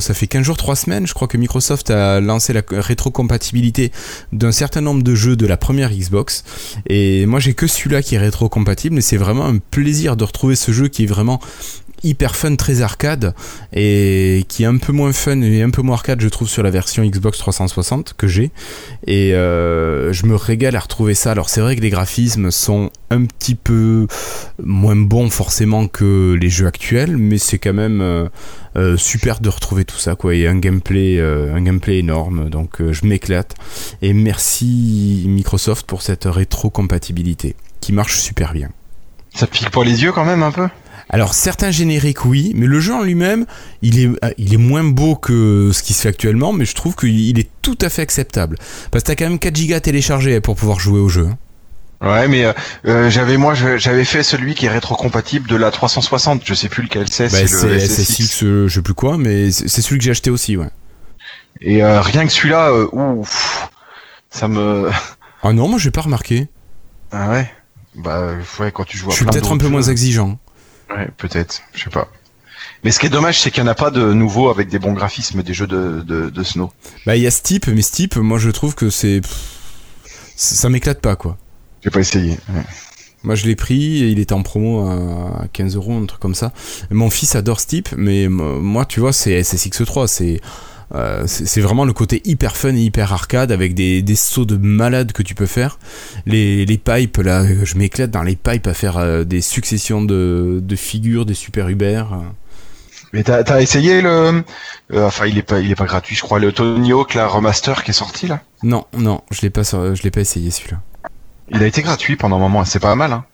[0.00, 3.92] Ça fait 15 jours, 3 semaines, je crois que Microsoft a lancé la rétrocompatibilité
[4.32, 6.42] d'un certain nombre de jeux de la première Xbox.
[6.88, 10.56] Et moi j'ai que celui-là qui est rétrocompatible, et c'est vraiment un plaisir de retrouver
[10.56, 11.38] ce jeu qui est vraiment
[12.04, 13.34] hyper fun, très arcade,
[13.72, 16.62] et qui est un peu moins fun et un peu moins arcade, je trouve, sur
[16.62, 18.50] la version Xbox 360 que j'ai.
[19.06, 21.32] Et euh, je me régale à retrouver ça.
[21.32, 24.06] Alors c'est vrai que les graphismes sont un petit peu
[24.62, 28.28] moins bons forcément que les jeux actuels, mais c'est quand même euh,
[28.76, 30.34] euh, super de retrouver tout ça, quoi.
[30.34, 33.54] Et un gameplay, un gameplay énorme, donc je m'éclate.
[34.02, 38.70] Et merci Microsoft pour cette rétrocompatibilité qui marche super bien.
[39.34, 40.68] Ça pique pas les yeux quand même un peu?
[41.14, 43.46] Alors certains génériques oui, mais le jeu en lui-même,
[43.82, 46.74] il est, euh, il est moins beau que ce qui se fait actuellement, mais je
[46.74, 48.56] trouve qu'il est tout à fait acceptable.
[48.90, 51.28] Parce que t'as quand même 4 gigas téléchargés pour pouvoir jouer au jeu.
[52.00, 52.52] Ouais, mais euh,
[52.86, 56.42] euh, j'avais moi j'avais fait celui qui est rétrocompatible de la 360.
[56.44, 57.30] Je sais plus lequel c'est.
[57.30, 60.70] Bah, c'est SSX, je sais plus quoi, mais c'est celui que j'ai acheté aussi, ouais.
[61.60, 63.70] Et rien que celui-là, ouf,
[64.30, 64.90] ça me.
[65.44, 66.48] Ah non, moi j'ai pas remarqué.
[67.12, 67.48] Ah ouais?
[67.94, 69.12] Bah ouais, quand tu joues.
[69.12, 70.40] Je suis peut-être un peu moins exigeant.
[70.90, 72.08] Ouais, peut-être, je sais pas.
[72.82, 74.78] Mais ce qui est dommage, c'est qu'il n'y en a pas de nouveau avec des
[74.78, 76.70] bons graphismes des jeux de, de, Snow.
[77.06, 79.22] Bah, il y a Steep, mais Steep, moi je trouve que c'est.
[80.36, 81.38] Ça m'éclate pas, quoi.
[81.82, 82.38] J'ai pas essayé.
[83.22, 86.34] Moi je l'ai pris et il était en promo à 15 euros, un truc comme
[86.34, 86.52] ça.
[86.90, 90.40] Mon fils adore Steep, mais moi tu vois, c'est SSX3, c'est.
[90.94, 94.56] Euh, c'est vraiment le côté hyper fun et hyper arcade avec des, des sauts de
[94.56, 95.78] malade que tu peux faire.
[96.26, 100.60] Les, les pipes, là, je m'éclate dans les pipes à faire euh, des successions de,
[100.62, 102.04] de, figures, des super Uber.
[103.12, 104.42] Mais t'as as essayé le,
[104.92, 107.28] euh, enfin il est pas il est pas gratuit je crois le Tony Hawk la
[107.28, 108.40] remaster qui est sorti là?
[108.64, 110.80] Non non je l'ai pas je l'ai pas essayé celui-là.
[111.50, 113.24] Il a été gratuit pendant un moment c'est pas mal hein.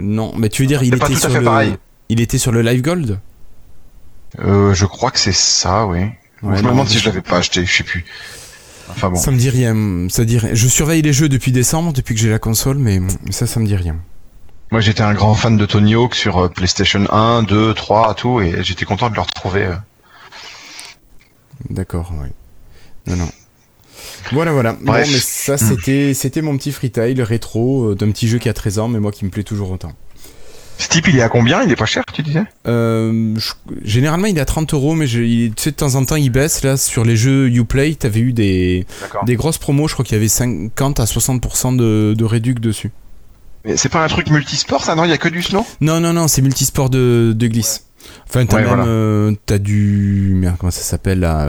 [0.00, 1.72] non mais tu veux dire il était sur le
[2.08, 3.18] il était sur le Live Gold?
[4.38, 6.06] Euh, je crois que c'est ça, oui.
[6.42, 8.04] je me demande si je l'avais pas acheté, je sais plus.
[8.90, 9.16] Enfin bon.
[9.16, 12.30] Ça me dit rien, ça dit Je surveille les jeux depuis décembre, depuis que j'ai
[12.30, 13.00] la console, mais
[13.30, 13.96] ça, ça me dit rien.
[14.72, 18.40] Moi, j'étais un grand fan de Tony Hawk sur euh, PlayStation 1, 2, 3, tout,
[18.40, 19.64] et j'étais content de le retrouver.
[19.64, 19.74] Euh.
[21.70, 22.28] D'accord, oui.
[23.06, 23.28] Non, non.
[24.30, 24.74] Voilà, voilà.
[24.74, 28.78] Bon, mais ça, c'était, c'était mon petit freetail rétro d'un petit jeu qui a 13
[28.78, 29.92] ans, mais moi qui me plaît toujours autant.
[30.80, 31.62] Ce type, il est à combien?
[31.62, 32.44] Il est pas cher, tu disais?
[32.66, 33.36] Euh,
[33.84, 36.30] Généralement, il est à 30 euros, mais je, tu sais, de temps en temps, il
[36.30, 36.62] baisse.
[36.64, 38.86] Là, sur les jeux Uplay, t'avais eu des,
[39.26, 39.88] des grosses promos.
[39.88, 42.92] Je crois qu'il y avait 50 à 60% de, de réduc dessus.
[43.66, 44.94] Mais c'est pas un truc multisport, ça?
[44.94, 47.84] Non, il y a que du snow Non, non, non, c'est multisport de, de glisse.
[48.26, 51.46] Enfin, t'as même, euh, t'as du, merde, comment ça s'appelle là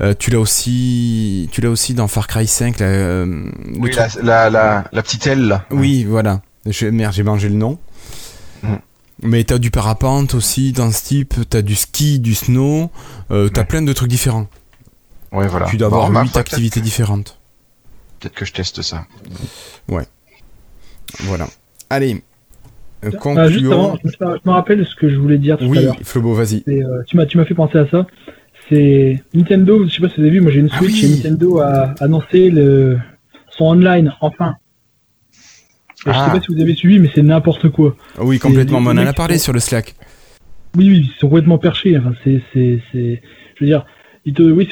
[0.00, 2.80] euh, tu l'as aussi, tu l'as aussi dans Far Cry 5.
[2.80, 3.24] Là,
[3.78, 3.92] oui,
[4.22, 5.46] la, la, la, petite aile.
[5.46, 5.64] Là.
[5.70, 6.40] Oui, voilà.
[6.64, 7.78] Merde, j'ai mangé le nom.
[8.62, 8.76] Mm.
[9.22, 12.90] Mais t'as du parapente aussi dans ce type, t'as du ski, du snow,
[13.30, 14.48] euh, t'as plein de trucs différents.
[15.30, 15.66] Ouais, voilà.
[15.66, 17.38] Tu dois avoir 8 activités différentes.
[18.18, 19.06] Peut-être que je teste ça.
[19.88, 20.04] Ouais.
[21.20, 21.46] Voilà.
[21.88, 22.22] Allez.
[23.04, 25.82] Euh, ah, juste avant, je me rappelle ce que je voulais dire tout oui, à
[25.82, 25.96] l'heure.
[26.02, 26.62] Flobo, vas-y.
[26.68, 28.06] Euh, tu m'as tu m'as fait penser à ça.
[28.68, 31.08] C'est Nintendo, je sais pas si vous avez vu, moi j'ai une ah Switch et
[31.08, 32.98] Nintendo a annoncé le
[33.50, 34.54] son online enfin.
[36.04, 36.30] Je sais ah.
[36.32, 37.96] pas si vous avez suivi, mais c'est n'importe quoi.
[38.18, 38.78] Oui, complètement.
[38.78, 39.94] On en a parlé sur le Slack.
[40.76, 41.96] Oui, oui, ils sont complètement perchés.
[41.96, 43.22] Enfin, c'est, c'est, c'est,
[43.54, 43.84] je veux dire,
[44.24, 44.68] ils te, oui,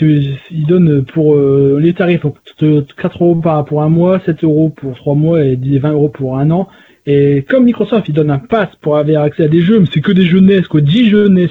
[0.51, 2.23] ils donnent pour euh, les tarifs,
[2.59, 6.39] 4 euros par, pour un mois, 7 euros pour 3 mois et 20 euros pour
[6.39, 6.69] un an.
[7.07, 10.01] Et comme Microsoft, ils donnent un pass pour avoir accès à des jeux, mais c'est
[10.01, 11.51] que des jeunesses, quoi, 10 jeunesses.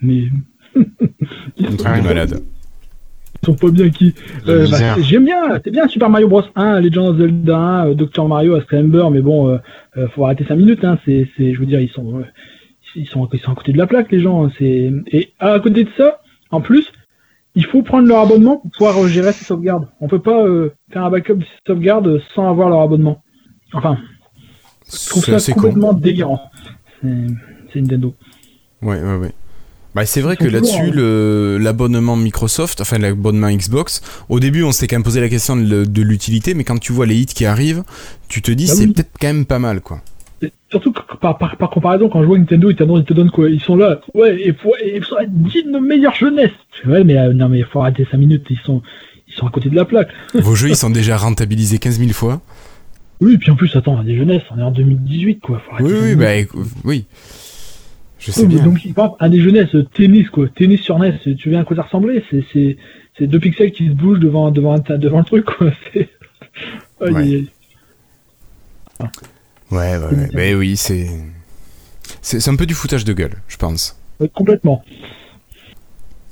[0.00, 0.24] Mais.
[1.56, 2.40] ils malade
[3.44, 4.14] sont pas bien qui.
[4.46, 7.94] Euh, bah, j'aime bien, c'est bien Super Mario Bros 1, Legend of Zelda 1, euh,
[7.94, 10.84] Dr Mario, Scramber, mais bon, euh, faut arrêter 5 minutes.
[10.84, 12.22] Hein, c'est, c'est, je veux dire, ils sont,
[12.94, 14.44] ils sont, ils sont à côté de la plaque, les gens.
[14.44, 16.90] Hein, c'est et à côté de ça, en plus,
[17.54, 19.88] il faut prendre leur abonnement pour pouvoir gérer ses sauvegardes.
[20.00, 20.44] On peut pas
[20.92, 23.22] faire un backup de ses sauvegardes sans avoir leur abonnement.
[23.72, 23.98] Enfin,
[24.90, 26.40] je trouve ça complètement délirant.
[27.00, 27.08] C'est,
[27.72, 28.14] c'est Nintendo.
[28.82, 29.32] Ouais, ouais, ouais.
[29.98, 30.92] Bah, c'est vrai que là-dessus,
[31.60, 36.02] l'abonnement Microsoft, enfin l'abonnement Xbox, au début, on s'est quand même posé la question de,
[36.02, 37.82] l'utilité, mais quand tu vois les hits qui arrivent,
[38.28, 40.00] tu te dis bah c'est peut-être quand même pas mal, quoi.
[40.70, 43.50] surtout par, par, comparaison, quand je vois Nintendo, ils, ils te donnent quoi?
[43.50, 46.52] Ils sont là, ouais, et faut, ils sont dignes de meilleure jeunesse.
[46.86, 48.82] Ouais, mais euh, non, mais il faut arrêter 5 minutes, ils sont,
[49.26, 50.10] ils sont à côté de la plaque.
[50.34, 52.40] Vos jeux, ils sont déjà rentabilisés 15 000 fois.
[53.20, 55.60] Oui, et puis en plus, attends, des jeunesses, on est en 2018, quoi.
[55.80, 57.06] oui, oui, bah, oui.
[58.18, 58.62] Je sais bien.
[58.64, 60.48] Donc, par exemple, à des jeunesses, tennis, quoi.
[60.48, 62.24] Tennis sur NES, tu viens à quoi ça ressemblait?
[62.30, 62.76] C'est, c'est,
[63.16, 65.70] c'est deux pixels qui se bougent devant, devant, devant le truc, quoi.
[67.00, 67.12] Ouais.
[67.12, 67.44] ouais.
[69.70, 71.06] ouais, ouais, Mais oui, c'est...
[72.20, 72.48] c'est.
[72.48, 73.96] un peu du foutage de gueule, je pense.
[74.34, 74.82] complètement.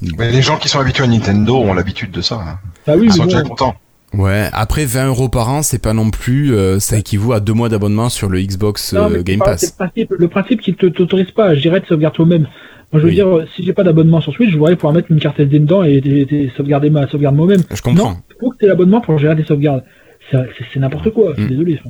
[0.02, 2.40] Mais les gens qui sont habitués à Nintendo ont l'habitude de ça.
[2.40, 2.58] Hein.
[2.88, 3.76] Ah oui, Ils sont déjà contents.
[4.16, 7.52] Ouais, après 20 euros par an, c'est pas non plus, euh, ça équivaut à deux
[7.52, 9.62] mois d'abonnement sur le Xbox Non, euh, mais Game Pass.
[9.78, 12.42] Le principe, le principe qui te t'autorise pas à gérer de sauvegarde toi-même.
[12.42, 12.48] Moi,
[12.94, 13.14] je veux Oui.
[13.14, 15.82] dire, si j'ai pas d'abonnement sur Switch, je voudrais pouvoir mettre une carte SD dedans
[15.84, 17.60] et, et- et sauvegarder ma sauvegarde moi-même.
[17.74, 18.10] Je comprends.
[18.12, 19.82] Non, il faut que tu l'abonnement pour gérer des sauvegardes.
[20.30, 21.48] C'est n'importe quoi, je suis Mm.
[21.48, 21.80] désolé.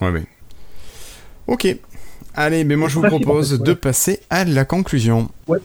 [0.00, 0.22] Ouais, ouais.
[1.48, 1.76] Ok.
[2.34, 5.28] Allez, mais moi je vous Principe, en propose de passer à la conclusion.
[5.48, 5.58] Ouais.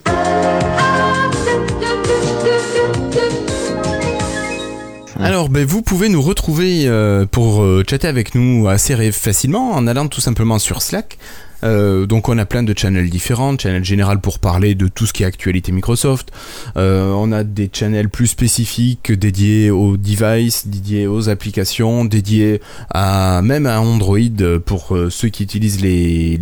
[5.26, 9.88] Alors, ben, vous pouvez nous retrouver euh, pour euh, chatter avec nous assez facilement en
[9.88, 11.18] allant tout simplement sur Slack.
[11.66, 15.12] Euh, donc on a plein de channels différents, channel général pour parler de tout ce
[15.12, 16.30] qui est actualité Microsoft.
[16.76, 22.60] Euh, on a des channels plus spécifiques dédiés aux devices, dédiés aux applications, dédiés
[22.90, 24.18] à même à Android
[24.64, 26.38] pour euh, ceux qui utilisent les,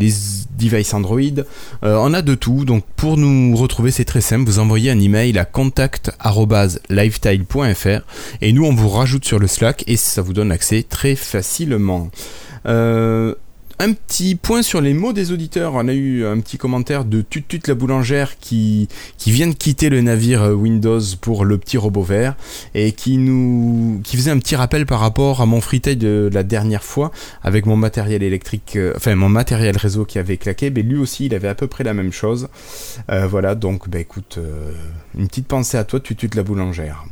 [0.58, 1.20] devices Android.
[1.82, 5.36] On a de tout, donc pour nous retrouver c'est très simple, vous envoyez un email
[5.38, 8.00] à contact@lifetile.fr
[8.40, 12.10] et nous on vous rajoute sur le Slack et ça vous donne accès très facilement.
[13.78, 15.74] Un petit point sur les mots des auditeurs.
[15.74, 18.88] On a eu un petit commentaire de Tutut la boulangère qui,
[19.18, 22.36] qui vient de quitter le navire euh, Windows pour le petit robot vert
[22.74, 26.42] et qui nous qui faisait un petit rappel par rapport à mon freetail de la
[26.42, 27.10] dernière fois
[27.42, 30.70] avec mon matériel électrique, euh, enfin mon matériel réseau qui avait claqué.
[30.70, 32.48] Mais lui aussi, il avait à peu près la même chose.
[33.10, 34.38] Euh, voilà, donc bah écoute,
[35.16, 37.04] une petite pensée à toi, Tutut la boulangère.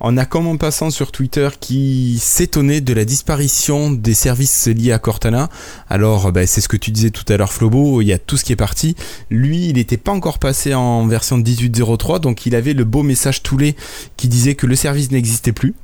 [0.00, 4.92] On a comme en passant sur Twitter qui s'étonnait de la disparition des services liés
[4.92, 5.48] à Cortana.
[5.88, 8.36] Alors, bah, c'est ce que tu disais tout à l'heure, Flobo, il y a tout
[8.36, 8.94] ce qui est parti.
[9.30, 13.42] Lui, il n'était pas encore passé en version 18.03, donc il avait le beau message
[13.42, 13.74] toulé
[14.16, 15.74] qui disait que le service n'existait plus.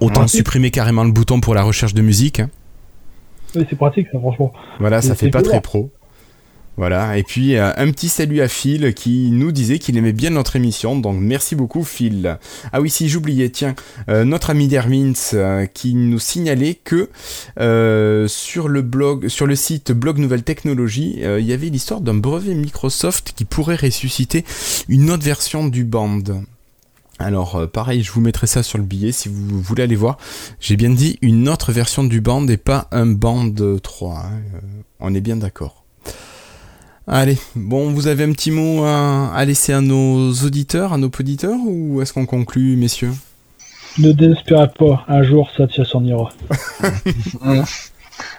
[0.00, 0.28] Autant Ouais.
[0.28, 2.40] supprimer carrément le bouton pour la recherche de musique.
[2.40, 2.50] hein.
[3.56, 4.52] Ouais, c'est pratique, ça, franchement.
[4.78, 5.90] Voilà, ça fait pas très pro.
[6.78, 10.30] Voilà, et puis euh, un petit salut à Phil qui nous disait qu'il aimait bien
[10.30, 12.38] notre émission, donc merci beaucoup Phil.
[12.72, 13.74] Ah oui, si j'oubliais, tiens,
[14.08, 17.10] euh, notre ami Dermins euh, qui nous signalait que
[18.28, 22.54] sur le blog, sur le site Blog Nouvelle Technologie, il y avait l'histoire d'un brevet
[22.54, 24.44] Microsoft qui pourrait ressusciter
[24.88, 26.22] une autre version du band.
[27.18, 30.16] Alors pareil, je vous mettrai ça sur le billet si vous voulez aller voir.
[30.60, 33.52] J'ai bien dit une autre version du band et pas un band
[33.82, 34.16] 3.
[34.16, 34.30] hein,
[35.00, 35.87] on est bien d'accord.
[37.10, 41.08] Allez, bon, vous avez un petit mot à, à laisser à nos auditeurs, à nos
[41.08, 43.12] auditeurs, ou est-ce qu'on conclut, messieurs?
[43.96, 46.30] Ne désespérez pas, un jour ça, ça s'en ira.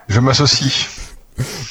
[0.07, 0.87] Je m'associe.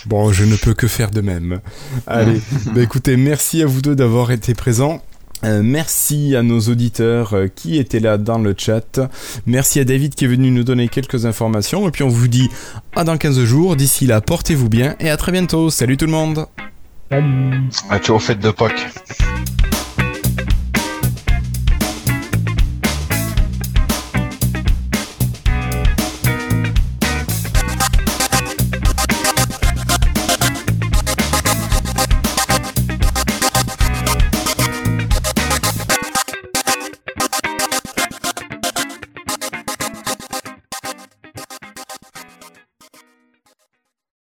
[0.06, 1.60] Bon, je ne peux que faire de même.
[2.08, 2.40] Allez,
[2.74, 5.00] bah écoutez, merci à vous deux d'avoir été présents.
[5.44, 9.00] Euh, merci à nos auditeurs euh, qui étaient là dans le chat.
[9.46, 11.86] Merci à David qui est venu nous donner quelques informations.
[11.86, 12.48] Et puis on vous dit
[12.96, 13.76] à dans 15 jours.
[13.76, 15.70] D'ici là, portez-vous bien et à très bientôt.
[15.70, 16.46] Salut tout le monde
[17.10, 17.70] Salut.
[18.02, 18.86] Tu au fait de Pâques?